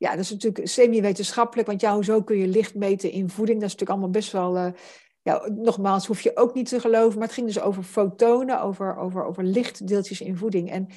ja, 0.00 0.10
dat 0.10 0.18
is 0.18 0.30
natuurlijk 0.30 0.68
semi-wetenschappelijk, 0.68 1.68
want 1.68 1.80
ja, 1.80 1.94
hoezo 1.94 2.22
kun 2.22 2.36
je 2.36 2.46
licht 2.46 2.74
meten 2.74 3.10
in 3.10 3.30
voeding? 3.30 3.60
Dat 3.60 3.68
is 3.68 3.74
natuurlijk 3.74 3.90
allemaal 3.90 4.20
best 4.20 4.32
wel, 4.32 4.56
uh, 4.56 4.72
ja, 5.22 5.48
nogmaals, 5.54 6.06
hoef 6.06 6.20
je 6.20 6.36
ook 6.36 6.54
niet 6.54 6.68
te 6.68 6.80
geloven, 6.80 7.18
maar 7.18 7.26
het 7.26 7.36
ging 7.36 7.46
dus 7.46 7.60
over 7.60 7.82
fotonen, 7.82 8.62
over, 8.62 8.96
over, 8.96 9.24
over 9.24 9.44
lichtdeeltjes 9.44 10.20
in 10.20 10.36
voeding. 10.36 10.70
En 10.70 10.88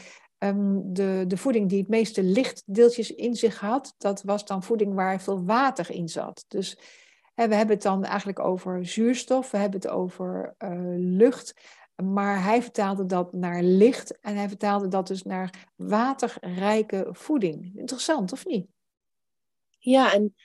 um, 0.44 0.94
de, 0.94 1.24
de 1.28 1.38
voeding 1.38 1.70
die 1.70 1.80
het 1.80 1.88
meeste 1.88 2.24
lichtdeeltjes 2.24 3.12
in 3.12 3.36
zich 3.36 3.60
had, 3.60 3.96
dat 3.98 4.22
was 4.22 4.46
dan 4.46 4.64
voeding 4.64 4.94
waar 4.94 5.22
veel 5.22 5.44
water 5.44 5.92
in 5.92 6.10
zat. 6.10 6.46
Dus 6.48 6.78
hè, 7.34 7.48
we 7.48 7.56
hebben 7.56 7.76
het 7.76 7.84
dan 7.84 8.04
eigenlijk 8.04 8.40
over 8.40 8.86
zuurstof, 8.86 9.52
we 9.52 9.58
hebben 9.58 9.80
het 9.80 9.90
over 9.90 10.56
uh, 10.60 10.70
lucht. 10.98 11.54
Maar 12.04 12.44
hij 12.44 12.62
vertaalde 12.62 13.06
dat 13.06 13.34
naar 13.34 13.64
licht 13.64 14.20
en 14.20 14.36
hij 14.36 14.48
vertaalde 14.48 14.88
dat 14.88 15.08
dus 15.08 15.24
naar 15.24 15.70
waterrijke 15.76 17.08
voeding. 17.12 17.72
Interessant, 17.76 18.32
of 18.32 18.46
niet? 18.46 18.68
Ja, 19.80 20.14
en 20.14 20.36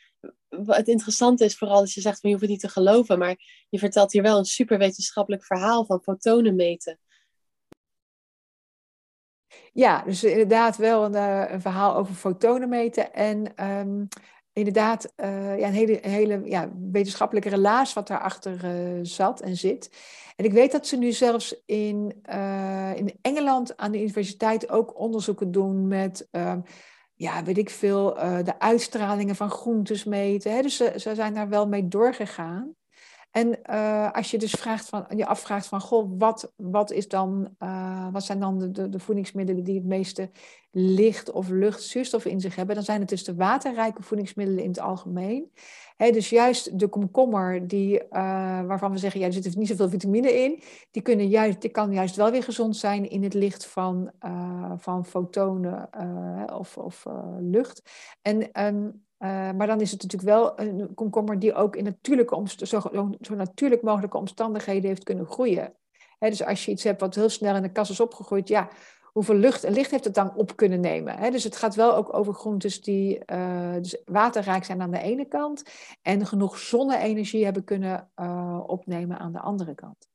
het 0.49 0.89
interessante 0.89 1.45
is 1.45 1.57
vooral 1.57 1.79
dat 1.79 1.93
je 1.93 2.01
zegt 2.01 2.21
van 2.21 2.31
je 2.31 2.37
hoeft 2.37 2.49
het 2.49 2.57
niet 2.57 2.73
te 2.73 2.81
geloven, 2.81 3.19
maar 3.19 3.37
je 3.69 3.79
vertelt 3.79 4.13
hier 4.13 4.23
wel 4.23 4.39
een 4.39 4.45
super 4.45 4.79
wetenschappelijk 4.79 5.45
verhaal 5.45 5.85
van 5.85 6.03
fotonen 6.03 6.57
meten. 6.57 6.99
Ja, 9.79 10.03
dus 10.03 10.25
inderdaad 10.25 10.77
wel 10.77 11.05
een, 11.05 11.15
eh, 11.15 11.53
een 11.53 11.61
verhaal 11.61 11.97
over 11.97 12.15
fotonen 12.15 12.69
meten 12.69 13.15
en 13.15 13.65
um, 13.65 14.09
inderdaad 14.53 15.13
uh, 15.17 15.59
ja, 15.59 15.67
een 15.67 15.73
hele, 15.73 15.99
hele 16.03 16.41
ja, 16.45 16.71
wetenschappelijke 16.93 17.49
relaas 17.49 17.93
wat 17.93 18.07
daarachter 18.07 18.65
uh, 18.65 18.99
zat 19.03 19.41
en 19.41 19.57
zit. 19.57 19.91
En 20.37 20.45
ik 20.45 20.53
weet 20.53 20.73
dat 20.73 20.87
ze 20.87 20.97
nu 20.97 21.13
zelfs 21.13 21.63
in, 21.67 22.23
in 22.95 23.19
Engeland 23.23 23.77
aan 23.77 23.93
de 23.93 24.01
universiteit 24.01 24.71
ook 24.71 24.99
onderzoeken 24.99 25.53
doen 25.53 25.89
met 25.89 26.29
ehm, 26.31 26.61
ja, 27.15 27.43
weet 27.43 27.59
ik 27.59 27.71
veel, 27.71 28.15
de 28.45 28.59
uitstralingen 28.59 29.37
van 29.37 29.51
groentes 29.51 30.05
meten. 30.05 30.53
Hè? 30.53 30.63
Dus 30.63 30.77
ze, 30.77 30.93
ze 30.97 31.15
zijn 31.15 31.35
daar 31.35 31.49
wel 31.49 31.69
mee 31.69 31.89
doorgegaan. 31.89 32.75
En 33.31 33.59
uh, 33.71 34.11
als 34.13 34.31
je 34.31 34.39
dus 34.39 34.51
vraagt 34.51 34.89
van, 34.89 35.07
je 35.17 35.27
afvraagt 35.27 35.67
van, 35.67 35.81
goh, 35.81 36.11
wat, 36.19 36.53
wat, 36.57 36.91
is 36.91 37.09
dan, 37.09 37.49
uh, 37.59 38.09
wat 38.13 38.25
zijn 38.25 38.41
dan 38.41 38.59
de, 38.59 38.71
de, 38.71 38.89
de, 38.89 38.99
voedingsmiddelen 38.99 39.65
die 39.65 39.75
het 39.75 39.85
meeste 39.85 40.31
licht 40.71 41.31
of 41.31 41.49
lucht, 41.49 41.83
zuurstof 41.83 42.25
in 42.25 42.41
zich 42.41 42.57
hebben, 42.57 42.75
dan 42.75 42.85
zijn 42.85 43.01
het 43.01 43.09
dus 43.09 43.25
de 43.25 43.35
waterrijke 43.35 44.03
voedingsmiddelen 44.03 44.63
in 44.63 44.69
het 44.69 44.81
algemeen. 44.81 45.53
Dus 45.97 46.31
juist 46.31 46.79
de 46.79 46.89
komkommer, 46.89 47.69
die, 47.69 47.95
uh, 47.95 48.09
waarvan 48.67 48.93
we 48.93 48.99
zeggen, 48.99 49.21
ja, 49.21 49.27
er 49.27 49.33
zit 49.33 49.57
niet 49.57 49.69
zoveel 49.69 49.89
vitamine 49.89 50.33
in, 50.45 50.63
die, 50.91 51.03
kunnen 51.03 51.29
juist, 51.29 51.61
die 51.61 51.71
kan 51.71 51.93
juist 51.93 52.17
wel 52.17 52.31
weer 52.31 52.43
gezond 52.43 52.77
zijn 52.77 53.11
in 53.11 53.23
het 53.23 53.35
licht 53.35 53.67
van, 53.67 54.11
van 54.77 55.07
fotonen 55.07 55.89
of, 56.55 56.77
of 56.77 57.07
lucht. 57.41 57.83
En 58.23 58.65
um, 58.67 59.07
uh, 59.19 59.53
maar 59.53 59.67
dan 59.67 59.81
is 59.81 59.91
het 59.91 60.03
natuurlijk 60.03 60.31
wel 60.31 60.61
een 60.61 60.95
komkommer 60.95 61.39
die 61.39 61.55
ook 61.55 61.77
in 61.77 61.85
natuurlijke 61.85 62.43
zo, 62.57 62.81
zo, 63.21 63.35
natuurlijk 63.35 63.83
mogelijke 63.83 64.17
omstandigheden 64.17 64.89
heeft 64.89 65.05
kunnen 65.05 65.27
groeien. 65.27 65.75
dus 66.19 66.45
als 66.45 66.65
je 66.65 66.71
iets 66.71 66.85
hebt 66.85 67.01
wat 67.01 67.15
heel 67.15 67.29
snel 67.29 67.57
in 67.57 67.63
de 67.63 67.73
kas 67.73 67.91
is 67.91 68.01
opgegroeid, 68.01 68.49
ja, 68.49 68.69
hoeveel 69.13 69.35
lucht 69.35 69.65
en 69.65 69.73
licht 69.73 69.91
heeft 69.91 70.05
het 70.05 70.15
dan 70.15 70.35
op 70.35 70.57
kunnen 70.57 70.81
nemen? 70.81 71.33
dus 71.33 71.45
het 71.45 71.57
gaat 71.57 71.75
wel 71.75 71.95
ook 71.95 72.15
over 72.15 72.35
groentes 72.35 72.81
die 72.81 73.21
uh, 73.27 73.75
dus 73.75 74.03
waterrijk 74.05 74.65
zijn 74.65 74.83
aan 74.83 74.91
de 74.91 75.01
ene 75.01 75.25
kant 75.25 75.63
en 76.03 76.27
genoeg 76.27 76.59
zonne-energie 76.59 77.45
hebben 77.45 77.65
kunnen 77.65 78.11
uh, 78.17 78.61
opnemen 78.67 79.19
aan 79.19 79.33
de 79.33 79.41
andere 79.41 79.75
kant. 79.75 80.09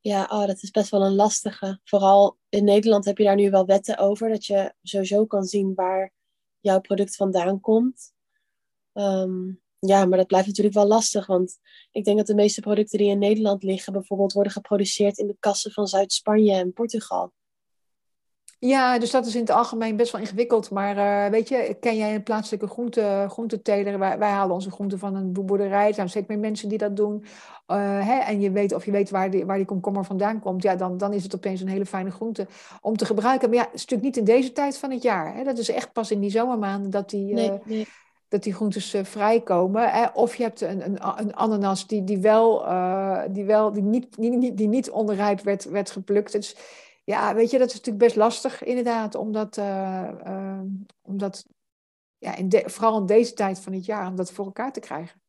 Ja, 0.00 0.22
oh, 0.30 0.46
dat 0.46 0.62
is 0.62 0.70
best 0.70 0.90
wel 0.90 1.04
een 1.04 1.14
lastige. 1.14 1.80
Vooral 1.84 2.38
in 2.48 2.64
Nederland 2.64 3.04
heb 3.04 3.18
je 3.18 3.24
daar 3.24 3.34
nu 3.34 3.50
wel 3.50 3.66
wetten 3.66 3.98
over, 3.98 4.28
dat 4.28 4.46
je 4.46 4.74
sowieso 4.82 5.26
kan 5.26 5.44
zien 5.44 5.74
waar 5.74 6.12
jouw 6.64 6.80
product 6.80 7.16
vandaan 7.16 7.60
komt. 7.60 8.12
Um, 8.92 9.62
ja, 9.78 10.04
maar 10.04 10.18
dat 10.18 10.26
blijft 10.26 10.46
natuurlijk 10.46 10.74
wel 10.74 10.86
lastig, 10.86 11.26
want 11.26 11.58
ik 11.90 12.04
denk 12.04 12.16
dat 12.16 12.26
de 12.26 12.34
meeste 12.34 12.60
producten 12.60 12.98
die 12.98 13.08
in 13.08 13.18
Nederland 13.18 13.62
liggen, 13.62 13.92
bijvoorbeeld 13.92 14.32
worden 14.32 14.52
geproduceerd 14.52 15.18
in 15.18 15.26
de 15.26 15.36
kassen 15.38 15.72
van 15.72 15.86
Zuid-Spanje 15.86 16.54
en 16.54 16.72
Portugal. 16.72 17.32
Ja, 18.58 18.98
dus 18.98 19.10
dat 19.10 19.26
is 19.26 19.34
in 19.34 19.40
het 19.40 19.50
algemeen 19.50 19.96
best 19.96 20.12
wel 20.12 20.20
ingewikkeld. 20.20 20.70
Maar 20.70 20.96
uh, 20.96 21.30
weet 21.30 21.48
je, 21.48 21.76
ken 21.80 21.96
jij 21.96 22.14
een 22.14 22.22
plaatselijke 22.22 22.66
groente, 22.66 23.26
groenteteler? 23.28 23.98
Wij, 23.98 24.18
wij 24.18 24.30
halen 24.30 24.54
onze 24.54 24.70
groenten 24.70 24.98
van 24.98 25.14
een 25.14 25.32
boerderij. 25.32 25.88
Er 25.88 25.94
zijn 25.94 26.08
steeds 26.08 26.28
meer 26.28 26.38
mensen 26.38 26.68
die 26.68 26.78
dat 26.78 26.96
doen. 26.96 27.24
Uh, 27.66 28.06
hè, 28.06 28.18
en 28.18 28.40
je 28.40 28.50
weet, 28.50 28.74
of 28.74 28.84
je 28.84 28.90
weet 28.90 29.10
waar 29.10 29.30
die, 29.30 29.46
waar 29.46 29.56
die 29.56 29.66
komkommer 29.66 30.04
vandaan 30.04 30.40
komt. 30.40 30.62
Ja, 30.62 30.76
dan, 30.76 30.98
dan 30.98 31.12
is 31.12 31.22
het 31.22 31.34
opeens 31.34 31.60
een 31.60 31.68
hele 31.68 31.86
fijne 31.86 32.10
groente 32.10 32.46
om 32.80 32.96
te 32.96 33.04
gebruiken. 33.04 33.48
Maar 33.48 33.58
ja, 33.58 33.64
het 33.64 33.74
is 33.74 33.80
natuurlijk 33.80 34.16
niet 34.16 34.28
in 34.28 34.34
deze 34.34 34.52
tijd 34.52 34.78
van 34.78 34.90
het 34.90 35.02
jaar. 35.02 35.34
Hè? 35.34 35.44
Dat 35.44 35.58
is 35.58 35.70
echt 35.70 35.92
pas 35.92 36.10
in 36.10 36.20
die 36.20 36.30
zomermaanden 36.30 36.90
dat 36.90 37.10
die... 37.10 37.34
Nee, 37.34 37.52
nee 37.64 37.86
dat 38.28 38.42
die 38.42 38.54
groentes 38.54 38.96
vrijkomen. 39.02 39.90
Hè? 39.90 40.06
Of 40.14 40.34
je 40.34 40.42
hebt 40.42 40.60
een, 40.60 40.84
een, 40.84 40.98
een 41.16 41.36
ananas 41.36 41.86
die, 41.86 42.04
die 42.04 42.18
wel, 42.18 42.66
uh, 42.66 43.20
die, 43.30 43.44
wel 43.44 43.72
die, 43.72 43.82
niet, 43.82 44.06
die, 44.16 44.30
niet, 44.30 44.56
die 44.56 44.68
niet 44.68 44.90
onderrijp 44.90 45.40
werd, 45.40 45.64
werd 45.64 45.90
geplukt. 45.90 46.32
Dus 46.32 46.56
ja, 47.04 47.34
weet 47.34 47.50
je, 47.50 47.58
dat 47.58 47.68
is 47.68 47.74
natuurlijk 47.74 48.04
best 48.04 48.16
lastig 48.16 48.62
inderdaad, 48.62 49.14
omdat, 49.14 49.56
uh, 49.56 50.60
omdat 51.02 51.44
ja, 52.18 52.36
in 52.36 52.50
vooral 52.64 52.98
in 52.98 53.06
deze 53.06 53.32
tijd 53.32 53.60
van 53.60 53.72
het 53.72 53.84
jaar, 53.84 54.08
om 54.08 54.16
dat 54.16 54.32
voor 54.32 54.44
elkaar 54.44 54.72
te 54.72 54.80
krijgen. 54.80 55.22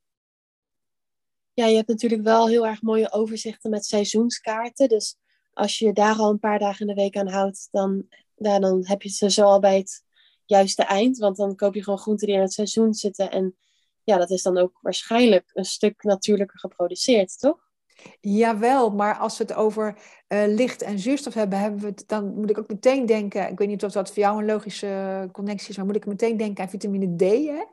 Ja, 1.54 1.66
je 1.66 1.76
hebt 1.76 1.88
natuurlijk 1.88 2.24
wel 2.24 2.48
heel 2.48 2.68
erg 2.68 2.82
mooie 2.82 3.12
overzichten 3.12 3.70
met 3.70 3.86
seizoenskaarten. 3.86 4.90
Dus 4.90 5.18
als 5.54 5.80
je 5.80 5.94
daar 5.94 6.16
al 6.16 6.30
een 6.30 6.40
paar 6.40 6.60
dagen 6.60 6.88
in 6.88 6.96
de 6.96 7.02
week 7.02 7.18
aan 7.18 7.28
houdt, 7.28 7.68
dan, 7.72 8.08
dan 8.36 8.86
heb 8.86 9.02
je 9.02 9.10
ze 9.10 9.30
zo 9.30 9.44
al 9.44 9.60
bij 9.60 9.78
het 9.78 10.04
juiste 10.46 10.84
eind. 10.84 11.18
Want 11.18 11.38
dan 11.38 11.56
koop 11.56 11.74
je 11.74 11.84
gewoon 11.84 12.00
groenten 12.00 12.28
die 12.28 12.36
in 12.36 12.42
het 12.42 12.54
seizoen 12.54 12.94
zitten. 12.94 13.32
En 13.32 13.56
ja, 14.04 14.18
dat 14.18 14.30
is 14.30 14.42
dan 14.42 14.58
ook 14.58 14.80
waarschijnlijk 14.82 15.50
een 15.54 15.66
stuk 15.66 16.04
natuurlijker 16.04 16.60
geproduceerd, 16.60 17.40
toch? 17.40 17.65
Jawel, 18.22 18.90
maar 18.90 19.18
als 19.18 19.38
we 19.38 19.44
het 19.44 19.54
over 19.54 19.98
uh, 20.28 20.44
licht 20.48 20.82
en 20.82 21.00
zuurstof 21.00 21.34
hebben, 21.34 21.60
hebben 21.60 21.80
we 21.80 21.94
dan 22.08 22.34
moet 22.34 22.50
ik 22.50 22.58
ook 22.58 22.68
meteen 22.68 23.06
denken, 23.06 23.50
ik 23.50 23.58
weet 23.58 23.68
niet 23.68 23.84
of 23.84 23.92
dat 23.92 24.08
voor 24.08 24.24
jou 24.24 24.40
een 24.40 24.46
logische 24.46 25.30
connectie 25.32 25.70
is, 25.70 25.78
maar 25.78 25.86
moet 25.86 25.96
ik 25.96 26.06
meteen 26.06 26.38
denken 26.38 26.64
aan 26.64 26.70
vitamine 26.70 27.16
D. 27.16 27.22
Hè? 27.22 27.64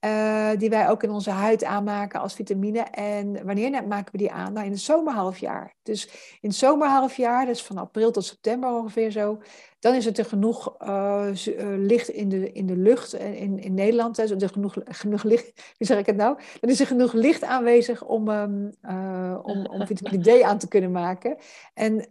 Uh, 0.00 0.50
die 0.58 0.70
wij 0.70 0.88
ook 0.88 1.02
in 1.02 1.10
onze 1.10 1.30
huid 1.30 1.64
aanmaken 1.64 2.20
als 2.20 2.34
vitamine. 2.34 2.80
En 2.80 3.44
wanneer 3.44 3.86
maken 3.86 4.12
we 4.12 4.18
die 4.18 4.32
aan? 4.32 4.52
Nou, 4.52 4.66
in 4.66 4.72
het 4.72 4.80
zomerhalfjaar. 4.80 5.74
Dus 5.82 6.06
in 6.40 6.48
het 6.48 6.58
zomerhalfjaar, 6.58 7.46
dus 7.46 7.62
van 7.62 7.78
april 7.78 8.10
tot 8.10 8.24
september 8.24 8.70
ongeveer 8.70 9.10
zo, 9.10 9.40
dan 9.78 9.94
is 9.94 10.04
het 10.04 10.18
er 10.18 10.24
genoeg 10.24 10.74
uh, 10.82 11.28
licht 11.76 12.08
in 12.08 12.28
de, 12.28 12.52
in 12.52 12.66
de 12.66 12.76
lucht 12.76 13.14
in, 13.14 13.58
in 13.58 13.74
Nederland. 13.74 14.16
Hè, 14.16 14.40
er 14.40 14.48
genoeg, 14.48 14.76
genoeg 14.84 15.22
licht, 15.22 15.52
zeg 15.78 15.98
ik 15.98 16.06
het 16.06 16.16
nou? 16.16 16.38
Dan 16.60 16.70
is 16.70 16.80
er 16.80 16.86
genoeg 16.86 17.12
licht 17.12 17.44
aanwezig 17.44 18.04
om, 18.04 18.28
uh, 18.28 19.38
om, 19.42 19.66
om 19.66 19.86
vitamine 19.86 20.38
D 20.38 20.42
aan 20.42 20.58
te 20.58 20.68
kunnen 20.68 20.90
maken. 20.90 21.36
En, 21.74 22.08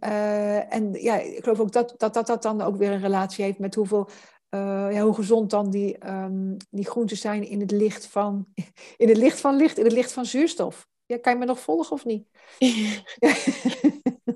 en 0.68 0.92
ja, 0.92 1.18
ik 1.18 1.42
geloof 1.42 1.60
ook 1.60 1.72
dat, 1.72 1.94
dat, 1.96 2.14
dat 2.14 2.26
dat 2.26 2.42
dan 2.42 2.62
ook 2.62 2.76
weer 2.76 2.92
een 2.92 3.00
relatie 3.00 3.44
heeft 3.44 3.58
met 3.58 3.74
hoeveel 3.74 4.08
uh, 4.56 4.92
ja, 4.92 5.02
hoe 5.02 5.14
gezond 5.14 5.50
dan 5.50 5.70
die, 5.70 6.08
um, 6.08 6.56
die 6.70 6.86
groenten 6.86 7.16
zijn 7.16 7.48
in 7.48 7.60
het 7.60 7.70
licht 7.70 8.06
van, 8.06 8.46
in 8.96 9.08
het 9.08 9.16
licht 9.16 9.40
van 9.40 9.56
licht, 9.56 9.78
in 9.78 9.84
het 9.84 9.92
licht 9.92 10.12
van 10.12 10.26
zuurstof. 10.26 10.88
Ja, 11.06 11.18
kan 11.18 11.32
je 11.32 11.38
me 11.38 11.44
nog 11.44 11.60
volgen 11.60 11.92
of 11.92 12.04
niet? 12.04 12.28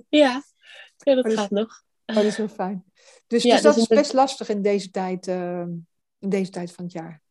ja, 0.09 0.43
ja 0.97 1.15
dat 1.15 1.33
gaat 1.33 1.51
nog. 1.51 1.83
Oh, 2.07 2.17
dat 2.17 2.25
is 2.25 2.37
heel 2.37 2.49
fijn. 2.49 2.85
Dus, 3.27 3.43
ja, 3.43 3.53
dus 3.55 3.63
dat 3.63 3.77
is 3.77 3.87
best 3.87 4.13
lastig 4.13 4.49
in 4.49 4.63
deze, 4.63 4.91
tijd, 4.91 5.27
uh, 5.27 5.61
in 6.19 6.29
deze 6.29 6.51
tijd 6.51 6.73
van 6.73 6.85
het 6.85 6.93
jaar. 6.93 7.23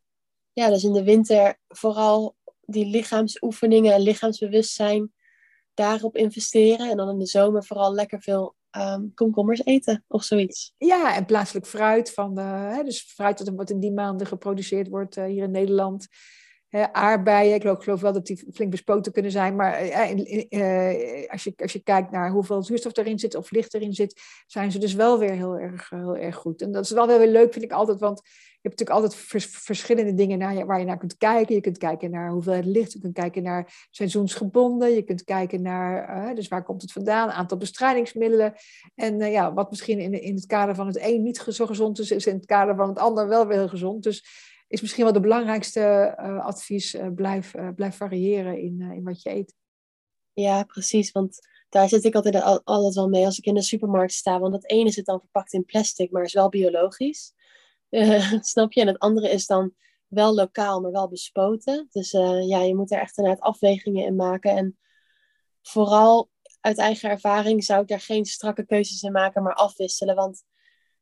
Ja, 0.53 0.69
dus 0.69 0.83
in 0.83 0.93
de 0.93 1.03
winter 1.03 1.57
vooral 1.67 2.35
die 2.61 2.85
lichaamsoefeningen 2.85 3.93
en 3.93 4.01
lichaamsbewustzijn 4.01 5.13
daarop 5.73 6.15
investeren. 6.15 6.89
En 6.89 6.97
dan 6.97 7.09
in 7.09 7.19
de 7.19 7.25
zomer 7.25 7.65
vooral 7.65 7.93
lekker 7.93 8.21
veel 8.21 8.55
um, 8.77 9.13
komkommers 9.13 9.65
eten 9.65 10.03
of 10.07 10.23
zoiets. 10.23 10.73
Ja, 10.77 11.15
en 11.15 11.25
plaatselijk 11.25 11.67
fruit. 11.67 12.13
Van 12.13 12.35
de, 12.35 12.41
hè, 12.41 12.83
dus 12.83 13.01
fruit 13.01 13.37
dat 13.45 13.55
wat 13.55 13.69
in 13.69 13.79
die 13.79 13.93
maanden 13.93 14.27
geproduceerd 14.27 14.87
wordt 14.87 15.17
uh, 15.17 15.25
hier 15.25 15.43
in 15.43 15.51
Nederland. 15.51 16.07
Aardbeien, 16.91 17.55
ik 17.55 17.61
geloof, 17.61 18.01
wel 18.01 18.13
dat 18.13 18.25
die 18.25 18.45
flink 18.53 18.71
bespoten 18.71 19.11
kunnen 19.11 19.31
zijn, 19.31 19.55
maar 19.55 19.73
als, 21.27 21.43
je, 21.43 21.53
als 21.55 21.73
je 21.73 21.81
kijkt 21.83 22.11
naar 22.11 22.31
hoeveel 22.31 22.63
zuurstof 22.63 22.97
erin 22.97 23.19
zit 23.19 23.35
of 23.35 23.51
licht 23.51 23.73
erin 23.73 23.93
zit, 23.93 24.21
zijn 24.47 24.71
ze 24.71 24.79
dus 24.79 24.93
wel 24.93 25.19
weer 25.19 25.31
heel 25.31 25.57
erg, 25.57 25.89
heel 25.89 26.17
erg 26.17 26.35
goed. 26.35 26.61
En 26.61 26.71
dat 26.71 26.83
is 26.83 26.91
wel 26.91 27.07
weer 27.07 27.27
leuk, 27.27 27.53
vind 27.53 27.65
ik 27.65 27.71
altijd, 27.71 27.99
want 27.99 28.21
je 28.61 28.67
hebt 28.67 28.79
natuurlijk 28.79 29.11
altijd 29.29 29.51
verschillende 29.51 30.13
dingen 30.13 30.37
naar, 30.37 30.65
waar 30.65 30.79
je 30.79 30.85
naar 30.85 30.97
kunt 30.97 31.17
kijken. 31.17 31.55
Je 31.55 31.61
kunt 31.61 31.77
kijken 31.77 32.11
naar 32.11 32.31
hoeveelheid 32.31 32.65
licht, 32.65 32.91
je 32.91 32.99
kunt 32.99 33.13
kijken 33.13 33.43
naar 33.43 33.87
seizoensgebonden, 33.89 34.91
je 34.91 35.03
kunt 35.03 35.23
kijken 35.23 35.61
naar, 35.61 36.35
dus 36.35 36.47
waar 36.47 36.63
komt 36.63 36.81
het 36.81 36.91
vandaan, 36.91 37.29
aantal 37.29 37.57
bestrijdingsmiddelen. 37.57 38.53
En 38.95 39.17
ja, 39.17 39.53
wat 39.53 39.69
misschien 39.69 39.99
in, 39.99 40.21
in 40.21 40.35
het 40.35 40.45
kader 40.45 40.75
van 40.75 40.87
het 40.87 40.99
een 41.01 41.23
niet 41.23 41.37
zo 41.47 41.65
gezond 41.65 41.99
is, 41.99 42.11
is 42.11 42.27
in 42.27 42.35
het 42.35 42.45
kader 42.45 42.75
van 42.75 42.89
het 42.89 42.99
ander 42.99 43.27
wel 43.27 43.47
weer 43.47 43.57
heel 43.57 43.69
gezond. 43.69 44.03
Dus 44.03 44.25
is 44.69 44.81
misschien 44.81 45.03
wel 45.03 45.13
de 45.13 45.19
belangrijkste 45.19 46.15
uh, 46.19 46.45
advies, 46.45 46.97
blijf, 47.15 47.53
blijf 47.75 47.95
variëren 47.95 48.57
in, 48.57 48.81
in 48.81 49.03
wat 49.03 49.21
je 49.21 49.29
eet. 49.29 49.55
Ja, 50.33 50.63
precies, 50.63 51.11
want 51.11 51.39
daar 51.69 51.89
zit 51.89 52.03
ik 52.03 52.15
altijd, 52.15 52.63
altijd 52.63 52.93
wel 52.93 53.09
mee 53.09 53.25
als 53.25 53.37
ik 53.37 53.45
in 53.45 53.53
de 53.53 53.61
supermarkt 53.61 54.13
sta. 54.13 54.39
Want 54.39 54.53
het 54.53 54.69
ene 54.69 54.91
zit 54.91 55.05
dan 55.05 55.19
verpakt 55.19 55.53
in 55.53 55.65
plastic, 55.65 56.11
maar 56.11 56.23
is 56.23 56.33
wel 56.33 56.49
biologisch. 56.49 57.33
Uh, 57.89 58.33
snap 58.41 58.73
je? 58.73 58.81
En 58.81 58.87
het 58.87 58.99
andere 58.99 59.29
is 59.29 59.45
dan 59.45 59.73
wel 60.07 60.33
lokaal, 60.33 60.81
maar 60.81 60.91
wel 60.91 61.09
bespoten. 61.09 61.87
Dus 61.91 62.13
uh, 62.13 62.47
ja, 62.47 62.61
je 62.61 62.75
moet 62.75 62.91
er 62.91 62.99
echt 62.99 63.17
inderdaad 63.17 63.43
afwegingen 63.43 64.05
in 64.05 64.15
maken. 64.15 64.55
En 64.55 64.77
vooral 65.61 66.29
uit 66.59 66.77
eigen 66.77 67.09
ervaring 67.09 67.63
zou 67.63 67.81
ik 67.81 67.87
daar 67.87 67.99
geen 68.01 68.25
strakke 68.25 68.65
keuzes 68.65 69.01
in 69.01 69.11
maken, 69.11 69.43
maar 69.43 69.53
afwisselen. 69.53 70.15
Want 70.15 70.43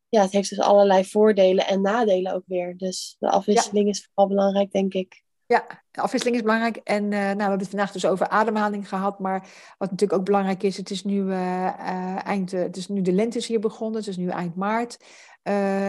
ja, 0.08 0.22
het 0.22 0.32
heeft 0.32 0.48
dus 0.48 0.60
allerlei 0.60 1.04
voordelen 1.04 1.66
en 1.66 1.80
nadelen 1.80 2.34
ook 2.34 2.44
weer. 2.46 2.76
Dus 2.76 3.16
de 3.18 3.30
afwisseling 3.30 3.88
is 3.88 4.08
vooral 4.14 4.34
belangrijk, 4.34 4.72
denk 4.72 4.94
ik. 4.94 5.22
Ja, 5.46 5.66
de 5.90 6.00
afwisseling 6.00 6.36
is 6.36 6.44
belangrijk. 6.44 6.76
En 6.76 7.04
uh, 7.04 7.10
nou, 7.10 7.34
we 7.34 7.40
hebben 7.40 7.58
het 7.58 7.68
vandaag 7.68 7.92
dus 7.92 8.06
over 8.06 8.28
ademhaling 8.28 8.88
gehad. 8.88 9.18
Maar 9.18 9.48
wat 9.78 9.90
natuurlijk 9.90 10.18
ook 10.18 10.26
belangrijk 10.26 10.62
is, 10.62 10.76
het 10.76 10.90
is 10.90 11.04
nu, 11.04 11.22
uh, 11.22 12.26
eind, 12.26 12.50
het 12.50 12.76
is 12.76 12.88
nu 12.88 13.02
de 13.02 13.12
lente 13.12 13.38
is 13.38 13.46
hier 13.46 13.60
begonnen. 13.60 13.98
Het 13.98 14.08
is 14.08 14.16
nu 14.16 14.28
eind 14.28 14.54
maart. 14.56 14.98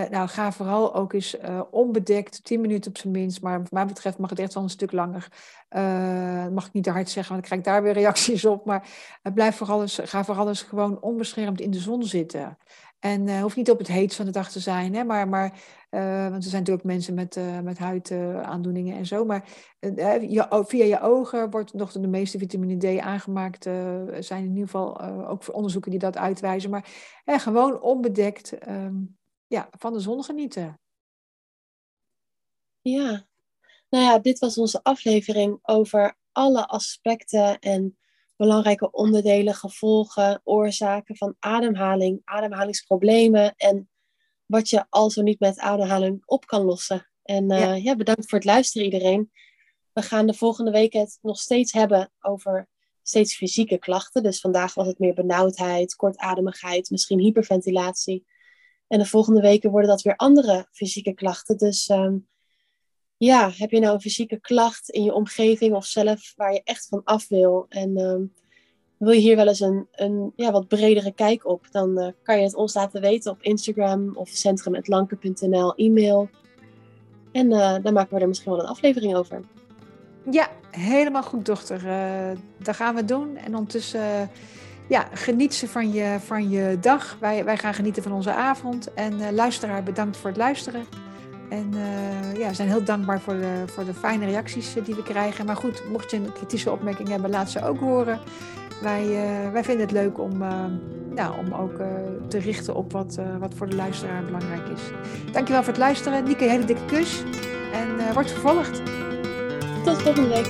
Nou, 0.09 0.28
ga 0.28 0.51
vooral 0.51 0.95
ook 0.95 1.13
eens 1.13 1.38
onbedekt, 1.72 2.43
10 2.43 2.61
minuten 2.61 2.91
op 2.91 2.97
zijn 2.97 3.13
minst. 3.13 3.41
Maar 3.41 3.61
wat 3.61 3.72
mij 3.72 3.86
betreft 3.86 4.17
mag 4.17 4.30
het 4.30 4.39
echt 4.39 4.53
wel 4.53 4.63
een 4.63 4.70
stuk 4.70 4.91
langer. 4.91 5.28
Uh, 5.70 6.47
mag 6.47 6.67
ik 6.67 6.74
niet 6.74 6.84
te 6.84 6.89
hard 6.91 7.09
zeggen, 7.09 7.34
want 7.34 7.47
dan 7.47 7.59
krijg 7.59 7.61
ik 7.61 7.67
daar 7.67 7.84
weer 7.84 7.93
reacties 8.03 8.45
op. 8.45 8.65
Maar 8.65 8.88
blijf 9.34 9.55
vooral 9.55 9.82
eens, 9.82 9.99
ga 10.03 10.24
vooral 10.24 10.47
eens 10.47 10.61
gewoon 10.61 11.01
onbeschermd 11.01 11.61
in 11.61 11.72
de 11.72 11.80
zon 11.80 12.03
zitten. 12.03 12.57
En 13.00 13.41
hoeft 13.41 13.56
niet 13.56 13.70
op 13.70 13.78
het 13.78 13.88
heet 13.88 14.16
van 14.16 14.26
de 14.26 14.32
dag 14.32 14.52
te 14.52 14.60
zijn, 14.60 14.95
hè, 14.95 15.04
maar, 15.04 15.28
maar 15.28 15.50
want 16.30 16.43
er 16.43 16.50
zijn 16.50 16.62
natuurlijk 16.62 16.86
mensen 16.86 17.14
met, 17.14 17.39
met 17.64 17.78
huidaandoeningen 17.78 18.97
en 18.97 19.06
zo. 19.06 19.26
Maar 19.26 19.47
via 20.66 20.86
je 20.86 21.02
ogen 21.02 21.50
wordt 21.50 21.74
nog 21.74 21.91
de 21.91 22.08
meeste 22.08 22.38
vitamine 22.38 22.97
D 22.97 23.00
aangemaakt. 23.00 23.66
Er 23.66 24.24
zijn 24.24 24.43
in 24.43 24.50
ieder 24.50 24.66
geval 24.66 25.02
ook 25.02 25.54
onderzoeken 25.54 25.91
die 25.91 26.00
dat 26.00 26.18
uitwijzen. 26.18 26.70
Maar 26.70 26.86
gewoon 27.26 27.82
onbedekt. 27.82 28.68
Um, 28.70 29.18
ja, 29.47 29.70
van 29.72 29.93
de 29.93 30.00
zon 30.00 30.24
genieten. 30.24 30.80
Ja, 32.82 33.28
nou 33.89 34.04
ja, 34.04 34.20
dit 34.20 34.39
was 34.39 34.58
onze 34.58 34.84
aflevering 34.84 35.60
over 35.62 36.18
alle 36.32 36.68
aspecten 36.68 37.60
en 37.60 37.97
belangrijke 38.40 38.92
onderdelen, 38.92 39.54
gevolgen, 39.54 40.42
oorzaken 40.44 41.18
van 41.18 41.36
ademhaling, 41.40 42.22
ademhalingsproblemen 42.24 43.54
en 43.56 43.90
wat 44.46 44.70
je 44.70 44.86
al 44.90 45.10
zo 45.10 45.22
niet 45.22 45.40
met 45.40 45.60
ademhaling 45.60 46.22
op 46.26 46.46
kan 46.46 46.62
lossen. 46.62 47.08
En 47.24 47.52
uh, 47.52 47.60
ja. 47.60 47.74
ja. 47.74 47.96
bedankt 47.96 48.30
voor 48.30 48.38
het 48.38 48.48
luisteren 48.48 48.86
iedereen. 48.86 49.32
We 49.94 50.02
gaan 50.02 50.28
de 50.28 50.34
volgende 50.34 50.72
week 50.72 50.94
het 50.94 51.20
nog 51.22 51.40
steeds 51.40 51.72
hebben 51.72 52.12
over 52.20 52.68
steeds 53.04 53.36
fysieke 53.36 53.78
klachten. 53.78 54.24
Dus 54.24 54.40
vandaag 54.40 54.74
was 54.74 54.88
het 54.88 55.00
meer 55.00 55.14
benauwdheid, 55.14 55.96
kortademigheid, 55.96 56.90
misschien 56.90 57.20
hyperventilatie. 57.20 58.26
En 58.88 59.00
de 59.00 59.06
volgende 59.06 59.42
weken 59.42 59.72
worden 59.72 59.90
dat 59.90 60.02
weer 60.02 60.16
andere 60.16 60.68
fysieke 60.72 61.14
klachten. 61.14 61.58
Dus 61.58 61.88
ehm, 61.88 62.18
ja, 63.20 63.51
heb 63.57 63.72
je 63.72 63.80
nou 63.80 63.93
een 63.93 64.01
fysieke 64.01 64.39
klacht 64.39 64.89
in 64.89 65.03
je 65.03 65.13
omgeving 65.13 65.76
of 65.76 65.86
zelf 65.86 66.34
waar 66.36 66.53
je 66.53 66.61
echt 66.63 66.88
van 66.88 67.01
af 67.03 67.28
wil? 67.28 67.65
En 67.70 67.97
ehm, 67.97 68.24
wil 68.97 69.13
je 69.13 69.20
hier 69.20 69.36
wel 69.36 69.47
eens 69.47 69.59
een, 69.59 69.88
een 69.91 70.34
ja, 70.36 70.51
wat 70.51 70.67
bredere 70.67 71.13
kijk 71.13 71.47
op? 71.47 71.67
Dan 71.72 71.99
eh, 71.99 72.11
kan 72.24 72.38
je 72.38 72.43
het 72.43 72.55
ons 72.55 72.74
laten 72.74 73.01
weten 73.01 73.32
op 73.32 73.41
Instagram 73.41 74.15
of 74.15 74.30
centrum.lanker.nl 74.30 75.76
e-mail. 75.76 76.30
En 77.32 77.51
uh, 77.51 77.76
dan 77.82 77.93
maken 77.93 78.15
we 78.15 78.22
er 78.22 78.28
misschien 78.28 78.51
wel 78.51 78.59
een 78.59 78.67
aflevering 78.67 79.15
over. 79.15 79.41
Ja, 80.32 80.49
helemaal 80.72 81.24
goed, 81.24 81.45
dochter. 81.45 81.86
Uh, 81.86 82.38
dat 82.57 82.76
gaan 82.76 82.95
we 82.95 83.05
doen. 83.05 83.38
En 83.38 83.55
ondertussen 83.55 84.30
ja, 84.89 85.07
geniet 85.13 85.53
ze 85.53 85.67
van 85.67 85.91
je, 85.91 86.17
van 86.20 86.49
je 86.49 86.78
dag. 86.82 87.17
Wij, 87.20 87.45
wij 87.45 87.57
gaan 87.57 87.74
genieten 87.74 88.03
van 88.03 88.11
onze 88.11 88.32
avond. 88.34 88.93
En 88.93 89.34
luisteraar, 89.34 89.84
bedankt 89.84 90.17
voor 90.17 90.30
het 90.30 90.38
luisteren. 90.38 91.09
En 91.50 91.74
uh, 91.74 92.38
ja, 92.38 92.47
we 92.47 92.54
zijn 92.54 92.68
heel 92.68 92.84
dankbaar 92.84 93.22
voor 93.22 93.34
de, 93.34 93.64
voor 93.66 93.86
de 93.86 93.93
fijne 93.93 94.26
reacties 94.26 94.74
die 94.84 94.95
we 94.95 95.04
krijgen. 95.04 95.45
Maar 95.45 95.56
goed, 95.56 95.84
mocht 95.91 96.12
je 96.12 96.18
een 96.18 96.34
kritische 96.34 96.72
opmerking 96.72 97.10
hebben, 97.10 97.30
laat 97.30 97.50
ze 97.50 97.66
ook 97.66 97.80
horen. 97.80 98.20
Wij, 98.82 99.04
uh, 99.04 99.52
wij 99.52 99.64
vinden 99.64 99.86
het 99.86 99.95
leuk 99.95 100.20
om, 100.20 100.38
nou, 101.16 101.38
om 101.38 101.54
ook 101.54 101.74
te 102.28 102.38
richten 102.38 102.76
op 102.76 102.91
wat, 102.91 103.20
wat 103.39 103.54
voor 103.56 103.70
de 103.70 103.76
luisteraar 103.76 104.26
belangrijk 104.26 104.68
is. 104.68 104.82
Dankjewel 105.32 105.64
voor 105.64 105.74
het 105.74 105.82
luisteren. 105.82 106.24
Nieke, 106.24 106.43
een 106.43 106.50
hele 106.50 106.66
dikke 106.66 106.86
kus. 106.86 107.24
En 107.74 108.14
wordt 108.14 108.32
vervolgd. 108.32 108.82
Tot 109.84 110.02
volgende 110.02 110.30
week. 110.30 110.50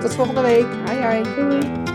Tot 0.00 0.14
volgende 0.14 0.40
week. 0.40 0.66
Hoi 0.86 1.02
hoi. 1.02 1.22
Doei. 1.34 1.89